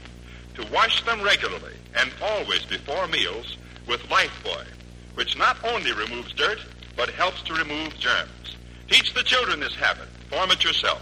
to 0.57 0.73
wash 0.73 1.03
them 1.03 1.21
regularly 1.21 1.73
and 1.95 2.11
always 2.21 2.65
before 2.65 3.07
meals 3.07 3.57
with 3.87 4.01
Lifebuoy, 4.09 4.65
which 5.13 5.37
not 5.37 5.57
only 5.63 5.93
removes 5.93 6.33
dirt, 6.33 6.59
but 6.95 7.09
helps 7.11 7.41
to 7.43 7.53
remove 7.53 7.97
germs. 7.97 8.57
Teach 8.89 9.13
the 9.13 9.23
children 9.23 9.59
this 9.59 9.75
habit. 9.75 10.07
Form 10.29 10.49
it 10.51 10.63
yourself. 10.63 11.01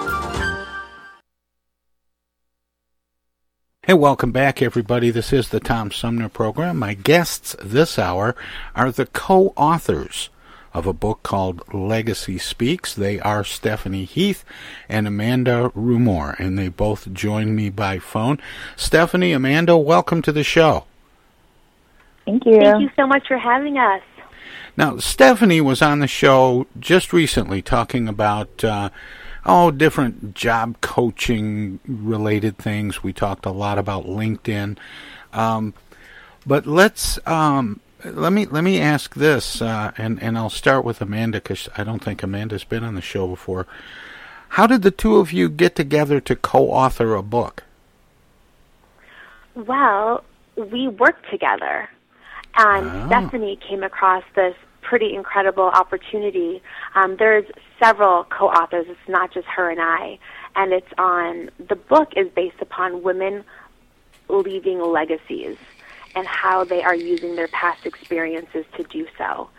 Hey, 3.87 3.95
welcome 3.95 4.31
back, 4.31 4.61
everybody. 4.61 5.09
This 5.09 5.33
is 5.33 5.49
the 5.49 5.59
Tom 5.59 5.89
Sumner 5.89 6.29
program. 6.29 6.77
My 6.77 6.93
guests 6.93 7.55
this 7.59 7.97
hour 7.97 8.35
are 8.75 8.91
the 8.91 9.07
co 9.07 9.53
authors 9.57 10.29
of 10.71 10.85
a 10.85 10.93
book 10.93 11.23
called 11.23 11.63
Legacy 11.73 12.37
Speaks. 12.37 12.93
They 12.93 13.19
are 13.19 13.43
Stephanie 13.43 14.05
Heath 14.05 14.45
and 14.87 15.07
Amanda 15.07 15.71
Rumore, 15.75 16.37
and 16.37 16.59
they 16.59 16.67
both 16.67 17.11
join 17.11 17.55
me 17.55 17.71
by 17.71 17.97
phone. 17.97 18.39
Stephanie, 18.75 19.33
Amanda, 19.33 19.75
welcome 19.75 20.21
to 20.21 20.31
the 20.31 20.43
show. 20.43 20.83
Thank 22.25 22.45
you. 22.45 22.59
Thank 22.59 22.83
you 22.83 22.91
so 22.95 23.07
much 23.07 23.27
for 23.27 23.39
having 23.39 23.79
us. 23.79 24.03
Now, 24.77 24.97
Stephanie 24.97 25.59
was 25.59 25.81
on 25.81 25.97
the 25.97 26.07
show 26.07 26.67
just 26.79 27.11
recently 27.11 27.63
talking 27.63 28.07
about. 28.07 28.63
Uh, 28.63 28.91
oh, 29.45 29.71
different 29.71 30.33
job 30.33 30.79
coaching 30.81 31.79
related 31.85 32.57
things. 32.57 33.03
We 33.03 33.13
talked 33.13 33.45
a 33.45 33.51
lot 33.51 33.77
about 33.77 34.05
LinkedIn. 34.05 34.77
Um, 35.33 35.73
but 36.45 36.65
let's 36.65 37.19
um, 37.27 37.79
let 38.03 38.33
me 38.33 38.45
let 38.45 38.63
me 38.63 38.79
ask 38.79 39.13
this, 39.15 39.61
uh, 39.61 39.91
and 39.97 40.21
and 40.21 40.37
I'll 40.37 40.49
start 40.49 40.83
with 40.83 41.01
Amanda 41.01 41.39
because 41.39 41.69
I 41.77 41.83
don't 41.83 42.03
think 42.03 42.23
Amanda's 42.23 42.63
been 42.63 42.83
on 42.83 42.95
the 42.95 43.01
show 43.01 43.27
before. 43.27 43.67
How 44.49 44.67
did 44.67 44.81
the 44.81 44.91
two 44.91 45.17
of 45.17 45.31
you 45.31 45.47
get 45.49 45.75
together 45.75 46.19
to 46.21 46.35
co-author 46.35 47.15
a 47.15 47.23
book? 47.23 47.63
Well, 49.55 50.23
we 50.55 50.87
worked 50.87 51.29
together, 51.29 51.89
and 52.55 52.85
Oh. 52.85 53.07
Stephanie 53.07 53.57
came 53.57 53.83
across 53.83 54.23
this 54.35 54.55
pretty 54.81 55.13
incredible 55.13 55.65
opportunity. 55.65 56.61
Um, 56.95 57.15
there's 57.17 57.45
several 57.79 58.25
co-authors. 58.25 58.87
It's 58.89 59.09
not 59.09 59.33
just 59.33 59.47
her 59.47 59.69
and 59.69 59.79
I, 59.81 60.19
and 60.55 60.73
it's 60.73 60.91
on 60.97 61.49
the 61.67 61.75
book 61.75 62.13
is 62.15 62.27
based 62.29 62.61
upon 62.61 63.03
women 63.03 63.43
leaving 64.29 64.81
legacies 64.81 65.57
and 66.15 66.27
how 66.27 66.63
they 66.63 66.83
are 66.83 66.95
using 66.95 67.35
their 67.35 67.47
past 67.49 67.85
experiences 67.85 68.65
to 68.77 68.83
do 68.83 69.07
so. 69.17 69.49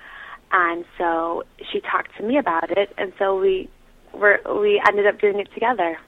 And 0.50 0.84
so 0.98 1.44
she 1.70 1.80
talked 1.80 2.16
to 2.18 2.22
me 2.22 2.36
about 2.36 2.76
it, 2.76 2.92
and 2.98 3.12
so 3.18 3.38
we 3.40 3.70
were 4.12 4.40
we 4.60 4.82
ended 4.86 5.06
up 5.06 5.18
doing 5.18 5.38
it 5.40 5.52
together. 5.54 5.98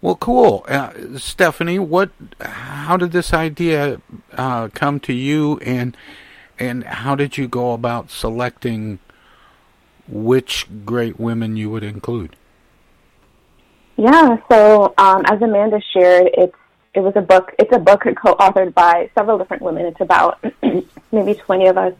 Well, 0.00 0.16
cool, 0.16 0.64
uh, 0.66 1.18
Stephanie. 1.18 1.78
What? 1.78 2.10
How 2.40 2.96
did 2.96 3.12
this 3.12 3.34
idea 3.34 4.00
uh, 4.32 4.68
come 4.68 5.00
to 5.00 5.12
you, 5.12 5.58
and 5.58 5.96
and 6.62 6.84
how 6.84 7.16
did 7.16 7.36
you 7.36 7.48
go 7.48 7.72
about 7.72 8.08
selecting 8.08 9.00
which 10.06 10.68
great 10.84 11.18
women 11.18 11.56
you 11.56 11.68
would 11.70 11.82
include? 11.82 12.36
Yeah, 13.96 14.36
so 14.48 14.94
um, 14.96 15.22
as 15.26 15.42
Amanda 15.42 15.80
shared, 15.92 16.30
it's 16.34 16.56
it 16.94 17.00
was 17.00 17.14
a 17.16 17.20
book. 17.20 17.52
It's 17.58 17.72
a 17.74 17.80
book 17.80 18.02
co-authored 18.24 18.74
by 18.74 19.10
several 19.16 19.38
different 19.38 19.62
women. 19.62 19.86
It's 19.86 20.00
about 20.00 20.42
maybe 21.12 21.34
twenty 21.34 21.66
of 21.66 21.76
us 21.76 21.94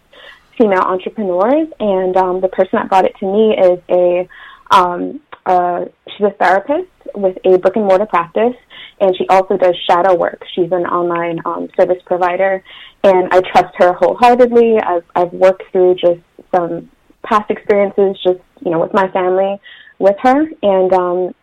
female 0.57 0.83
entrepreneurs, 0.83 1.69
and 1.81 2.17
um, 2.17 2.41
the 2.41 2.49
person 2.49 2.71
that 2.75 2.89
brought 2.89 3.05
it 3.05 3.17
to 3.17 3.27
me 3.27 3.57
is 3.59 3.81
a 3.89 4.29
um, 4.71 5.21
uh, 5.47 5.87
she's 6.09 6.27
a 6.27 6.31
therapist 6.31 6.91
with 7.15 7.37
a 7.45 7.59
brick 7.59 7.77
and 7.77 7.87
mortar 7.87 8.07
practice, 8.07 8.55
and 9.01 9.17
she 9.17 9.27
also 9.29 9.57
does 9.57 9.75
shadow 9.89 10.15
work. 10.15 10.45
She's 10.55 10.71
an 10.73 10.87
online 10.87 11.41
um, 11.45 11.69
service 11.77 12.03
provider, 12.07 12.63
and 13.03 13.29
I 13.33 13.41
trust 13.41 13.75
her 13.79 13.93
wholeheartedly. 13.93 14.79
I've 14.79 15.05
I've 15.15 15.33
worked 15.33 15.65
through 15.73 15.97
just 15.97 16.21
some 16.55 16.91
past 17.25 17.51
experiences, 17.51 18.21
just 18.23 18.41
you 18.65 18.71
know, 18.71 18.81
with 18.81 18.95
my 18.95 19.09
family, 19.09 19.61
with 19.99 20.17
her, 20.21 20.49
and 20.63 20.93
um, 20.93 21.35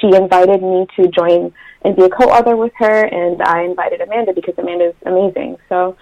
she 0.00 0.14
invited 0.14 0.62
me 0.62 0.86
to 0.96 1.08
join 1.08 1.52
and 1.82 1.96
be 1.96 2.04
a 2.04 2.08
co-author 2.08 2.56
with 2.56 2.72
her, 2.76 3.04
and 3.04 3.40
I 3.42 3.62
invited 3.62 4.00
Amanda 4.00 4.32
because 4.32 4.54
Amanda 4.58 4.88
is 4.88 4.94
amazing. 5.06 5.58
So 5.68 5.96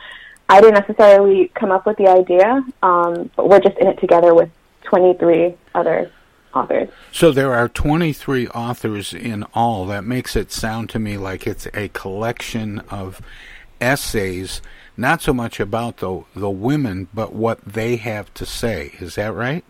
I 0.48 0.60
didn't 0.60 0.86
necessarily 0.86 1.50
come 1.54 1.70
up 1.70 1.86
with 1.86 1.96
the 1.98 2.08
idea, 2.08 2.64
um, 2.82 3.30
but 3.36 3.48
we're 3.48 3.60
just 3.60 3.76
in 3.78 3.88
it 3.88 4.00
together 4.00 4.34
with 4.34 4.50
23 4.84 5.54
other 5.74 6.10
authors. 6.54 6.88
So 7.12 7.32
there 7.32 7.54
are 7.54 7.68
23 7.68 8.48
authors 8.48 9.12
in 9.12 9.44
all. 9.54 9.86
That 9.86 10.04
makes 10.04 10.36
it 10.36 10.52
sound 10.52 10.90
to 10.90 10.98
me 10.98 11.16
like 11.16 11.46
it's 11.46 11.66
a 11.74 11.88
collection 11.88 12.80
of 12.90 13.20
essays, 13.80 14.62
not 14.96 15.20
so 15.20 15.32
much 15.32 15.60
about 15.60 15.98
the 15.98 16.24
the 16.34 16.50
women, 16.50 17.08
but 17.12 17.34
what 17.34 17.64
they 17.64 17.96
have 17.96 18.32
to 18.34 18.46
say. 18.46 18.92
Is 19.00 19.16
that 19.16 19.34
right? 19.34 19.64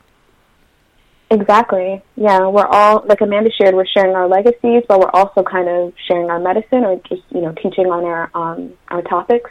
Exactly. 1.30 2.02
Yeah, 2.16 2.46
we're 2.48 2.66
all 2.66 3.04
like 3.06 3.22
Amanda 3.22 3.50
shared. 3.50 3.74
We're 3.74 3.86
sharing 3.86 4.14
our 4.14 4.28
legacies, 4.28 4.82
but 4.86 5.00
we're 5.00 5.10
also 5.10 5.42
kind 5.42 5.66
of 5.66 5.94
sharing 6.06 6.28
our 6.28 6.38
medicine, 6.38 6.84
or 6.84 7.00
just 7.08 7.22
you 7.30 7.40
know 7.40 7.52
teaching 7.52 7.86
on 7.86 8.04
our 8.04 8.30
um, 8.34 8.74
our 8.88 9.00
topics. 9.02 9.50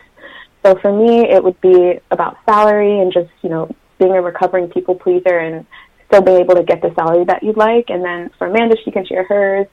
So 0.63 0.75
for 0.75 0.93
me, 0.93 1.27
it 1.27 1.43
would 1.43 1.59
be 1.59 1.99
about 2.11 2.37
salary 2.45 2.99
and 2.99 3.11
just 3.11 3.31
you 3.41 3.49
know 3.49 3.75
being 3.97 4.11
a 4.11 4.21
recovering 4.21 4.69
people 4.69 4.93
pleaser 4.93 5.37
and 5.37 5.65
still 6.11 6.21
being 6.21 6.41
able 6.41 6.55
to 6.55 6.63
get 6.63 6.81
the 6.81 6.93
salary 6.93 7.23
that 7.25 7.41
you'd 7.41 7.57
like. 7.57 7.89
And 7.89 8.03
then 8.03 8.29
for 8.37 8.47
Amanda, 8.47 8.75
she 8.83 8.91
can 8.91 9.05
share 9.05 9.23
hers, 9.23 9.67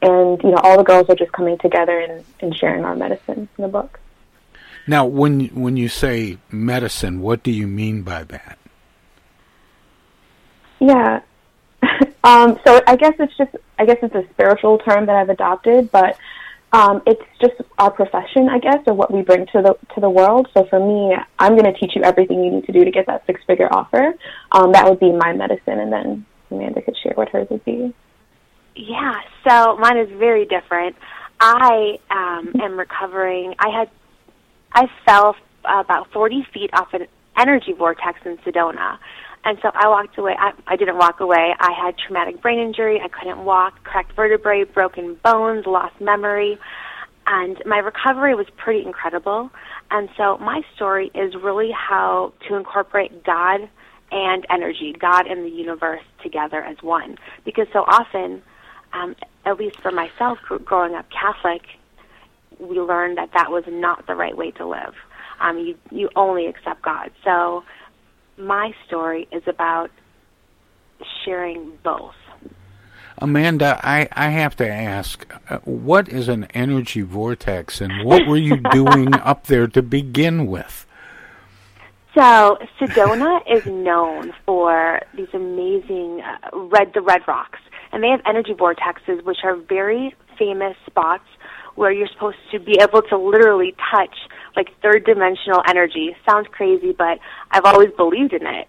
and 0.00 0.40
you 0.42 0.50
know 0.50 0.58
all 0.62 0.78
the 0.78 0.84
girls 0.84 1.08
are 1.08 1.16
just 1.16 1.32
coming 1.32 1.58
together 1.58 1.98
and, 1.98 2.24
and 2.40 2.56
sharing 2.56 2.84
our 2.84 2.94
medicine 2.94 3.48
in 3.58 3.62
the 3.62 3.68
book. 3.68 3.98
Now, 4.86 5.04
when 5.04 5.46
when 5.48 5.76
you 5.76 5.88
say 5.88 6.38
medicine, 6.50 7.20
what 7.20 7.42
do 7.42 7.50
you 7.50 7.66
mean 7.66 8.02
by 8.02 8.24
that? 8.24 8.58
Yeah. 10.78 11.20
um, 12.24 12.58
so 12.66 12.80
I 12.86 12.96
guess 12.96 13.14
it's 13.18 13.36
just 13.36 13.54
I 13.78 13.84
guess 13.84 13.98
it's 14.02 14.14
a 14.14 14.24
spiritual 14.32 14.78
term 14.78 15.06
that 15.06 15.16
I've 15.16 15.28
adopted, 15.28 15.90
but 15.90 16.16
um, 16.72 17.02
it's 17.06 17.22
just 17.40 17.54
our 17.78 17.90
profession, 17.90 18.48
I 18.48 18.58
guess, 18.58 18.78
or 18.86 18.94
what 18.94 19.12
we 19.12 19.22
bring 19.22 19.46
to 19.46 19.62
the 19.62 19.74
to 19.94 20.00
the 20.00 20.10
world. 20.10 20.48
So 20.54 20.66
for 20.70 20.78
me, 20.78 21.16
I'm 21.38 21.56
going 21.56 21.72
to 21.72 21.78
teach 21.78 21.92
you 21.96 22.02
everything 22.02 22.44
you 22.44 22.50
need 22.50 22.66
to 22.66 22.72
do 22.72 22.84
to 22.84 22.90
get 22.90 23.06
that 23.06 23.24
six 23.26 23.40
figure 23.46 23.68
offer. 23.72 24.14
Um, 24.52 24.72
that 24.72 24.88
would 24.88 25.00
be 25.00 25.12
my 25.12 25.32
medicine, 25.32 25.80
and 25.80 25.92
then 25.92 26.26
Amanda 26.50 26.82
could 26.82 26.96
share 27.02 27.12
what 27.14 27.28
hers 27.30 27.48
would 27.50 27.64
be. 27.64 27.92
Yeah, 28.76 29.14
so 29.46 29.76
mine 29.78 29.98
is 29.98 30.08
very 30.18 30.46
different. 30.46 30.96
I 31.40 31.98
um, 32.10 32.52
am 32.62 32.78
recovering. 32.78 33.54
I 33.58 33.70
had 33.70 33.90
I 34.72 34.86
fell 35.04 35.34
about 35.64 36.10
40 36.12 36.46
feet 36.54 36.70
off 36.72 36.94
an 36.94 37.06
energy 37.36 37.72
vortex 37.72 38.20
in 38.24 38.38
Sedona. 38.38 38.98
And 39.44 39.58
so 39.62 39.70
I 39.74 39.88
walked 39.88 40.18
away. 40.18 40.34
I, 40.38 40.52
I 40.66 40.76
didn't 40.76 40.98
walk 40.98 41.20
away. 41.20 41.54
I 41.58 41.72
had 41.72 41.96
traumatic 41.96 42.42
brain 42.42 42.58
injury. 42.58 43.00
I 43.02 43.08
couldn't 43.08 43.44
walk, 43.44 43.82
cracked 43.84 44.14
vertebrae, 44.14 44.64
broken 44.64 45.16
bones, 45.24 45.66
lost 45.66 45.98
memory. 46.00 46.58
And 47.26 47.62
my 47.64 47.78
recovery 47.78 48.34
was 48.34 48.46
pretty 48.56 48.84
incredible. 48.84 49.50
And 49.90 50.08
so 50.16 50.36
my 50.38 50.62
story 50.74 51.10
is 51.14 51.34
really 51.34 51.70
how 51.70 52.32
to 52.48 52.56
incorporate 52.56 53.24
God 53.24 53.68
and 54.12 54.46
energy, 54.50 54.94
God 54.98 55.26
and 55.26 55.44
the 55.44 55.50
universe 55.50 56.02
together 56.22 56.62
as 56.62 56.76
one. 56.82 57.16
Because 57.44 57.66
so 57.72 57.80
often, 57.80 58.42
um, 58.92 59.14
at 59.46 59.58
least 59.58 59.80
for 59.80 59.92
myself, 59.92 60.38
growing 60.64 60.94
up 60.94 61.06
Catholic, 61.10 61.62
we 62.58 62.78
learned 62.78 63.18
that 63.18 63.30
that 63.32 63.50
was 63.50 63.64
not 63.68 64.06
the 64.06 64.14
right 64.14 64.36
way 64.36 64.50
to 64.52 64.66
live. 64.66 64.94
Um, 65.40 65.58
you 65.58 65.74
you 65.90 66.10
only 66.16 66.46
accept 66.46 66.82
God. 66.82 67.10
So 67.24 67.64
my 68.40 68.72
story 68.86 69.28
is 69.32 69.42
about 69.46 69.90
sharing 71.24 71.78
both. 71.82 72.14
Amanda, 73.18 73.78
I, 73.82 74.08
I 74.12 74.30
have 74.30 74.56
to 74.56 74.68
ask, 74.68 75.30
uh, 75.50 75.58
what 75.58 76.08
is 76.08 76.28
an 76.28 76.44
energy 76.54 77.02
vortex 77.02 77.80
and 77.80 78.04
what 78.04 78.26
were 78.26 78.36
you 78.36 78.56
doing 78.72 79.14
up 79.14 79.46
there 79.46 79.66
to 79.68 79.82
begin 79.82 80.46
with? 80.46 80.86
So, 82.14 82.58
Sedona 82.80 83.40
is 83.48 83.64
known 83.66 84.32
for 84.44 85.00
these 85.14 85.28
amazing 85.32 86.22
uh, 86.22 86.56
red 86.56 86.92
the 86.92 87.02
red 87.02 87.22
rocks, 87.28 87.60
and 87.92 88.02
they 88.02 88.08
have 88.08 88.20
energy 88.26 88.52
vortexes 88.52 89.22
which 89.22 89.38
are 89.44 89.54
very 89.54 90.14
famous 90.36 90.76
spots 90.86 91.24
where 91.76 91.92
you're 91.92 92.08
supposed 92.08 92.38
to 92.50 92.58
be 92.58 92.78
able 92.80 93.02
to 93.02 93.16
literally 93.16 93.76
touch 93.92 94.16
like 94.56 94.68
third 94.82 95.04
dimensional 95.04 95.62
energy. 95.68 96.16
Sounds 96.28 96.48
crazy, 96.50 96.92
but 96.92 97.18
I've 97.50 97.64
always 97.64 97.90
believed 97.96 98.32
in 98.32 98.46
it. 98.46 98.68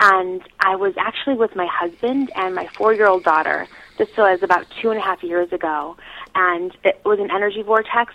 And 0.00 0.42
I 0.60 0.74
was 0.76 0.94
actually 0.98 1.36
with 1.36 1.54
my 1.54 1.66
husband 1.70 2.30
and 2.34 2.54
my 2.54 2.66
four 2.76 2.92
year 2.92 3.06
old 3.06 3.24
daughter. 3.24 3.68
This 3.98 4.08
was 4.16 4.42
about 4.42 4.66
two 4.80 4.90
and 4.90 4.98
a 4.98 5.02
half 5.02 5.22
years 5.22 5.52
ago. 5.52 5.96
And 6.34 6.76
it 6.82 7.00
was 7.04 7.18
an 7.20 7.30
energy 7.30 7.62
vortex 7.62 8.14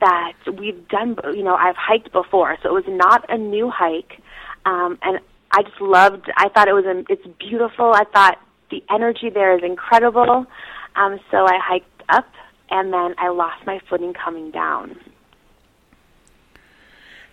that 0.00 0.34
we've 0.58 0.86
done, 0.88 1.16
you 1.34 1.42
know, 1.42 1.54
I've 1.54 1.76
hiked 1.76 2.12
before. 2.12 2.56
So 2.62 2.68
it 2.68 2.72
was 2.72 2.84
not 2.86 3.24
a 3.30 3.38
new 3.38 3.70
hike. 3.70 4.20
Um, 4.64 4.98
and 5.02 5.20
I 5.50 5.62
just 5.62 5.80
loved, 5.80 6.30
I 6.36 6.48
thought 6.50 6.68
it 6.68 6.74
was, 6.74 6.84
a, 6.84 7.04
it's 7.10 7.26
beautiful. 7.38 7.92
I 7.94 8.04
thought 8.04 8.38
the 8.70 8.82
energy 8.90 9.30
there 9.30 9.56
is 9.56 9.64
incredible. 9.64 10.46
Um, 10.94 11.18
so 11.30 11.46
I 11.46 11.58
hiked 11.58 12.02
up 12.08 12.26
and 12.70 12.92
then 12.92 13.14
I 13.18 13.28
lost 13.30 13.64
my 13.66 13.80
footing 13.88 14.12
coming 14.12 14.50
down. 14.50 14.96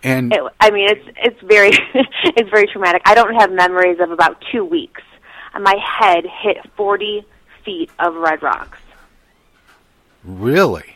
And 0.06 0.32
it, 0.32 0.40
I 0.60 0.70
mean, 0.70 0.88
it's 0.88 1.04
it's 1.16 1.40
very 1.42 1.70
it's 2.36 2.48
very 2.48 2.68
traumatic. 2.68 3.02
I 3.04 3.14
don't 3.16 3.34
have 3.34 3.50
memories 3.50 3.98
of 4.00 4.12
about 4.12 4.42
two 4.52 4.64
weeks. 4.64 5.02
My 5.60 5.74
head 5.82 6.24
hit 6.42 6.58
forty 6.76 7.26
feet 7.64 7.90
of 7.98 8.14
red 8.14 8.40
rocks. 8.40 8.78
Really? 10.22 10.94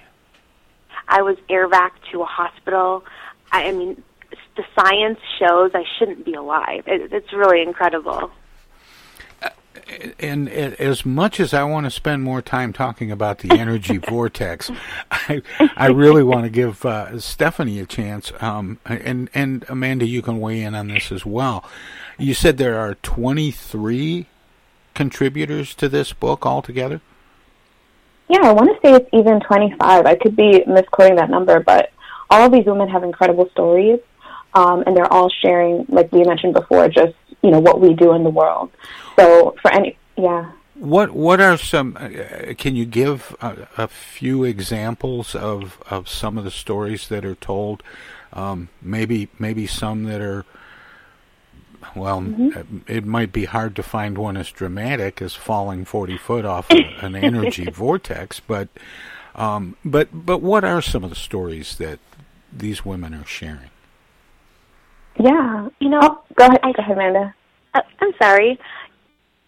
I 1.09 1.23
was 1.23 1.37
air 1.49 1.69
airvac 1.69 1.91
to 2.13 2.23
a 2.23 2.25
hospital. 2.25 3.05
I, 3.51 3.69
I 3.69 3.73
mean, 3.73 4.01
the 4.57 4.65
science 4.79 5.19
shows 5.41 5.73
I 5.75 5.83
shouldn't 5.99 6.25
be 6.25 6.35
alive. 6.35 6.85
It, 6.87 7.13
it's 7.13 7.33
really 7.33 7.63
incredible 7.63 8.31
and 10.19 10.49
as 10.49 11.05
much 11.05 11.41
as 11.41 11.55
I 11.55 11.65
want 11.65 11.87
to 11.87 11.91
spend 11.91 12.23
more 12.23 12.43
time 12.43 12.73
talking 12.73 13.11
about 13.11 13.39
the 13.39 13.59
energy 13.59 13.97
vortex, 14.09 14.71
I 15.11 15.43
I 15.77 15.89
really 15.89 16.23
want 16.23 16.45
to 16.45 16.51
give 16.51 16.85
uh, 16.85 17.19
Stephanie 17.19 17.79
a 17.81 17.87
chance. 17.87 18.33
Um, 18.41 18.79
and 18.85 19.31
and 19.35 19.65
Amanda, 19.69 20.07
you 20.07 20.23
can 20.23 20.41
weigh 20.41 20.63
in 20.63 20.75
on 20.75 20.89
this 20.89 21.13
as 21.13 21.25
well. 21.25 21.65
You 22.19 22.35
said 22.35 22.59
there 22.59 22.79
are 22.79 22.95
twenty 22.97 23.51
three 23.51 24.27
contributors 24.95 25.75
to 25.77 25.89
this 25.89 26.13
book 26.13 26.45
altogether. 26.45 27.01
Yeah, 28.29 28.43
I 28.43 28.53
want 28.53 28.71
to 28.71 28.87
say 28.87 28.95
it's 28.95 29.09
even 29.13 29.41
twenty 29.41 29.75
five. 29.79 30.07
I 30.07 30.17
could 30.17 30.37
be 30.37 30.65
misquoting 30.67 31.17
that 31.17 31.31
number, 31.31 31.61
but 31.61 31.93
all 32.29 32.47
of 32.47 32.53
these 32.53 32.67
women 32.67 32.89
have 32.89 33.03
incredible 33.03 33.49
stories, 33.51 34.01
um, 34.55 34.85
and 34.87 34.97
they're 34.97 35.13
all 35.13 35.31
sharing, 35.43 35.85
like 35.89 36.13
we 36.13 36.25
mentioned 36.25 36.55
before, 36.55 36.89
just 36.89 37.15
you 37.43 37.51
know 37.51 37.61
what 37.61 37.81
we 37.81 37.95
do 37.95 38.13
in 38.13 38.25
the 38.25 38.31
world. 38.31 38.71
So 39.17 39.57
for 39.63 39.73
any, 39.73 39.97
yeah. 40.17 40.51
What 40.75 41.11
what 41.11 41.41
are 41.41 41.59
some? 41.59 41.97
Uh, 41.99 42.55
can 42.57 42.75
you 42.75 42.87
give 42.87 43.37
a, 43.41 43.69
a, 43.77 43.89
few 43.89 44.45
examples 44.45 45.35
of 45.35 45.83
of 45.91 46.09
some 46.09 46.39
of 46.39 46.45
the 46.45 46.51
stories 46.51 47.09
that 47.09 47.25
are 47.25 47.35
told? 47.35 47.83
Um, 48.33 48.69
maybe 48.81 49.29
maybe 49.39 49.67
some 49.67 50.05
that 50.05 50.21
are. 50.21 50.47
Well, 51.97 52.21
mm-hmm. 52.21 52.79
it 52.87 53.05
might 53.05 53.33
be 53.33 53.47
hard 53.47 53.75
to 53.77 53.83
find 53.83 54.17
one 54.17 54.37
as 54.37 54.51
dramatic 54.51 55.21
as 55.21 55.35
falling 55.35 55.85
forty 55.85 56.17
foot 56.17 56.45
off 56.45 56.71
an 56.71 57.17
energy 57.17 57.65
vortex, 57.73 58.41
but 58.41 58.69
um, 59.35 59.77
but 59.85 60.09
but 60.13 60.39
what 60.39 60.65
are 60.65 60.83
some 60.83 61.05
of 61.05 61.11
the 61.11 61.17
stories 61.17 61.77
that 61.77 61.99
these 62.53 62.85
women 62.85 63.15
are 63.15 63.27
sharing? 63.27 63.70
Yeah, 65.23 65.69
you 65.81 65.91
know. 65.91 66.01
Oh, 66.03 66.23
go 66.39 66.47
ahead, 66.47 66.61
I, 66.63 66.73
go 66.73 66.83
ahead, 66.83 66.97
Amanda. 66.97 67.35
Uh, 67.75 67.81
I'm 68.01 68.13
sorry. 68.21 68.59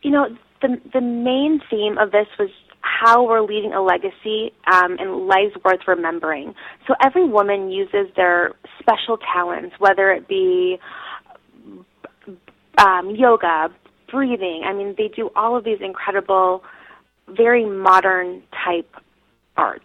You 0.02 0.10
know, 0.10 0.26
the 0.60 0.76
the 0.92 1.00
main 1.00 1.60
theme 1.70 1.96
of 1.98 2.12
this 2.12 2.26
was 2.38 2.50
how 2.82 3.26
we're 3.26 3.40
leaving 3.40 3.72
a 3.72 3.80
legacy 3.82 4.52
um, 4.70 4.96
and 4.98 5.26
lives 5.26 5.54
worth 5.64 5.80
remembering. 5.86 6.54
So 6.86 6.94
every 7.02 7.26
woman 7.26 7.70
uses 7.70 8.08
their 8.16 8.52
special 8.80 9.18
talents, 9.32 9.74
whether 9.78 10.12
it 10.12 10.28
be 10.28 10.78
um, 12.76 13.14
yoga, 13.16 13.68
breathing. 14.10 14.64
I 14.66 14.74
mean, 14.74 14.94
they 14.98 15.08
do 15.08 15.30
all 15.36 15.56
of 15.56 15.64
these 15.64 15.78
incredible, 15.80 16.64
very 17.28 17.64
modern 17.64 18.42
type 18.64 18.90
arts, 19.56 19.84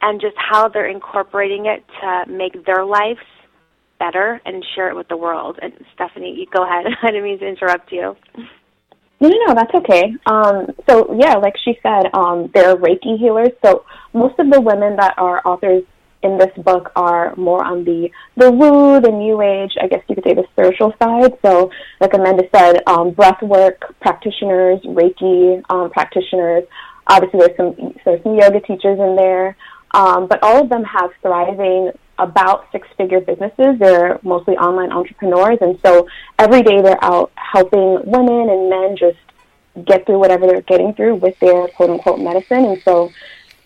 and 0.00 0.20
just 0.20 0.34
how 0.36 0.68
they're 0.68 0.90
incorporating 0.90 1.66
it 1.66 1.84
to 2.00 2.32
make 2.32 2.66
their 2.66 2.84
lives 2.84 3.20
better 4.02 4.40
and 4.44 4.64
share 4.74 4.90
it 4.90 4.96
with 4.96 5.06
the 5.08 5.16
world. 5.16 5.58
And 5.62 5.72
Stephanie, 5.94 6.34
you 6.36 6.46
go 6.52 6.64
ahead. 6.64 6.86
I 7.02 7.06
didn't 7.06 7.22
mean 7.22 7.38
to 7.38 7.46
interrupt 7.46 7.92
you. 7.92 8.16
No, 9.20 9.28
no, 9.28 9.36
no, 9.46 9.54
that's 9.54 9.74
okay. 9.74 10.12
Um, 10.26 10.66
so 10.88 11.14
yeah, 11.16 11.36
like 11.36 11.54
she 11.64 11.78
said, 11.82 12.10
um, 12.12 12.50
they're 12.52 12.76
Reiki 12.76 13.16
healers. 13.18 13.52
So 13.64 13.84
most 14.12 14.36
of 14.40 14.50
the 14.50 14.60
women 14.60 14.96
that 14.96 15.14
are 15.16 15.40
authors 15.44 15.84
in 16.24 16.38
this 16.38 16.50
book 16.64 16.90
are 16.96 17.34
more 17.36 17.64
on 17.64 17.84
the 17.84 18.08
the 18.36 18.50
woo, 18.50 19.00
the 19.00 19.10
new 19.10 19.40
age, 19.42 19.72
I 19.80 19.86
guess 19.86 20.02
you 20.08 20.16
could 20.16 20.24
say 20.24 20.34
the 20.34 20.46
spiritual 20.52 20.92
side. 21.00 21.32
So, 21.44 21.70
like 22.00 22.14
Amanda 22.14 22.44
said, 22.54 22.82
um, 22.86 23.12
breath 23.12 23.42
work 23.42 23.94
practitioners, 24.00 24.80
Reiki 24.84 25.62
um, 25.70 25.90
practitioners. 25.90 26.64
Obviously, 27.06 27.40
there's 27.40 27.56
some 27.56 27.94
there's 28.04 28.22
some 28.22 28.34
yoga 28.34 28.60
teachers 28.60 28.98
in 28.98 29.14
there, 29.16 29.56
um, 29.92 30.26
but 30.26 30.42
all 30.42 30.62
of 30.62 30.68
them 30.68 30.82
have 30.84 31.10
thriving 31.22 31.92
about 32.18 32.66
six 32.72 32.86
figure 32.96 33.20
businesses. 33.20 33.78
They're 33.78 34.18
mostly 34.22 34.56
online 34.56 34.92
entrepreneurs, 34.92 35.58
and 35.60 35.78
so 35.84 36.06
every 36.38 36.62
day 36.62 36.80
they're 36.82 37.02
out 37.02 37.32
helping 37.36 38.00
women 38.04 38.48
and 38.50 38.70
men 38.70 38.96
just 38.96 39.18
get 39.86 40.04
through 40.06 40.18
whatever 40.18 40.46
they're 40.46 40.62
getting 40.62 40.94
through 40.94 41.16
with 41.16 41.38
their 41.40 41.68
quote 41.68 41.90
unquote 41.90 42.20
medicine. 42.20 42.64
And 42.66 42.82
so 42.82 43.10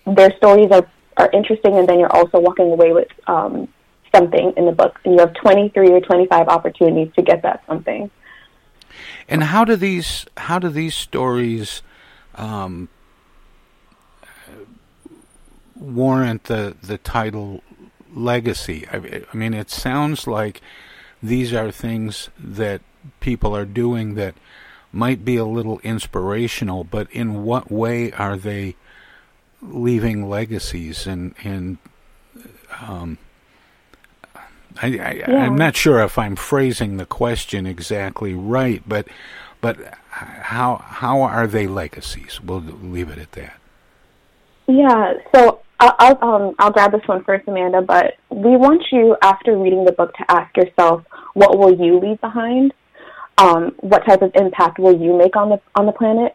their 0.07 0.31
stories 0.37 0.71
are 0.71 0.89
are 1.17 1.31
interesting, 1.33 1.77
and 1.79 1.89
then 1.89 1.99
you're 1.99 2.15
also 2.15 2.39
walking 2.39 2.71
away 2.73 2.93
with 2.93 3.09
um, 3.27 3.69
something 4.15 4.53
in 4.57 4.67
the 4.67 4.73
book, 4.73 4.99
and 5.05 5.15
you 5.15 5.21
have 5.21 5.35
23 5.35 5.93
or 5.93 6.01
25 6.01 6.49
opportunities 6.49 7.13
to 7.15 7.23
get 7.23 7.43
that 7.43 7.63
something. 7.67 8.11
And 9.29 9.45
how 9.45 9.65
do 9.65 9.77
these 9.77 10.27
how 10.37 10.59
do 10.59 10.69
these 10.69 10.95
stories 10.95 11.83
um, 12.35 12.89
warrant 15.75 16.45
the 16.45 16.77
the 16.83 16.99
title 16.99 17.63
legacy? 18.17 18.87
I, 18.91 19.23
I 19.33 19.37
mean, 19.37 19.55
it 19.55 19.71
sounds 19.71 20.27
like 20.27 20.61
these 21.23 21.53
are 21.53 21.71
things 21.71 22.31
that 22.39 22.81
people 23.21 23.57
are 23.57 23.65
doing 23.65 24.15
that 24.15 24.35
might 24.93 25.25
be 25.25 25.37
a 25.37 25.45
little 25.45 25.79
inspirational, 25.81 26.83
but 26.85 27.11
in 27.13 27.45
what 27.45 27.71
way 27.71 28.11
are 28.13 28.37
they 28.37 28.77
leaving 29.63 30.29
legacies 30.29 31.07
and 31.07 31.35
and 31.43 31.79
um, 32.81 33.19
I, 34.83 34.87
I 34.87 35.13
yeah. 35.13 35.45
I'm 35.45 35.57
not 35.57 35.77
sure 35.77 36.01
if 36.01 36.19
I'm 36.19 36.37
phrasing 36.37 36.97
the 36.97 37.07
question 37.07 37.67
exactly 37.67 38.35
right, 38.35 38.83
but 38.87 39.09
but 39.61 39.79
how 40.11 40.77
how 40.77 41.23
are 41.23 41.47
they 41.47 41.67
legacies? 41.67 42.41
We'll 42.43 42.61
leave 42.61 43.11
it 43.11 43.19
at 43.19 43.33
that. 43.33 43.59
Yeah. 44.67 45.15
So 45.35 45.61
I'll 45.79 46.19
um, 46.23 46.55
I'll 46.59 46.71
grab 46.71 46.93
this 46.93 47.07
one 47.07 47.23
first, 47.25 47.47
Amanda. 47.49 47.83
But 47.83 48.15
we 48.31 48.57
want 48.57 48.83
you 48.91 49.17
after 49.23 49.59
reading 49.59 49.85
the 49.85 49.93
book 49.93 50.15
to 50.15 50.31
ask 50.31 50.57
yourself, 50.57 51.05
what 51.35 51.59
will 51.59 51.75
you 51.79 52.01
leave 52.01 52.21
behind? 52.21 52.73
Um, 53.39 53.75
what 53.81 54.07
type 54.07 54.23
of 54.23 54.33
impact 54.35 54.79
will 54.79 54.99
you 54.99 55.17
make 55.17 55.37
on 55.37 55.51
the 55.51 55.61
on 55.75 55.87
the 55.87 55.93
planet? 55.93 56.35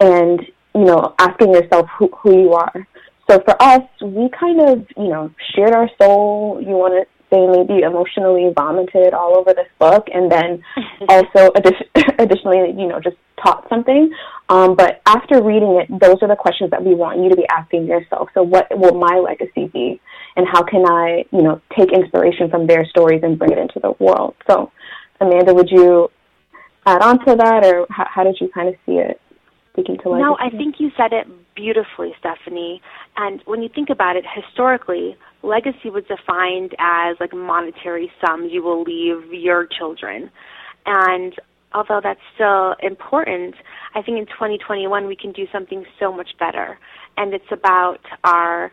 And 0.00 0.40
you 0.74 0.84
know, 0.84 1.14
asking 1.18 1.54
yourself 1.54 1.88
who, 1.98 2.10
who 2.22 2.42
you 2.42 2.52
are. 2.52 2.86
So 3.30 3.40
for 3.40 3.60
us, 3.62 3.82
we 4.02 4.28
kind 4.38 4.60
of, 4.68 4.86
you 4.96 5.08
know, 5.08 5.30
shared 5.54 5.74
our 5.74 5.88
soul. 6.00 6.60
You 6.60 6.72
want 6.72 6.94
to 6.94 7.21
say 7.32 7.46
maybe 7.46 7.82
emotionally 7.82 8.52
vomited 8.54 9.14
all 9.14 9.36
over 9.36 9.54
this 9.54 9.68
book, 9.78 10.06
and 10.12 10.30
then 10.30 10.62
also 11.08 11.50
addi- 11.52 11.88
additionally, 12.18 12.70
you 12.76 12.88
know, 12.88 13.00
just 13.00 13.16
taught 13.42 13.66
something. 13.68 14.12
Um, 14.48 14.76
but 14.76 15.00
after 15.06 15.42
reading 15.42 15.80
it, 15.80 15.88
those 16.00 16.18
are 16.22 16.28
the 16.28 16.36
questions 16.36 16.70
that 16.70 16.84
we 16.84 16.94
want 16.94 17.20
you 17.22 17.30
to 17.30 17.36
be 17.36 17.46
asking 17.48 17.86
yourself. 17.86 18.28
So 18.34 18.42
what 18.42 18.66
will 18.70 18.94
my 18.98 19.18
legacy 19.18 19.66
be, 19.72 20.00
and 20.36 20.46
how 20.52 20.62
can 20.62 20.84
I, 20.86 21.24
you 21.32 21.42
know, 21.42 21.60
take 21.76 21.92
inspiration 21.92 22.50
from 22.50 22.66
their 22.66 22.84
stories 22.86 23.22
and 23.22 23.38
bring 23.38 23.52
it 23.52 23.58
into 23.58 23.80
the 23.80 23.94
world? 23.98 24.34
So, 24.48 24.70
Amanda, 25.20 25.54
would 25.54 25.70
you 25.70 26.10
add 26.86 27.02
on 27.02 27.18
to 27.26 27.36
that, 27.36 27.64
or 27.64 27.86
how, 27.90 28.06
how 28.08 28.24
did 28.24 28.36
you 28.40 28.48
kind 28.52 28.68
of 28.68 28.74
see 28.86 28.92
it? 28.92 29.18
speaking 29.72 29.96
to 30.02 30.10
like 30.10 30.20
No, 30.20 30.36
I 30.38 30.50
think 30.50 30.76
you 30.78 30.90
said 30.96 31.12
it 31.12 31.26
beautifully, 31.54 32.12
Stephanie. 32.18 32.82
And 33.16 33.40
when 33.46 33.62
you 33.62 33.68
think 33.74 33.90
about 33.90 34.16
it, 34.16 34.24
historically, 34.34 35.16
legacy 35.42 35.90
was 35.90 36.04
defined 36.04 36.74
as 36.78 37.16
like 37.20 37.34
monetary 37.34 38.10
sums 38.24 38.52
you 38.52 38.62
will 38.62 38.82
leave 38.82 39.32
your 39.32 39.66
children. 39.66 40.30
And 40.86 41.34
although 41.74 42.00
that's 42.02 42.20
still 42.34 42.74
important, 42.82 43.54
I 43.94 44.02
think 44.02 44.18
in 44.18 44.26
2021 44.26 45.06
we 45.06 45.16
can 45.16 45.32
do 45.32 45.46
something 45.52 45.84
so 45.98 46.12
much 46.12 46.30
better. 46.38 46.78
And 47.16 47.34
it's 47.34 47.50
about 47.50 48.00
our 48.24 48.72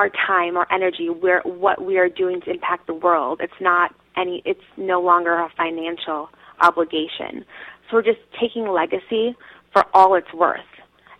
our 0.00 0.08
time, 0.26 0.56
our 0.56 0.66
energy, 0.72 1.10
where 1.10 1.42
what 1.42 1.84
we 1.84 1.98
are 1.98 2.08
doing 2.08 2.40
to 2.40 2.50
impact 2.50 2.86
the 2.86 2.94
world. 2.94 3.40
It's 3.42 3.60
not 3.60 3.94
any 4.16 4.42
it's 4.44 4.60
no 4.76 5.00
longer 5.00 5.34
a 5.34 5.48
financial 5.56 6.28
obligation. 6.60 7.44
So 7.90 7.96
we're 7.96 8.02
just 8.02 8.20
taking 8.40 8.68
legacy 8.68 9.36
for 9.72 9.84
all 9.94 10.14
it's 10.14 10.32
worth 10.32 10.60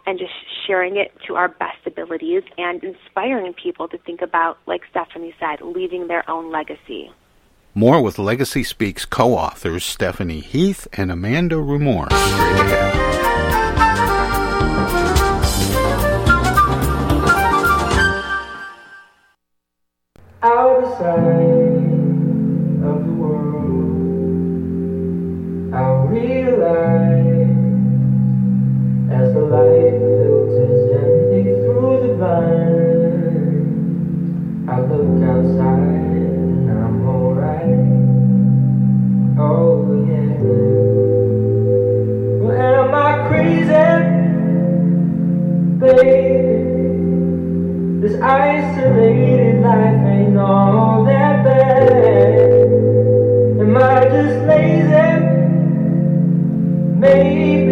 and 0.06 0.18
just 0.18 0.32
sharing 0.66 0.96
it 0.96 1.12
to 1.26 1.36
our 1.36 1.48
best 1.48 1.86
abilities 1.86 2.42
and 2.58 2.82
inspiring 2.82 3.54
people 3.54 3.88
to 3.88 3.98
think 3.98 4.22
about, 4.22 4.58
like 4.66 4.82
Stephanie 4.90 5.34
said, 5.38 5.60
leaving 5.60 6.08
their 6.08 6.28
own 6.30 6.50
legacy. 6.50 7.10
More 7.74 8.02
with 8.02 8.18
Legacy 8.18 8.64
Speaks 8.64 9.04
co 9.04 9.34
authors 9.34 9.84
Stephanie 9.84 10.40
Heath 10.40 10.86
and 10.92 11.10
Amanda 11.10 11.56
Rumore. 11.56 12.12
Straight 12.12 12.60
ahead. 12.60 13.12
Outside 20.42 21.61
baby? 45.82 46.62
This 48.00 48.20
isolated 48.20 49.62
life 49.62 50.06
ain't 50.06 50.38
all 50.38 51.04
that 51.04 51.44
bad. 51.44 52.70
Am 53.60 53.76
I 53.76 54.04
just 54.04 54.46
lazy? 54.46 55.08
Maybe. 56.98 57.71